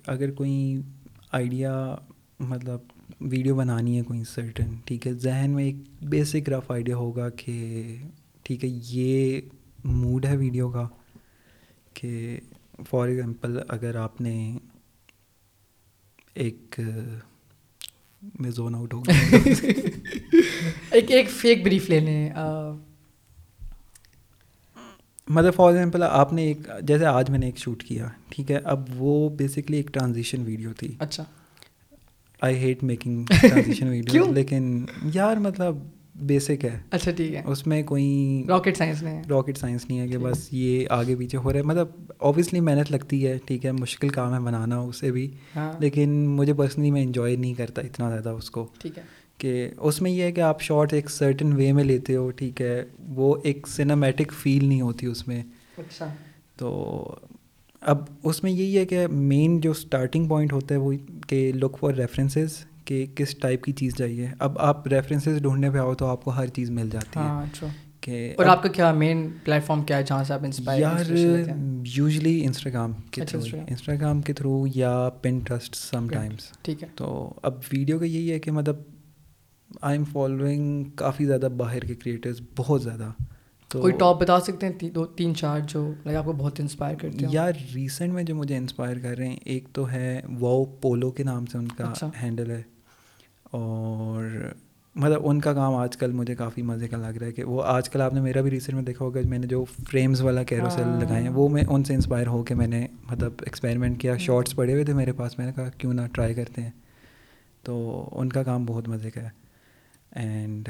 اگر 0.07 0.31
کوئی 0.31 0.83
آئیڈیا 1.33 1.97
مطلب 2.41 2.81
ویڈیو 3.21 3.55
بنانی 3.57 3.97
ہے 3.99 4.03
کوئی 4.03 4.25
سرٹن 4.25 4.75
ٹھیک 4.85 5.07
ہے 5.07 5.13
ذہن 5.13 5.51
میں 5.51 5.65
ایک 5.65 5.77
بیسک 6.01 6.49
رف 6.49 6.71
آئیڈیا 6.71 6.97
ہوگا 6.97 7.29
کہ 7.29 7.97
ٹھیک 8.43 8.65
ہے 8.65 8.69
یہ 8.73 9.41
موڈ 9.85 10.27
ہے 10.27 10.37
ویڈیو 10.37 10.71
کا 10.71 10.89
کہ 11.95 12.41
فار 12.91 13.09
ایگزامپل 13.09 13.59
اگر 13.69 13.97
آپ 13.97 14.21
نے 14.21 14.59
ایک 16.35 16.81
میں 18.23 18.51
زون 18.51 18.75
آؤٹ 18.75 18.95
ہو 18.95 19.01
گیا 19.01 19.37
ایک 20.91 21.11
ایک 21.11 21.31
فیک 21.31 21.65
بریف 21.65 21.91
لے 21.91 22.01
لیں 22.01 22.31
مطلب 25.29 25.55
فار 25.55 25.69
ایگزامپل 25.69 26.03
آپ 26.03 26.33
نے 26.33 26.43
ایک 26.43 26.59
جیسے 26.83 27.05
آج 27.07 27.31
میں 27.31 27.39
نے 27.39 27.47
ایک 27.47 27.59
شوٹ 27.59 27.83
کیا 27.83 28.07
ٹھیک 28.29 28.51
ہے؟ 28.51 28.57
اب 28.65 28.89
وہ 28.97 29.29
بیسکلی 29.31 29.77
ایک 29.77 29.87
ٹرانزیشن 29.87 30.43
ویڈیو 30.43 30.73
تھی۔ 30.73 30.89
اچھا۔ 30.99 31.25
I 32.43 32.57
hate 32.57 32.83
making 32.85 33.25
transition 33.41 33.89
video 33.89 34.33
لیکن 34.33 34.87
یار 35.15 35.37
مطلب 35.37 35.77
بیسک 36.21 36.65
ہے 36.65 36.81
اچھا 36.91 37.11
ٹھیک 37.11 37.35
ہے۔ 37.35 37.43
اس 37.47 37.67
میں 37.67 37.83
کوئی 37.83 38.43
راکٹ 38.49 38.77
سائنس 38.77 39.03
میں 39.03 39.23
راکٹ 39.31 39.59
سائنس 39.59 39.89
نہیں 39.89 39.99
ہے 39.99 40.09
کہ 40.09 40.19
بس 40.19 40.49
یہ 40.53 40.87
آگے 40.91 41.17
پیچھے 41.17 41.39
ہو 41.39 41.53
رہا 41.53 41.59
ہے۔ 41.59 41.65
مطلب 41.65 41.89
اوبیسلی 42.19 42.61
محنت 42.61 42.93
لگتی 42.93 43.27
ہے 43.27 43.39
ٹھیک 43.45 43.67
ہے 43.67 43.73
مشکل 43.73 44.09
کام 44.09 44.35
ہے 44.35 44.41
بنانا 44.41 44.79
اسے 44.79 45.13
بھی۔ 45.13 45.31
ہاں۔ 45.57 45.73
لیکن 45.79 46.11
مجھے 46.27 46.55
پرسنلی 46.55 46.91
میں 46.91 47.03
انجوائے 47.03 47.37
نہیں 47.37 47.55
کرتا 47.55 47.83
اتنا 47.83 48.11
زیادہ 48.11 48.29
اس 48.29 48.51
کو۔ 48.51 48.67
ٹھیک 48.79 48.99
ہے۔ 48.99 49.03
کہ 49.39 49.69
اس 49.79 50.03
میں 50.03 50.11
یہ 50.11 50.23
ہے 50.23 50.33
کہ 50.33 50.41
آپ 50.41 50.61
شارٹ 50.63 50.93
ایک 50.93 51.11
سرٹن 51.11 51.53
وے 51.53 51.73
میں 51.73 51.85
لیتے 51.85 52.17
ہو 52.17 52.31
ٹھیک 52.31 52.61
ہے 52.61 52.85
وہ 53.09 53.37
ایک 53.43 53.67
سنیمیٹک 53.69 54.33
فیل 54.33 54.65
نہیں 54.65 54.81
ہوتی 54.81 55.07
اس 55.07 55.29
میں۔ 55.29 55.43
اچھا۔ 55.79 56.15
تو 56.57 57.15
اب 57.81 57.99
اس 58.25 58.43
میں 58.43 58.53
یہی 58.53 58.79
ہے 58.79 58.87
کہ 58.87 59.07
مین 59.07 59.61
جو 59.61 59.71
اسٹارٹنگ 59.71 60.29
پوائنٹ 60.29 60.53
ہوتا 60.53 60.75
ہے 60.75 60.81
وہ 60.81 60.93
کہ 61.27 61.53
لک 61.55 61.77
فار 61.81 61.95
ریفرنسز 61.95 62.65
کہ 62.91 63.07
کس 63.15 63.35
ٹائپ 63.35 63.65
کی 63.65 63.73
چیز 63.73 63.97
چاہیے۔ 63.97 64.29
اب 64.39 64.59
آپ 64.59 64.87
ریفرنسز 64.87 65.43
ڈھونڈنے 65.43 65.71
پہ 65.71 65.79
آؤ 65.79 65.95
تو 65.95 66.07
آپ 66.07 66.25
کو 66.25 66.31
ہر 66.31 66.47
چیز 66.47 66.71
مل 66.71 66.89
جاتی 66.91 67.19
ہے۔ 67.19 67.25
ہاں 67.25 67.47
کہ 68.01 68.35
اور 68.39 68.47
آپ 68.47 68.63
کا 68.63 68.69
کیا 68.69 68.93
مین 68.93 69.29
پلیٹ 69.45 69.65
فارم 69.65 69.83
کیا 69.83 69.97
ہے 69.97 70.03
جہاں 70.03 70.25
سے 70.25 70.35
آپ 70.35 70.45
انسپائر 70.45 70.81
یار 70.81 71.11
یوزلی 71.97 72.45
انسٹاگرام 72.45 72.93
کے 73.11 73.23
اچھا، 73.23 73.39
تھرو 73.39 73.59
انسٹاگرام 73.69 74.21
کے 74.21 74.33
تھرو 74.33 74.67
یا 74.75 75.09
پن 75.23 75.39
ٹرسٹ 75.39 75.75
سم 75.75 76.09
ٹائمس 76.09 76.53
ٹھیک 76.63 76.83
ہے۔ 76.83 76.89
تو 76.95 77.35
اب 77.43 77.55
ویڈیو 77.73 77.99
کا 77.99 78.05
یہی 78.05 78.33
ہے 78.33 78.39
کہ 78.39 78.51
مطلب 78.51 78.77
آئی 79.81 79.99
ایم 79.99 80.05
فالوئنگ 80.05 80.85
کافی 80.85 81.25
زیادہ 81.25 81.49
باہر 81.57 81.81
کے 81.81 81.95
کریٹرز 81.95 82.41
بہت 82.57 82.83
زیادہ۔ 82.83 83.11
تو 83.69 83.81
کوئی 83.81 83.93
ٹاپ 83.99 84.21
بتا 84.21 84.41
سکتے 84.41 84.67
ہیں؟ 84.67 84.91
دو 84.91 85.07
تین 85.07 85.35
چار 85.35 85.61
جو 85.69 85.93
لائک 86.05 86.19
آپ 86.19 86.25
کو 86.25 86.33
بہت 86.33 86.61
انسپائر 86.61 86.95
کرتے 86.95 87.27
ہیں 87.27 87.33
یار 87.33 87.53
ریسنٹ 87.75 88.13
میں 88.13 88.23
جو 88.23 88.35
مجھے 88.35 88.57
انسپائر 88.57 88.99
کر 88.99 89.19
رہے 89.19 89.29
ہیں 89.29 89.37
ایک 89.45 89.65
تو 89.73 89.91
ہے 89.91 90.21
واؤ 90.41 90.65
پولو 90.65 91.11
کے 91.11 91.23
نام 91.23 91.47
سے 91.47 91.59
ان 91.59 91.69
کا 91.69 91.85
اچھا۔ 91.85 92.11
ہینڈل 92.23 92.51
ہے۔ 92.51 92.63
اور 93.51 94.53
مطلب 94.95 95.21
ان 95.25 95.41
کا 95.41 95.53
کام 95.55 95.75
آج 95.75 95.97
کل 95.97 96.13
مجھے 96.13 96.35
کافی 96.35 96.63
مزے 96.63 96.89
کا 96.89 96.97
لگ 96.97 97.17
رہا 97.19 97.27
ہے 97.27 97.33
کہ 97.33 97.45
وہ 97.45 97.63
آج 97.63 97.89
کل 97.91 98.01
آپ 98.01 98.15
نے 98.15 98.21
میرا 98.21 98.41
بھی 98.41 98.51
ریسنٹ 98.51 98.75
میں 98.75 98.83
دیکھا 98.83 99.05
ہوگا 99.05 99.21
میں 99.25 99.39
نے 99.39 99.47
جو 99.47 99.65
فریمز 99.65 100.21
والا 100.21 100.43
کیروسیل 100.43 100.85
ہاں۔ 100.85 101.01
لگائے 101.01 101.23
ہیں 101.23 101.29
وہ 101.29 101.49
میں 101.49 101.63
ان 101.69 101.85
سے 101.85 101.95
انسپائر 101.95 102.27
ہو 102.27 102.43
کے 102.43 102.55
میں 102.55 102.67
نے 102.67 102.87
مطلب 103.11 103.33
ایکسپیریمنٹ 103.41 104.01
کیا 104.01 104.17
شارٹس 104.17 104.55
پڑے 104.57 104.73
ہوئے 104.73 104.85
تھے 104.85 104.93
میرے 104.93 105.13
پاس 105.13 105.39
میں 105.39 105.47
نے 105.47 105.53
کہا 105.53 105.69
کیوں 105.79 105.93
نہ 105.95 106.01
ٹرائی 106.13 106.35
کرتے 106.35 106.63
ہیں۔ 106.63 106.71
تو 107.63 108.09
ان 108.13 108.29
کا 108.29 108.43
کام 108.43 108.65
بہت 108.65 108.89
مزے 108.89 109.11
کا 109.11 109.21
ہے۔ 109.23 109.29
اینڈ 110.13 110.69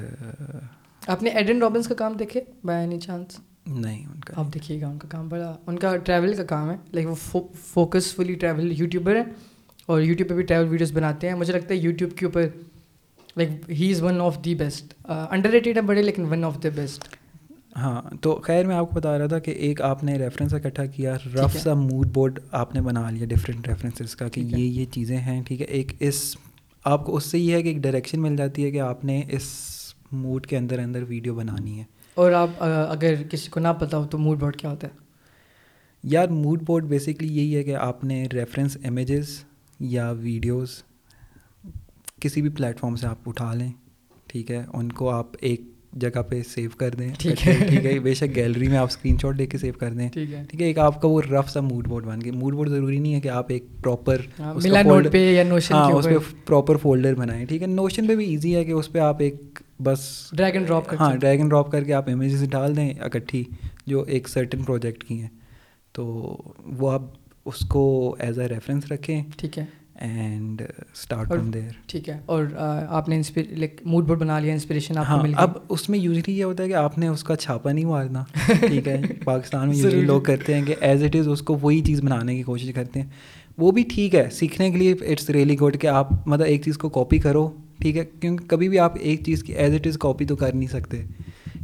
آپ 1.06 1.22
نے 1.22 1.30
ایڈن 1.30 1.62
رابنس 1.62 1.88
کا 1.88 1.94
کام 1.94 2.12
دیکھے 2.12 2.40
بائی 2.64 2.80
اینی 2.80 3.00
چانس 3.00 3.40
نہیں 3.66 4.06
ان 4.06 4.20
کا 4.20 4.34
آپ 4.36 4.54
دیکھیے 4.54 4.80
گا 4.80 4.88
ان 4.88 4.98
کا 4.98 5.08
کام 5.08 5.28
بڑا 5.28 5.56
ان 5.66 5.78
کا 5.78 5.96
ٹریول 5.96 6.34
کا 6.34 6.44
کام 6.44 6.70
ہے۔ 6.70 6.76
لائک 6.92 7.08
وہ 7.10 7.40
فوکس 7.54 8.14
فلی 8.14 8.34
ٹریول 8.34 8.72
یوٹیوبر 8.80 9.16
ہے 9.16 9.22
اور 9.86 10.00
یوٹیوب 10.00 10.30
پہ 10.30 10.34
بھی 10.34 10.42
ٹریول 10.42 10.68
ویڈیوز 10.68 10.92
بناتے 10.92 11.28
ہیں۔ 11.28 11.34
مجھے 11.34 11.52
لگتا 11.52 11.74
ہے 11.74 11.78
یوٹیوب 11.78 12.18
کے 12.18 12.26
اوپر 12.26 12.48
like 13.36 13.70
he 13.70 13.90
is 13.92 14.02
one 14.02 14.20
of 14.20 14.44
the 14.44 14.54
best 14.54 14.94
underrated 15.50 15.76
ہے 15.76 15.82
بڑے 15.82 16.02
لیکن 16.02 16.24
ون 16.24 16.44
آف 16.44 16.62
دا 16.62 16.68
بیسٹ 16.74 17.08
ہاں 17.76 18.02
تو 18.20 18.40
خیر 18.44 18.66
میں 18.66 18.76
آپ 18.76 18.90
کو 18.90 18.96
بتا 18.96 19.18
رہا 19.18 19.26
تھا 19.26 19.38
کہ 19.38 19.50
ایک 19.50 19.82
آپ 19.82 20.04
نے 20.04 20.18
ریفرنس 20.18 20.54
اکٹھا 20.54 20.86
کیا 20.86 21.16
رف 21.34 21.56
سا 21.56 21.74
موڈ 21.74 22.08
بورڈ 22.12 22.38
آپ 22.50 22.74
نے 22.74 22.80
بنا 22.80 23.10
لیا 23.10 23.26
ڈفرینٹ 23.26 23.68
ریفرنسز 23.68 24.16
کا 24.16 24.28
کہ 24.28 24.40
یہ 24.40 24.64
یہ 24.64 24.84
چیزیں 24.84 25.16
ہیں 25.16 25.42
ٹھیک 25.42 25.60
ہے۔ 25.60 25.66
ایک 25.66 25.92
اس 26.00 26.36
آپ 26.84 27.06
کو 27.06 27.16
اس 27.16 27.24
سے 27.24 27.38
یہ 27.38 27.54
ہے 27.54 27.62
کہ 27.62 27.68
ایک 27.68 27.76
ڈائریکشن 27.76 28.22
مل 28.22 28.36
جاتی 28.36 28.64
ہے 28.64 28.70
کہ 28.70 28.80
آپ 28.80 29.04
نے 29.04 29.22
اس 29.28 29.42
موڈ 30.12 30.46
کے 30.46 30.56
اندر 30.58 30.78
اندر 30.78 31.02
ویڈیو 31.08 31.34
بنانی 31.34 31.78
ہے۔ 31.78 31.84
اور 32.14 32.32
آپ 32.32 32.50
اگر 32.88 33.14
کسی 33.30 33.50
کو 33.50 33.60
نہ 33.60 33.68
پتا 33.80 33.96
ہو 33.96 34.06
تو 34.06 34.18
موڈ 34.18 34.40
بورڈ 34.40 34.56
کیا 34.56 34.70
ہوتا 34.70 34.86
ہے؟ 34.86 34.92
یار 36.04 36.28
موڈ 36.28 36.62
بورڈ 36.62 36.84
بیسکلی 36.84 37.36
یہی 37.36 37.56
ہے 37.56 37.62
کہ 37.62 37.76
آپ 37.76 38.04
نے 38.04 38.26
ریفرنس 38.32 38.76
امیجز 38.84 39.44
یا 39.80 40.10
ویڈیوز 40.10 40.82
کسی 42.20 42.42
بھی 42.42 42.50
پلیٹفارم 42.50 42.96
سے 42.96 43.06
آپ 43.06 43.16
اٹھا 43.26 43.54
لیں 43.54 43.72
ٹھیک 44.26 44.50
ہے؟ 44.50 44.62
ان 44.72 44.92
کو 44.92 45.10
آپ 45.10 45.26
ایک 45.40 45.60
جگہ 45.92 46.22
پہ 46.22 46.42
سیو 46.42 46.70
کر 46.76 46.90
دیں۔ 46.90 47.08
ٹھیک 47.18 47.48
ہے؟ 47.48 47.66
ٹھیک 47.68 47.86
ہے؟ 47.86 47.98
بے 47.98 48.14
شک 48.14 48.36
گیلری 48.36 48.68
میں 48.68 48.76
آپ 48.76 48.86
اسکرین 48.86 49.16
شاٹ 49.22 49.36
لے 49.36 49.46
کے 49.46 49.58
سیو 49.58 49.72
کر 49.78 49.92
دیں۔ 49.92 50.08
ٹھیک 50.08 50.32
ہے۔ 50.32 50.44
ٹھیک 50.48 50.60
ہے؟ 50.60 50.66
ایک 50.66 50.78
آپ 50.78 51.02
کا 51.02 51.08
وہ 51.08 51.20
رف 51.22 51.50
سا 51.50 51.60
موڈ 51.60 51.88
بورڈ 51.88 52.04
بن 52.04 52.20
گیا۔ 52.20 52.32
موڈ 52.32 52.54
بورڈ 52.54 52.68
ضروری 52.68 52.98
نہیں 52.98 53.14
ہے 53.14 53.20
کہ 53.20 53.28
آپ 53.28 53.46
ایک 53.48 53.64
پراپر 53.82 54.20
ہاں 54.38 54.54
اس 54.54 56.04
پہ 56.04 56.10
پراپر 56.46 56.76
فولڈر 56.76 57.14
بنائیں۔ 57.14 57.46
ٹھیک 57.46 57.62
ہے؟ 57.62 57.66
نوشن 57.66 58.06
پہ 58.06 58.16
بھی 58.16 58.30
ایزی 58.30 58.56
ہے 58.56 58.64
کہ 58.64 58.72
اس 58.72 58.92
پہ 58.92 58.98
آپ 58.98 59.16
ایک 59.20 59.62
بس 59.82 60.30
ڈریگ 60.32 60.52
اینڈ 60.52 60.66
ڈراپ 60.66 60.94
ہاں 61.00 61.16
ڈریگ 61.16 61.38
اینڈ 61.38 61.50
ڈراپ 61.50 61.72
کر 61.72 61.84
کے 61.84 61.92
آپ 61.92 62.08
امیجز 62.08 62.44
ڈال 62.50 62.76
دیں 62.76 62.90
اکٹھی 63.00 63.44
جو 63.86 64.02
ایک 64.02 64.28
سرٹن 64.28 64.62
پروجیکٹ 64.62 65.04
کی 65.04 65.20
ہیں۔ 65.20 65.28
تو 65.92 66.04
وہ 66.66 66.90
آپ 66.90 67.02
اس 67.44 67.58
کو 67.58 68.16
ایز 68.18 68.38
اے 68.38 68.48
ریفرنس 68.48 68.92
رکھیں۔ 68.92 69.22
ٹھیک 69.36 69.58
ہے۔ 69.58 69.64
اینڈ 70.00 70.62
اسٹارٹ 70.94 71.28
فرام 71.28 71.50
دیر 71.50 71.68
ٹھیک 71.86 72.08
ہے. 72.08 72.18
اور 72.26 72.44
آپ 72.88 73.08
نے 73.08 73.20
لائک 73.36 73.80
موڈ 73.84 74.04
بورڈ 74.04 74.20
بنا 74.20 74.38
لیا 74.38 74.52
انسپریشن 74.52 74.98
آپ 74.98 75.04
ہاں 75.08 75.22
اب 75.36 75.50
اس 75.68 75.88
میں 75.88 75.98
یوزلی 75.98 76.38
یہ 76.38 76.44
ہوتا 76.44 76.62
ہے 76.62 76.68
کہ 76.68 76.74
آپ 76.74 76.98
نے 76.98 77.08
اس 77.08 77.24
کا 77.24 77.36
چھاپا 77.36 77.72
نہیں 77.72 77.84
مارنا 77.84 78.24
ٹھیک 78.60 78.88
ہے؟ 78.88 79.00
پاکستان 79.24 79.68
میں 79.68 79.76
یوزلی 79.76 80.00
لوگ 80.00 80.20
کرتے 80.20 80.54
ہیں 80.54 80.64
کہ 80.66 80.74
ایز 80.80 81.02
اٹ 81.04 81.16
از 81.16 81.28
اس 81.28 81.42
کو 81.42 81.58
وہی 81.62 81.80
چیز 81.80 82.00
بنانے 82.00 82.36
کی 82.36 82.42
کوشش 82.42 82.72
کرتے 82.74 83.00
ہیں۔ 83.00 83.08
وہ 83.58 83.70
بھی 83.70 83.82
ٹھیک 83.82 84.14
ہے 84.14 84.28
سیکھنے 84.32 84.70
کے 84.70 84.76
لیے 84.76 84.92
اٹس 84.92 85.30
ریئلی 85.30 85.58
گڈ 85.58 85.80
کہ 85.80 85.86
آپ 85.86 86.28
مطلب 86.28 86.46
ایک 86.46 86.62
چیز 86.64 86.78
کو 86.78 86.88
کاپی 86.88 87.18
کرو 87.18 87.48
ٹھیک 87.78 87.96
ہے؟ 87.96 88.04
کیونکہ 88.20 88.46
کبھی 88.46 88.68
بھی 88.68 88.78
آپ 88.78 88.92
ایک 89.00 89.24
چیز 89.24 89.42
کی 89.42 89.52
ایز 89.52 89.74
اٹ 89.74 89.86
از 89.86 89.98
کاپی 89.98 90.24
تو 90.24 90.36
کر 90.36 90.52
نہیں 90.52 90.68
سکتے۔ 90.68 91.02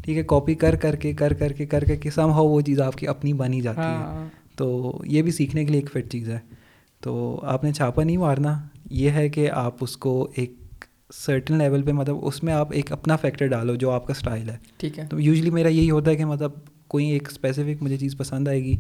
ٹھیک 0.05 0.17
ہے 0.19 0.23
کاپی 0.23 0.55
کر 0.55 0.77
کر 0.77 0.97
کے 0.97 1.13
کر 1.13 1.33
کر 1.33 1.53
کے 1.53 1.67
کر 1.67 1.85
کر 1.85 1.95
کے 1.95 2.11
سم 2.11 2.31
ہاؤ 2.31 2.49
وہ 2.49 2.61
چیز 2.61 2.81
آپ 2.81 2.97
کی 2.97 3.09
اپنی 3.09 3.33
بنی 3.33 3.61
جاتی 3.61 3.81
ہے۔ 3.81 3.85
ہاں۔ 3.85 4.27
تو 4.57 5.01
یہ 5.05 5.23
بھی 5.23 5.31
سیکھنے 5.31 5.65
کے 5.65 5.73
لیے 5.73 5.81
ایک 5.81 5.91
فٹ 5.91 6.13
چیز 6.13 6.29
ہے۔ 6.29 6.39
تو 7.01 7.41
آپ 7.45 7.65
نے 7.65 7.73
چھاپا 7.73 8.05
نہیں 8.05 8.17
مارنا 8.17 8.59
یہ 8.91 9.11
ہے 9.11 9.29
کہ 9.29 9.51
آپ 9.51 9.75
اس 9.81 9.97
کو 9.97 10.29
ایک 10.35 10.55
سرٹن 11.13 11.59
لیول 11.59 11.83
پہ 11.83 11.93
مطلب 11.93 12.17
اس 12.23 12.43
میں 12.43 12.53
آپ 12.53 12.69
ایک 12.73 12.93
اپنا 12.93 13.17
فیکٹر 13.17 13.47
ڈالو 13.47 13.75
جو 13.75 13.91
آپ 13.91 14.07
کا 14.07 14.13
اسٹائل 14.17 14.51
ہے۔ 14.51 14.57
ٹھیک 14.77 14.99
ہے۔ 14.99 15.07
تو 15.11 15.21
یوزلی 15.21 15.51
میرا 15.51 15.69
یہی 15.69 15.91
ہوتا 15.91 16.11
ہے 16.11 16.17
کہ 16.17 16.25
مطلب 16.25 16.53
کوئی 16.89 17.07
ایک 17.07 17.29
اسپیسیفک 17.31 17.83
مجھے 17.83 17.97
چیز 17.97 18.17
پسند 18.17 18.49
آئے 18.49 18.65
گی 18.65 18.77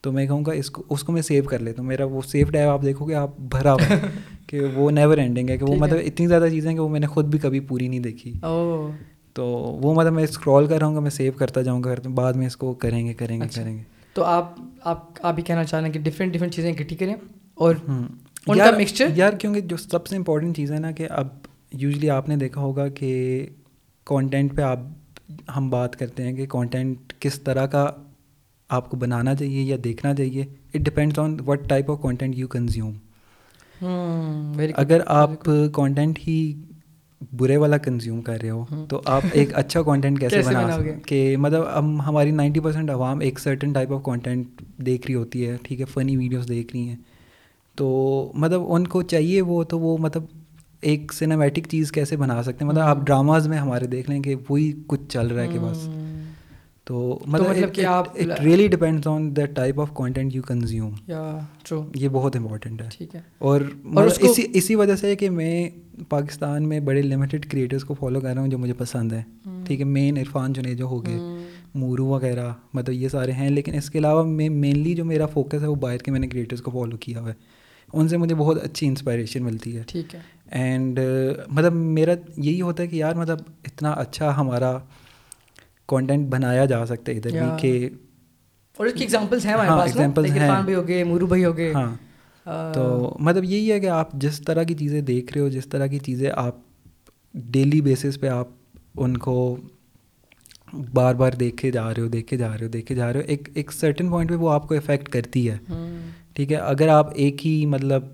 تو 0.00 0.12
میں 0.12 0.26
کہوں 0.26 0.44
گا 0.44 0.52
اس 0.52 0.70
کو 0.70 0.82
اس 0.90 1.02
کو 1.02 1.12
میں 1.12 1.22
سیو 1.22 1.42
کر 1.42 1.58
لیتا 1.58 1.82
ہوں۔ 1.82 1.88
میرا 1.88 2.04
وہ 2.04 2.20
سیو 2.22 2.46
ڈائیو 2.50 2.70
آپ 2.70 2.82
دیکھو 2.82 3.08
گے 3.08 3.14
آپ 3.14 3.30
بھرا 3.38 3.72
ہوا 3.72 3.94
کہ 4.46 4.60
وہ 4.74 4.90
نیور 4.90 5.18
اینڈنگ 5.18 5.50
ہے 5.50 5.58
کہ 5.58 5.64
وہ 5.64 5.74
مطلب 5.76 5.98
اتنی 6.06 6.26
زیادہ 6.26 6.46
چیزیں 6.50 6.74
کہ 6.74 6.80
وہ 6.80 6.88
میں 6.88 7.00
نے 7.00 7.06
خود 7.06 7.24
بھی 7.24 7.38
کبھی 7.38 7.60
پوری 7.60 7.88
نہیں 7.88 8.00
دیکھی۔ 8.00 8.32
تو 9.32 9.46
وہ 9.82 9.94
مطلب 9.94 10.12
میں 10.12 10.24
اسکرول 10.24 10.66
کر 10.66 10.78
رہا 10.78 10.86
ہوں 10.86 10.94
گا 10.94 11.00
میں 11.00 11.10
سیو 11.10 11.32
کرتا 11.32 11.62
جاؤں 11.62 11.84
گا 11.84 11.94
بعد 12.14 12.32
میں 12.32 12.46
اس 12.46 12.56
کو 12.56 12.74
کریں 12.74 13.06
گے 13.06 13.12
کریں 13.12 13.40
گے 13.40 13.46
کریں 13.54 13.76
گے۔ 13.76 13.82
تو 14.12 14.24
آپ 14.24 14.54
آپ 14.80 15.04
آپ 15.22 15.34
بھی 15.34 15.42
کہنا 15.42 15.64
چاہ 15.64 15.80
رہے 15.80 15.86
ہیں 15.86 15.94
کہ 15.94 16.00
ڈفرینٹ 16.00 16.32
ڈفرینٹ 16.34 16.54
چیزیں 16.54 16.72
اکٹھی 16.72 16.96
کریں؟ 16.96 17.16
اور 17.56 17.74
مکسچر 18.46 19.08
یار 19.14 19.32
کیونکہ 19.32 19.60
جو 19.60 19.76
سب 19.76 20.06
سے 20.06 20.16
امپورٹنٹ 20.16 20.56
چیز 20.56 20.72
ہے 20.72 20.78
نا 20.78 20.90
کہ 20.90 21.06
اب 21.10 21.28
یوزلی 21.72 22.10
آپ 22.10 22.28
نے 22.28 22.36
دیکھا 22.36 22.60
ہوگا 22.60 22.88
کہ 22.88 23.46
کانٹینٹ 24.04 24.56
پہ 24.56 24.62
آپ 24.62 24.78
ہم 25.56 25.70
بات 25.70 25.96
کرتے 25.96 26.22
ہیں 26.22 26.32
کہ 26.32 26.46
کانٹینٹ 26.46 27.12
کس 27.20 27.40
طرح 27.40 27.66
کا 27.66 27.90
آپ 28.68 28.90
کو 28.90 28.96
بنانا 28.96 29.34
چاہیے 29.34 29.62
یا 29.62 29.76
دیکھنا 29.84 30.14
چاہیے۔ 30.14 30.42
It 30.74 30.80
depends 30.80 31.18
on 31.18 31.36
what 31.46 31.68
type 31.68 31.90
of 31.90 32.02
content 32.02 32.36
you 32.36 32.48
consume 32.48 32.92
اگر 34.76 35.00
آپ 35.06 35.30
کانٹینٹ 35.72 36.18
ہی 36.28 36.36
برے 37.32 37.56
والا 37.56 37.76
کنزیوم 37.76 38.20
کر 38.22 38.40
رہے 38.42 38.50
ہو 38.50 38.64
تو 38.88 39.00
آپ 39.04 39.22
ایک 39.32 39.54
اچھا 39.54 39.82
کانٹینٹ 39.82 40.20
کیسے 40.20 40.40
بنا 40.46 40.70
سکتے 40.72 40.94
کہ 41.06 41.36
مطلب 41.36 41.62
اب 41.66 41.84
ہماری 42.06 42.30
نائنٹی 42.30 42.60
پرسینٹ 42.60 42.90
عوام 42.90 43.20
ایک 43.20 43.38
سرٹن 43.38 43.72
ٹائپ 43.72 43.92
آف 43.92 44.02
کانٹینٹ 44.02 44.62
دیکھ 44.86 45.06
رہی 45.06 45.14
ہوتی 45.14 45.46
ہے 45.48 45.56
ٹھیک 45.62 45.80
ہے 45.80 45.84
فنی 45.84 46.16
ویڈیوز 46.16 46.48
دیکھ 46.48 46.76
رہی 46.76 46.88
ہیں۔ 46.88 46.96
تو 47.76 48.30
مطلب 48.34 48.62
ان 48.68 48.86
کو 48.86 49.02
چاہیے 49.02 49.42
وہ 49.42 49.62
تو 49.64 49.80
وہ 49.80 49.98
مطلب 49.98 50.22
ایک 50.80 51.12
سنیمیٹک 51.12 51.68
چیز 51.70 51.92
کیسے 51.92 52.16
بنا 52.16 52.42
سکتے 52.42 52.64
ہیں؟ 52.64 52.68
مطلب 52.70 52.82
آپ 52.82 52.98
ڈراماز 53.06 53.48
میں 53.48 53.58
ہمارے 53.58 53.86
دیکھ 53.86 54.10
لیں 54.10 54.20
کہ 54.20 54.34
وہی 54.48 54.72
کچھ 54.86 55.00
چل 55.08 55.26
رہا 55.26 55.42
ہے 55.42 55.48
کہ 55.48 55.58
بس۔ 55.58 55.88
تو 56.84 57.18
مطلب 57.26 57.74
کہ 57.74 57.84
آپ 57.86 58.06
really 58.44 58.66
depends 58.66 59.06
on 59.06 59.36
the 59.36 59.44
type 59.44 59.80
of 59.80 59.94
content 59.94 60.36
you 60.36 60.42
consume 60.42 60.90
یہ 61.94 62.08
بہت 62.12 62.36
امپورٹنٹ 62.36 62.82
ہے۔ 62.82 62.88
ٹھیک 62.92 63.14
ہے۔ 63.14 63.20
اور 63.38 63.60
اسی 64.22 64.42
اسی 64.52 64.74
وجہ 64.74 64.96
سے 64.96 65.16
کہ 65.16 65.30
میں 65.30 65.70
پاکستان 66.08 66.68
میں 66.68 66.80
بڑے 66.80 67.02
لمیٹیڈ 67.02 67.50
کریٹرس 67.50 67.84
کو 67.84 67.94
فالو 67.94 68.20
کر 68.20 68.34
رہا 68.34 68.40
ہوں 68.40 68.48
جو 68.48 68.58
مجھے 68.58 68.74
پسند 68.74 69.12
ہیں۔ 69.12 69.22
ٹھیک 69.66 69.80
ہے 69.80 69.84
مین 69.84 70.18
عرفان 70.18 70.52
جنید 70.52 70.78
جو 70.78 70.84
ہو 70.84 71.06
گئے 71.06 71.18
مورو 71.74 72.06
وغیرہ 72.06 72.52
مطلب 72.74 72.94
یہ 72.94 73.08
سارے 73.08 73.32
ہیں۔ 73.32 73.50
لیکن 73.50 73.74
اس 73.74 73.90
کے 73.90 73.98
علاوہ 73.98 74.24
میں 74.24 74.48
مینلی 74.48 74.94
جو 74.94 75.04
میرا 75.04 75.26
فوکس 75.26 75.62
ہے 75.62 75.66
وہ 75.66 75.74
باہر 75.74 75.98
کے 75.98 76.10
میں 76.10 76.20
نے 76.20 76.28
کریٹرس 76.28 76.62
کو 76.62 76.70
فالو 76.70 76.96
کیا 76.96 77.20
ہوا 77.20 77.28
ہے۔ 77.28 77.55
ان 77.92 78.08
سے 78.08 78.16
مجھے 78.16 78.34
بہت 78.34 78.64
اچھی 78.64 78.86
انسپائریشن 78.86 79.42
ملتی 79.42 79.76
ہے۔ 79.76 79.82
ٹھیک 79.86 80.14
ہے۔ 80.14 80.20
اینڈ 80.50 81.00
مطلب 81.48 81.72
میرا 81.72 82.12
یہی 82.36 82.60
ہوتا 82.60 82.82
ہے 82.82 82.88
کہ 82.88 82.96
یار 82.96 83.14
مطلب 83.14 83.38
اتنا 83.64 83.90
اچھا 83.90 84.36
ہمارا 84.36 84.78
کانٹینٹ 85.86 86.28
بنایا 86.28 86.64
جا 86.64 86.86
سکتا 86.86 87.12
ہے 87.12 87.16
ادھر 87.16 87.30
بھی 87.30 87.48
کہ 87.60 87.88
اور 88.76 88.86
اس 88.86 88.92
کی 88.92 89.00
ایگزامپلس 89.00 89.46
ہیں 89.46 89.52
ہمارے 89.52 89.68
پاس 89.68 89.90
ایگزامپلس 89.90 90.30
ہیں۔ 90.30 90.62
بھی 90.64 90.74
ہو 90.74 90.88
گئے 90.88 91.04
مورو 91.04 91.26
بھائی 91.26 91.44
ہو 91.44 91.56
گئے۔ 91.56 91.72
ہاں۔ 91.74 91.96
تو 92.74 93.16
مطلب 93.20 93.44
یہی 93.44 93.72
ہے 93.72 93.80
کہ 93.80 93.86
آپ 93.86 94.12
جس 94.12 94.40
طرح 94.40 94.62
کی 94.62 94.74
چیزیں 94.74 95.00
دیکھ 95.00 95.32
رہے 95.32 95.40
ہو 95.40 95.48
جس 95.48 95.66
طرح 95.66 95.86
کی 95.86 95.98
چیزیں 95.98 96.30
آپ 96.34 96.56
ڈیلی 97.34 97.80
بیسس 97.80 98.20
پہ 98.20 98.28
آپ 98.28 98.48
ان 98.96 99.16
کو 99.16 99.56
بار 100.92 101.14
بار 101.14 101.32
دیکھے 101.32 101.70
جا 101.70 101.94
رہے 101.94 102.02
ہو 102.02 102.06
دیکھے 102.06 102.36
جا 102.36 102.48
رہے 102.48 102.64
ہو 102.64 102.68
دیکھے 102.68 102.94
جا 102.94 103.12
رہے 103.12 103.20
ہو 103.20 103.24
ایک 103.26 103.48
ایک 103.54 103.72
سرٹن 103.72 104.08
پوائنٹ 104.08 104.30
پہ 104.30 104.34
وہ 104.34 104.50
آپ 104.50 104.68
کو 104.68 104.74
افیکٹ 104.74 105.08
کرتی 105.08 105.50
ہے۔ 105.50 105.58
ٹھیک 106.36 106.52
ہے 106.52 106.56
اگر 106.56 106.88
آپ 106.88 107.10
ایک 107.14 107.46
ہی 107.46 107.66
مطلب 107.66 108.04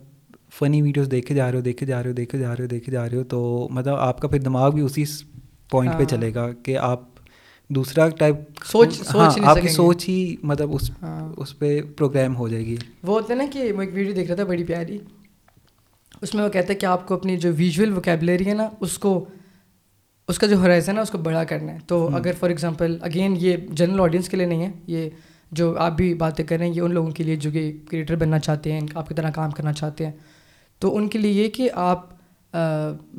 فنی 0.52 0.82
ویڈیوز 0.82 1.10
دیکھے 1.10 1.34
جا 1.34 1.50
رہے 1.50 1.58
ہو 1.58 1.62
دیکھے 1.62 1.86
جا 1.86 2.02
رہے 2.02 2.08
ہو 2.08 2.14
دیکھے 2.14 2.38
جا 2.38 2.56
رہے 2.56 2.62
ہو 2.62 2.68
دیکھے 2.68 2.92
جا 2.92 3.08
رہے 3.10 3.16
ہو 3.16 3.22
تو 3.24 3.68
مطلب 3.70 3.94
آپ 3.94 4.20
کا 4.20 4.28
پھر 4.28 4.38
دماغ 4.38 4.70
بھی 4.70 4.82
اسی 4.82 5.04
پوائنٹ 5.70 5.98
پہ 5.98 6.04
چلے 6.04 6.34
گا 6.34 6.52
کہ 6.52 6.76
آپ 6.78 7.00
دوسرا 7.68 8.08
ٹائپ 8.08 8.36
سوچ 8.64 8.94
سوچ 8.94 9.38
آپ 9.44 9.56
کی 9.62 9.68
سوچ 9.68 10.08
ہی 10.08 10.36
مطلب 10.42 10.74
اس 10.74 10.90
اس 11.36 11.58
پہ 11.58 11.80
پروگرام 11.96 12.36
ہو 12.36 12.48
جائے 12.48 12.66
گی۔ 12.66 12.76
وہ 13.02 13.14
ہوتا 13.14 13.32
ہے 13.32 13.38
نا 13.38 13.44
کہ 13.52 13.72
میں 13.72 13.86
ایک 13.86 13.94
ویڈیو 13.94 14.12
دیکھ 14.12 14.28
رہا 14.28 14.36
تھا 14.36 14.44
بڑی 14.44 14.64
پیاری۔ 14.64 14.98
اس 16.22 16.34
میں 16.34 16.44
وہ 16.44 16.48
کہتا 16.48 16.72
ہے 16.72 16.78
کہ 16.78 16.86
آپ 16.86 17.06
کو 17.08 17.14
اپنی 17.14 17.36
جو 17.36 17.52
ویژول 17.56 17.96
وکیبلری 17.96 18.46
ہے 18.46 18.54
نا 18.54 18.68
اس 18.80 18.98
کو 18.98 19.24
اس 20.28 20.38
کا 20.38 20.46
جو 20.46 20.60
ہرائز 20.60 20.88
ہے 20.88 20.94
نا 20.94 21.00
اس 21.00 21.10
کو 21.10 21.18
بڑا 21.18 21.44
کرنا 21.44 21.72
ہے۔ 21.72 21.78
تو 21.86 22.08
اگر 22.14 22.32
فار 22.38 22.50
ایگزامپل 22.50 22.96
اگین 23.00 23.34
یہ 23.38 23.56
جنرل 23.70 24.00
آڈینس 24.00 24.28
کے 24.28 24.36
لیے 24.36 24.46
نہیں 24.46 24.62
ہے 24.62 24.70
یہ 24.86 25.08
جو 25.52 25.78
آپ 25.78 25.92
بھی 25.92 26.14
باتیں 26.14 26.44
کر 26.44 26.58
رہے 26.58 26.66
ہیں 26.66 26.74
یہ 26.74 26.80
ان 26.80 26.94
لوگوں 26.94 27.10
کے 27.10 27.24
لیے 27.24 27.36
جو 27.36 27.50
کہ 27.50 27.72
کریٹر 27.90 28.16
بننا 28.16 28.38
چاہتے 28.38 28.72
ہیں، 28.72 28.80
آپ 28.94 29.08
کی 29.08 29.14
طرح 29.14 29.30
کام 29.30 29.50
کرنا 29.50 29.72
چاہتے 29.72 30.04
ہیں۔ 30.04 30.12
تو 30.78 30.96
ان 30.96 31.08
کے 31.08 31.18
لیے 31.18 31.42
یہ 31.42 31.48
کہ 31.48 31.68
آپ 31.74 32.10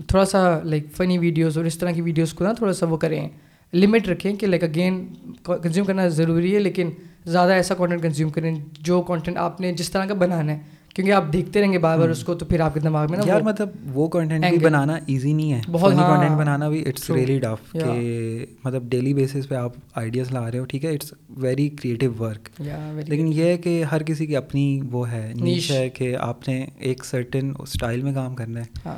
تھوڑا 0.07 0.25
سا 0.25 0.59
لائک 0.63 0.85
فنی 0.93 1.17
ویڈیوز 1.17 1.57
اور 1.57 1.65
اس 1.65 1.77
طرح 1.77 1.91
کی 1.91 2.01
ویڈیوز 2.01 2.33
کو 2.33 2.43
نا 2.43 2.53
تھوڑا 2.53 2.73
سا 2.73 2.85
وہ 2.85 2.97
کریں۔ 2.97 3.27
لمٹ 3.73 4.07
رکھیں 4.07 4.35
کہ 4.35 4.47
لائک 4.47 4.63
اگین 4.63 5.05
کنزیوم 5.43 5.87
کرنا 5.87 6.07
ضروری 6.07 6.53
ہے، 6.55 6.59
لیکن 6.59 6.89
زیادہ 7.25 7.51
ایسا 7.51 7.75
کانٹینٹ 7.75 8.01
کنزیوم 8.01 8.29
کریں 8.29 8.55
جو 8.79 9.01
کانٹینٹ 9.01 9.37
آپ 9.37 9.61
نے 9.61 9.73
جس 9.73 9.89
طرح 9.91 10.05
کا 10.05 10.13
بنانا 10.13 10.51
ہے۔ 10.51 10.59
کیونکہ 10.93 11.11
آپ 11.11 11.23
دیکھتے 11.33 11.61
رہیں 11.61 11.73
گے 11.73 11.77
بار 11.77 11.97
بار 11.97 12.09
اس 12.09 12.23
کو 12.23 12.35
تو 12.35 12.45
پھر 12.45 12.59
آپ 12.59 12.73
کے 12.73 12.79
دماغ 12.79 13.07
میں 13.09 13.17
نا 13.17 13.23
یار 13.27 13.41
مطلب 13.41 13.69
وہ 13.93 14.07
کانٹینٹ 14.07 14.45
بھی 14.49 14.57
بنانا 14.57 14.97
ایزی 15.07 15.33
نہیں 15.33 15.53
ہے۔ 15.53 15.61
بہت 15.71 15.93
کانٹینٹ 15.93 16.37
بنانا 16.37 16.69
بھی 16.69 16.83
اٹس 16.87 17.09
ریئلی 17.09 17.39
ٹف 17.39 17.71
کہ 17.71 18.45
مطلب 18.63 18.83
ڈیلی 18.89 19.13
بیسس 19.13 19.49
پہ 19.49 19.55
آپ 19.55 19.71
آئیڈیاز 19.93 20.31
لا 20.31 20.51
رہے 20.51 20.59
ہو 20.59 20.65
ٹھیک 20.65 20.85
ہے؟ 20.85 20.93
اٹس 20.93 21.13
ویری 21.29 21.69
کریٹیو 21.69 22.13
ورک 22.19 22.61
لیکن 23.07 23.27
یہ 23.33 23.43
ہے 23.43 23.57
کہ 23.57 23.83
ہر 23.83 24.03
کسی 24.03 24.25
کی 24.25 24.35
اپنی 24.35 24.81
وہ 24.91 25.11
ہے 25.11 25.33
نیش 25.35 25.71
ہے 25.71 25.89
کہ 25.89 26.15
آپ 26.19 26.47
نے 26.47 26.65
ایک 26.77 27.05
سرٹن 27.05 27.53
اسٹائل 27.59 28.01
میں 28.01 28.13
کام 28.13 28.35
کرنا 28.35 28.61
ہے۔ 28.61 28.91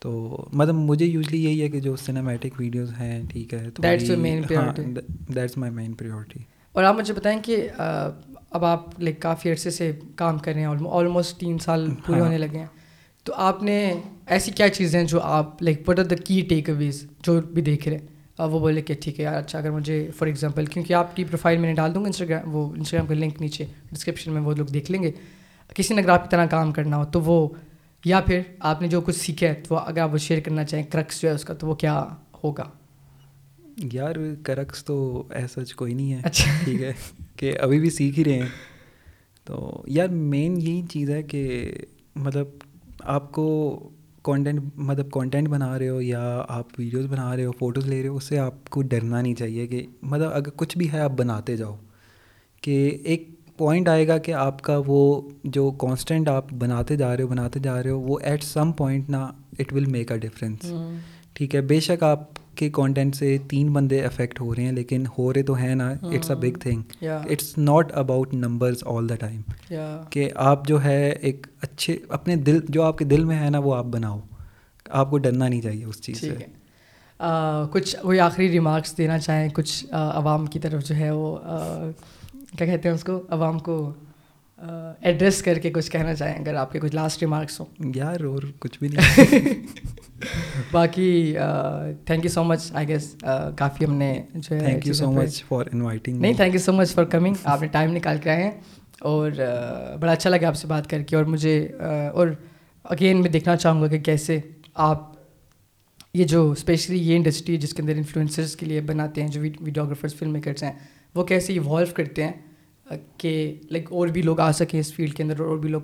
تو 0.00 0.44
مطلب 0.52 0.74
مجھے 0.74 1.06
یوزلی 1.06 1.44
یہی 1.44 1.62
ہے 1.62 1.68
کہ 1.68 1.80
جو 1.80 1.96
سنیمیٹک 1.96 2.60
ویڈیوز 2.60 2.90
ہیں 2.90 3.22
ٹھیک 3.28 3.54
ہے؟ 3.54 3.70
تو. 3.70 3.82
دیٹس 3.82 5.56
مائی 5.56 5.72
مین 5.72 5.92
پریورٹی 5.92 6.40
اور 6.72 6.84
آپ 6.84 6.94
مجھے 6.96 7.14
بتائیں 7.14 7.38
کہ 7.44 7.68
اب 8.52 8.64
آپ 8.64 9.00
لائک 9.00 9.22
کافی 9.22 9.50
عرصے 9.50 9.70
سے 9.70 9.92
کام 10.16 10.38
کر 10.38 10.52
رہے 10.52 10.60
ہیں 10.60 10.68
آلموسٹ 10.90 11.40
تین 11.40 11.58
سال 11.58 11.94
پورے 12.06 12.18
ہاں۔ 12.18 12.26
ہونے 12.26 12.38
لگے 12.38 12.58
ہیں۔ 12.58 12.66
تو 13.24 13.32
آپ 13.36 13.62
نے 13.62 13.94
ایسی 14.26 14.50
کیا 14.50 14.68
چیزیں 14.68 15.00
ہیں 15.00 15.06
جو 15.06 15.20
آپ 15.20 15.62
لائک 15.62 15.88
وٹ 15.88 15.98
آر 15.98 16.04
دا 16.04 16.16
کی 16.16 16.40
ٹیک 16.40 16.70
اویز 16.70 17.06
جو 17.22 17.40
بھی 17.40 17.62
دیکھ 17.62 17.88
رہے 17.88 17.96
ہیں؟ 17.96 18.06
وہ 18.38 18.58
بولے 18.58 18.82
کہ 18.82 18.94
ٹھیک 19.00 19.18
ہے 19.18 19.24
یار 19.24 19.34
اچھا 19.34 19.58
اگر 19.58 19.70
مجھے 19.70 20.10
فار 20.16 20.26
ایگزامپل 20.26 20.66
کیونکہ 20.66 20.92
آپ 20.92 21.16
کی 21.16 21.24
پروفائل 21.24 21.58
میں 21.58 21.68
نے 21.68 21.74
ڈال 21.74 21.94
دوں 21.94 22.02
گا 22.02 22.06
انسٹاگرام 22.06 22.54
وہ 22.54 22.72
انسٹاگرام 22.76 23.06
کا 23.06 23.14
لنک 23.14 23.40
نیچے 23.40 23.64
ڈسکرپشن 23.92 24.32
میں 24.32 24.40
وہ 24.40 24.52
لوگ 24.52 24.66
دیکھ 24.66 24.90
لیں 24.90 25.02
گے۔ 25.02 25.10
کسی 25.74 25.94
نے 25.94 26.00
اگر 26.00 26.10
آپ 26.10 26.22
کی 26.22 26.28
طرح 26.30 26.46
کام 26.46 26.72
کرنا 26.72 26.96
ہو 26.96 27.04
تو 27.04 27.20
وہ 27.20 27.48
یا 28.04 28.20
پھر 28.20 28.40
آپ 28.60 28.82
نے 28.82 28.88
جو 28.88 29.00
کچھ 29.00 29.16
سیکھا 29.16 29.46
ہے 29.46 29.54
تو 29.68 29.78
اگر 29.78 30.00
آپ 30.00 30.12
وہ 30.12 30.18
شیئر 30.18 30.40
کرنا 30.40 30.64
چاہیں 30.64 30.84
کرکس 30.84 31.22
جو 31.22 31.28
ہے 31.28 31.34
اس 31.34 31.44
کا 31.44 31.54
تو 31.54 31.66
وہ 31.66 31.74
کیا 31.74 32.04
ہوگا؟ 32.44 32.64
یار 33.92 34.14
کرکس 34.42 34.84
تو 34.84 35.22
ایسا 35.30 35.60
کوئی 35.76 35.94
نہیں 35.94 36.12
ہے۔ 36.12 36.20
اچھا۔ 36.24 36.50
ٹھیک 36.64 36.82
ہے۔ 36.82 36.92
کہ 37.42 37.52
ابھی 37.60 37.80
بھی 37.80 37.90
سیکھ 37.90 38.18
ہی 38.18 38.24
رہے 38.24 38.32
ہیں۔ 38.32 38.48
تو 39.44 39.82
یار 39.86 40.08
مین 40.08 40.60
یہی 40.60 40.82
چیز 40.90 41.10
ہے 41.10 41.22
کہ 41.22 41.72
مطلب 42.16 42.46
آپ 43.00 43.32
کو 43.32 43.44
کانٹینٹ 44.22 44.60
مطلب 44.76 45.10
کانٹینٹ 45.10 45.48
بنا 45.48 45.78
رہے 45.78 45.88
ہو 45.88 46.00
یا 46.00 46.44
آپ 46.48 46.66
ویڈیوز 46.78 47.06
بنا 47.06 47.36
رہے 47.36 47.44
ہو 47.44 47.52
فوٹوز 47.58 47.86
لے 47.86 48.02
رہے 48.02 48.08
ہو 48.08 48.16
اس 48.16 48.24
سے 48.24 48.38
آپ 48.38 48.70
کو 48.70 48.82
ڈرنا 48.82 49.20
نہیں 49.22 49.34
چاہیے 49.34 49.66
کہ 49.66 49.86
مطلب 50.02 50.30
اگر 50.32 50.50
کچھ 50.56 50.78
بھی 50.78 50.92
ہے 50.92 51.00
آپ 51.00 51.10
بناتے 51.10 51.56
جاؤ۔ 51.56 51.76
کہ 52.60 52.98
ایک 53.04 53.28
پوائنٹ 53.56 53.88
آئے 53.88 54.08
گا 54.08 54.18
کہ 54.18 54.32
آپ 54.32 54.62
کا 54.62 54.80
وہ 54.86 55.30
جو 55.44 55.70
کانسٹنٹ 55.70 56.28
آپ 56.28 56.52
بناتے 56.52 56.96
جا 56.96 57.16
رہے 57.16 57.22
ہو 57.22 57.28
بناتے 57.28 57.60
جا 57.60 57.82
رہے 57.82 57.90
ہو 57.90 58.00
وہ 58.00 58.18
ایٹ 58.22 58.42
سم 58.42 58.72
پوائنٹ 58.72 59.10
نا 59.10 59.30
it 59.58 59.72
will 59.72 59.84
make 59.84 60.12
a 60.12 60.18
difference 60.18 60.72
ٹھیک 61.32 61.54
ہے 61.54 61.60
بے 61.60 61.80
شک 61.80 62.02
آپ 62.02 62.28
کے 62.56 62.70
کانٹینٹ 62.70 63.16
سے 63.16 63.38
تین 63.48 63.72
بندے 63.72 64.04
افیکٹ 64.04 64.40
ہو 64.40 64.54
رہے 64.54 64.62
ہیں 64.62 64.72
لیکن 64.72 65.04
ہو 65.18 65.32
رہے 65.32 65.42
تو 65.42 65.54
ہیں 65.54 65.74
نا 65.74 65.92
it's 66.02 66.30
a 66.30 66.36
big 66.36 66.58
thing 66.58 66.82
it's 67.02 67.58
not 67.58 67.92
about 67.94 68.34
numbers 68.34 68.84
all 68.86 69.08
the 69.08 69.14
time 69.14 69.74
کہ 70.10 70.30
آپ 70.34 70.68
جو 70.68 70.84
ہے 70.84 71.08
ایک 71.08 71.46
اچھے 71.60 71.98
اپنے 72.08 72.36
دل 72.36 72.60
جو 72.68 72.82
آپ 72.82 72.98
کے 72.98 73.04
دل 73.04 73.24
میں 73.24 73.40
ہے 73.40 73.50
نا 73.50 73.58
وہ 73.58 73.74
آپ 73.74 73.84
بناؤ۔ 73.84 74.20
آپ 74.90 75.10
کو 75.10 75.18
ڈرنا 75.18 75.48
نہیں 75.48 75.60
چاہیے 75.60 75.84
اس 75.84 76.00
چیز 76.02 76.20
سے۔ 76.20 76.34
کچھ 77.72 77.96
کوئی 78.02 78.20
آخری 78.20 78.50
ریمارکس 78.50 78.98
دینا 78.98 79.18
چاہیں؟ 79.18 79.48
کچھ 79.48 79.84
عوام 79.90 80.46
کی 80.46 80.58
طرف 80.58 80.88
جو 80.88 80.96
ہے 80.96 81.10
وہ 81.10 81.36
کیا 82.58 82.66
کہتے 82.66 82.88
ہیں 82.88 82.96
اس 82.96 83.04
کو؟ 83.04 83.22
عوام 83.28 83.58
کو 83.58 83.92
ایڈریس 85.00 85.42
کر 85.42 85.58
کے 85.58 85.70
کچھ 85.70 85.90
کہنا 85.90 86.14
چاہیں 86.14 86.38
اگر 86.38 86.54
آپ 86.54 86.72
کے 86.72 86.80
کچھ 86.80 86.94
لاسٹ 86.94 87.22
ریمارکس 87.22 87.60
ہوں۔ 87.60 87.66
یار 87.94 88.20
اور 88.20 88.42
کچھ 88.58 88.78
بھی 88.78 88.88
نہیں۔ 88.88 89.24
باقی 90.72 91.36
thank 92.04 92.24
you 92.24 92.30
so 92.30 92.44
much 92.44 92.72
I 92.72 92.88
guess 92.88 93.16
کافی 93.56 93.84
ہم 93.84 93.94
نے 93.94 94.22
جو 94.34 94.56
ہے 94.56 94.64
thank 94.64 94.86
you 94.86 94.92
so 94.92 95.12
much 95.12 95.44
for 95.44 95.64
inviting 95.72 96.20
نہیں 96.20 96.32
thank 96.32 96.54
you 96.54 96.60
so 96.60 96.72
much 96.72 96.94
for 96.94 97.04
coming 97.04 97.34
آپ 97.44 97.62
نے 97.62 97.68
ٹائم 97.68 97.92
نکال 97.92 98.18
کے 98.22 98.30
آئے 98.30 98.44
ہیں۔ 98.44 98.50
اور 99.00 99.30
بڑا 100.00 100.12
اچھا 100.12 100.30
لگا 100.30 100.48
آپ 100.48 100.56
سے 100.56 100.66
بات 100.66 100.90
کر 100.90 101.02
کے۔ 101.02 101.16
اور 101.16 101.24
مجھے 101.24 101.68
اور 102.12 102.28
اگین 102.84 103.20
میں 103.20 103.30
دیکھنا 103.30 103.56
چاہوں 103.56 103.82
گا 103.82 103.86
کہ 103.86 103.98
کیسے 104.00 104.40
آپ 104.74 105.12
یہ 106.14 106.24
جو 106.24 106.50
اسپیشلی 106.50 106.98
یہ 106.98 107.16
انڈسٹری 107.16 107.56
جس 107.56 107.74
کے 107.74 107.82
اندر 107.82 107.94
انفلوئنسرس 107.96 108.56
کے 108.56 108.66
لیے 108.66 108.80
بناتے 108.80 109.20
ہیں 109.22 109.28
جو 109.28 109.40
ویڈیوگرافرس 109.40 110.14
فلم 110.14 110.32
میکرس 110.32 110.62
ہیں 110.62 110.72
وہ 111.14 111.24
کیسے 111.24 111.52
ایوالو 111.52 111.86
کرتے 111.94 112.24
ہیں۔ 112.24 112.32
کہ 113.18 113.58
لائک 113.70 113.92
اور 113.92 114.08
بھی 114.08 114.22
لوگ 114.22 114.40
آ 114.40 114.52
سکیں 114.52 114.80
اس 114.80 114.94
فیلڈ 114.94 115.14
کے 115.14 115.22
اندر 115.22 115.40
اور 115.40 115.58
بھی 115.58 115.68
لوگ 115.68 115.80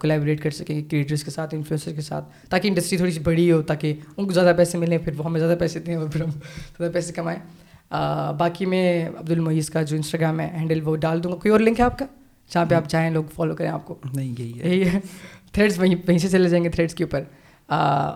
کولیبریٹ 0.00 0.42
کر 0.42 0.50
سکیں 0.50 0.82
کریٹرس 0.90 1.24
کے 1.24 1.30
ساتھ 1.30 1.54
انفلوئنسر 1.54 1.92
کے 1.92 2.00
ساتھ 2.00 2.24
تاکہ 2.48 2.68
انڈسٹری 2.68 2.96
تھوڑی 2.96 3.12
سی 3.12 3.20
بڑی 3.20 3.52
ہو 3.52 3.62
تاکہ 3.62 3.94
ان 4.16 4.26
کو 4.26 4.32
زیادہ 4.32 4.54
پیسے 4.56 4.78
ملیں 4.78 4.98
پھر 4.98 5.12
وہ 5.16 5.24
ہمیں 5.24 5.40
زیادہ 5.40 5.58
پیسے 5.58 5.78
دیں 5.78 5.94
اور 5.94 6.08
پھر 6.08 6.22
ہم 6.22 6.30
زیادہ 6.78 6.92
پیسے 6.92 7.12
کمائیں۔ 7.12 7.38
باقی 8.38 8.66
میں 8.66 9.08
عبد 9.08 9.30
المعیز 9.30 9.70
کا 9.70 9.82
جو 9.82 9.96
انسٹاگرام 9.96 10.40
ہے 10.40 10.50
ہینڈل 10.52 10.80
وہ 10.84 10.96
ڈال 10.96 11.22
دوں 11.24 11.32
گا۔ 11.32 11.36
کوئی 11.36 11.52
اور 11.52 11.60
لنک 11.60 11.80
ہے 11.80 11.84
آپ 11.84 11.98
کا؟ 11.98 12.06
جہاں 12.52 12.64
پہ 12.64 12.74
آپ 12.74 12.88
چاہیں 12.88 13.10
لوگ 13.10 13.24
فالو 13.34 13.56
کریں 13.56 13.70
آپ 13.70 13.86
کو۔ 13.86 13.98
نہیں 14.14 14.34
یہی 14.38 14.60
ہے۔ 14.60 14.68
یہی 14.68 14.88
ہے۔ 14.88 15.00
تھریڈس 15.52 15.78
وہیں 15.78 15.94
وہیں 15.94 16.18
سے 16.18 16.28
چلے 16.28 16.48
جائیں 16.48 16.64
گے 16.64 16.70
تھریڈس 16.70 16.94
کے 16.94 17.04
اوپر۔ 17.04 17.22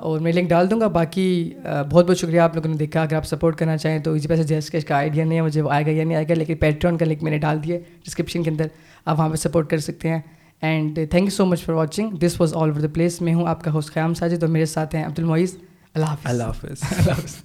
اور 0.00 0.20
میں 0.20 0.32
لنک 0.32 0.48
ڈال 0.48 0.70
دوں 0.70 0.80
گا 0.80 0.86
باقی 0.86 1.50
بہت 1.90 2.08
بہت 2.08 2.18
شکریہ 2.18 2.40
آپ 2.40 2.54
لوگوں 2.54 2.70
نے 2.70 2.76
دیکھا۔ 2.76 3.02
اگر 3.02 3.16
آپ 3.16 3.26
سپورٹ 3.26 3.56
کرنا 3.56 3.76
چاہیں 3.76 3.98
تو 3.98 4.12
ایزی 4.12 4.28
پیسے 4.28 4.42
جیس 4.42 4.70
کیش 4.70 4.84
کا 4.84 4.96
آئیڈیا 4.96 5.24
نہیں 5.24 5.38
ہے 5.38 5.44
مجھے 5.44 5.62
وہ 5.62 5.70
آئے 5.70 5.86
گا 5.86 5.90
یا 5.90 6.04
نہیں 6.04 6.16
آئے 6.16 6.24
گا 6.28 6.34
لیکن 6.34 6.54
پیٹرون 6.54 6.98
کا 6.98 7.04
لنک 7.04 7.22
میں 7.22 7.30
نے 7.30 7.38
ڈال 7.38 7.64
دیا 7.64 7.78
ڈسکرپشن 8.04 8.42
کے 8.42 8.50
اندر 8.50 8.66
آپ 9.04 9.18
وہاں 9.18 9.28
پہ 9.28 9.36
سپورٹ 9.36 9.70
کر 9.70 9.78
سکتے 9.78 10.08
ہیں۔ 10.08 10.20
And 10.62 10.98
thank 11.10 11.24
you 11.24 11.30
so 11.30 11.46
much 11.46 11.62
for 11.62 11.74
watching 11.74 12.10
this 12.10 12.40
was 12.40 12.54
all 12.54 12.68
over 12.68 12.80
the 12.80 12.88
place 12.94 13.20
میں 13.20 13.34
ہوں 13.34 13.46
آپ 13.48 13.64
کا 13.64 13.72
ہوسٹ 13.72 13.94
قیام 13.94 14.14
ساجد 14.14 14.42
اور 14.42 14.50
میرے 14.50 14.66
ساتھ 14.66 14.94
ہیں 14.94 15.04
عبد 15.04 15.18
المعیز 15.18 15.56
اللہ 15.94 16.06
حافظ 16.06 16.26
اللہ 16.26 16.42
حافظ۔ 16.42 16.82
اللہ 16.98 17.10
حافظ۔ 17.10 17.36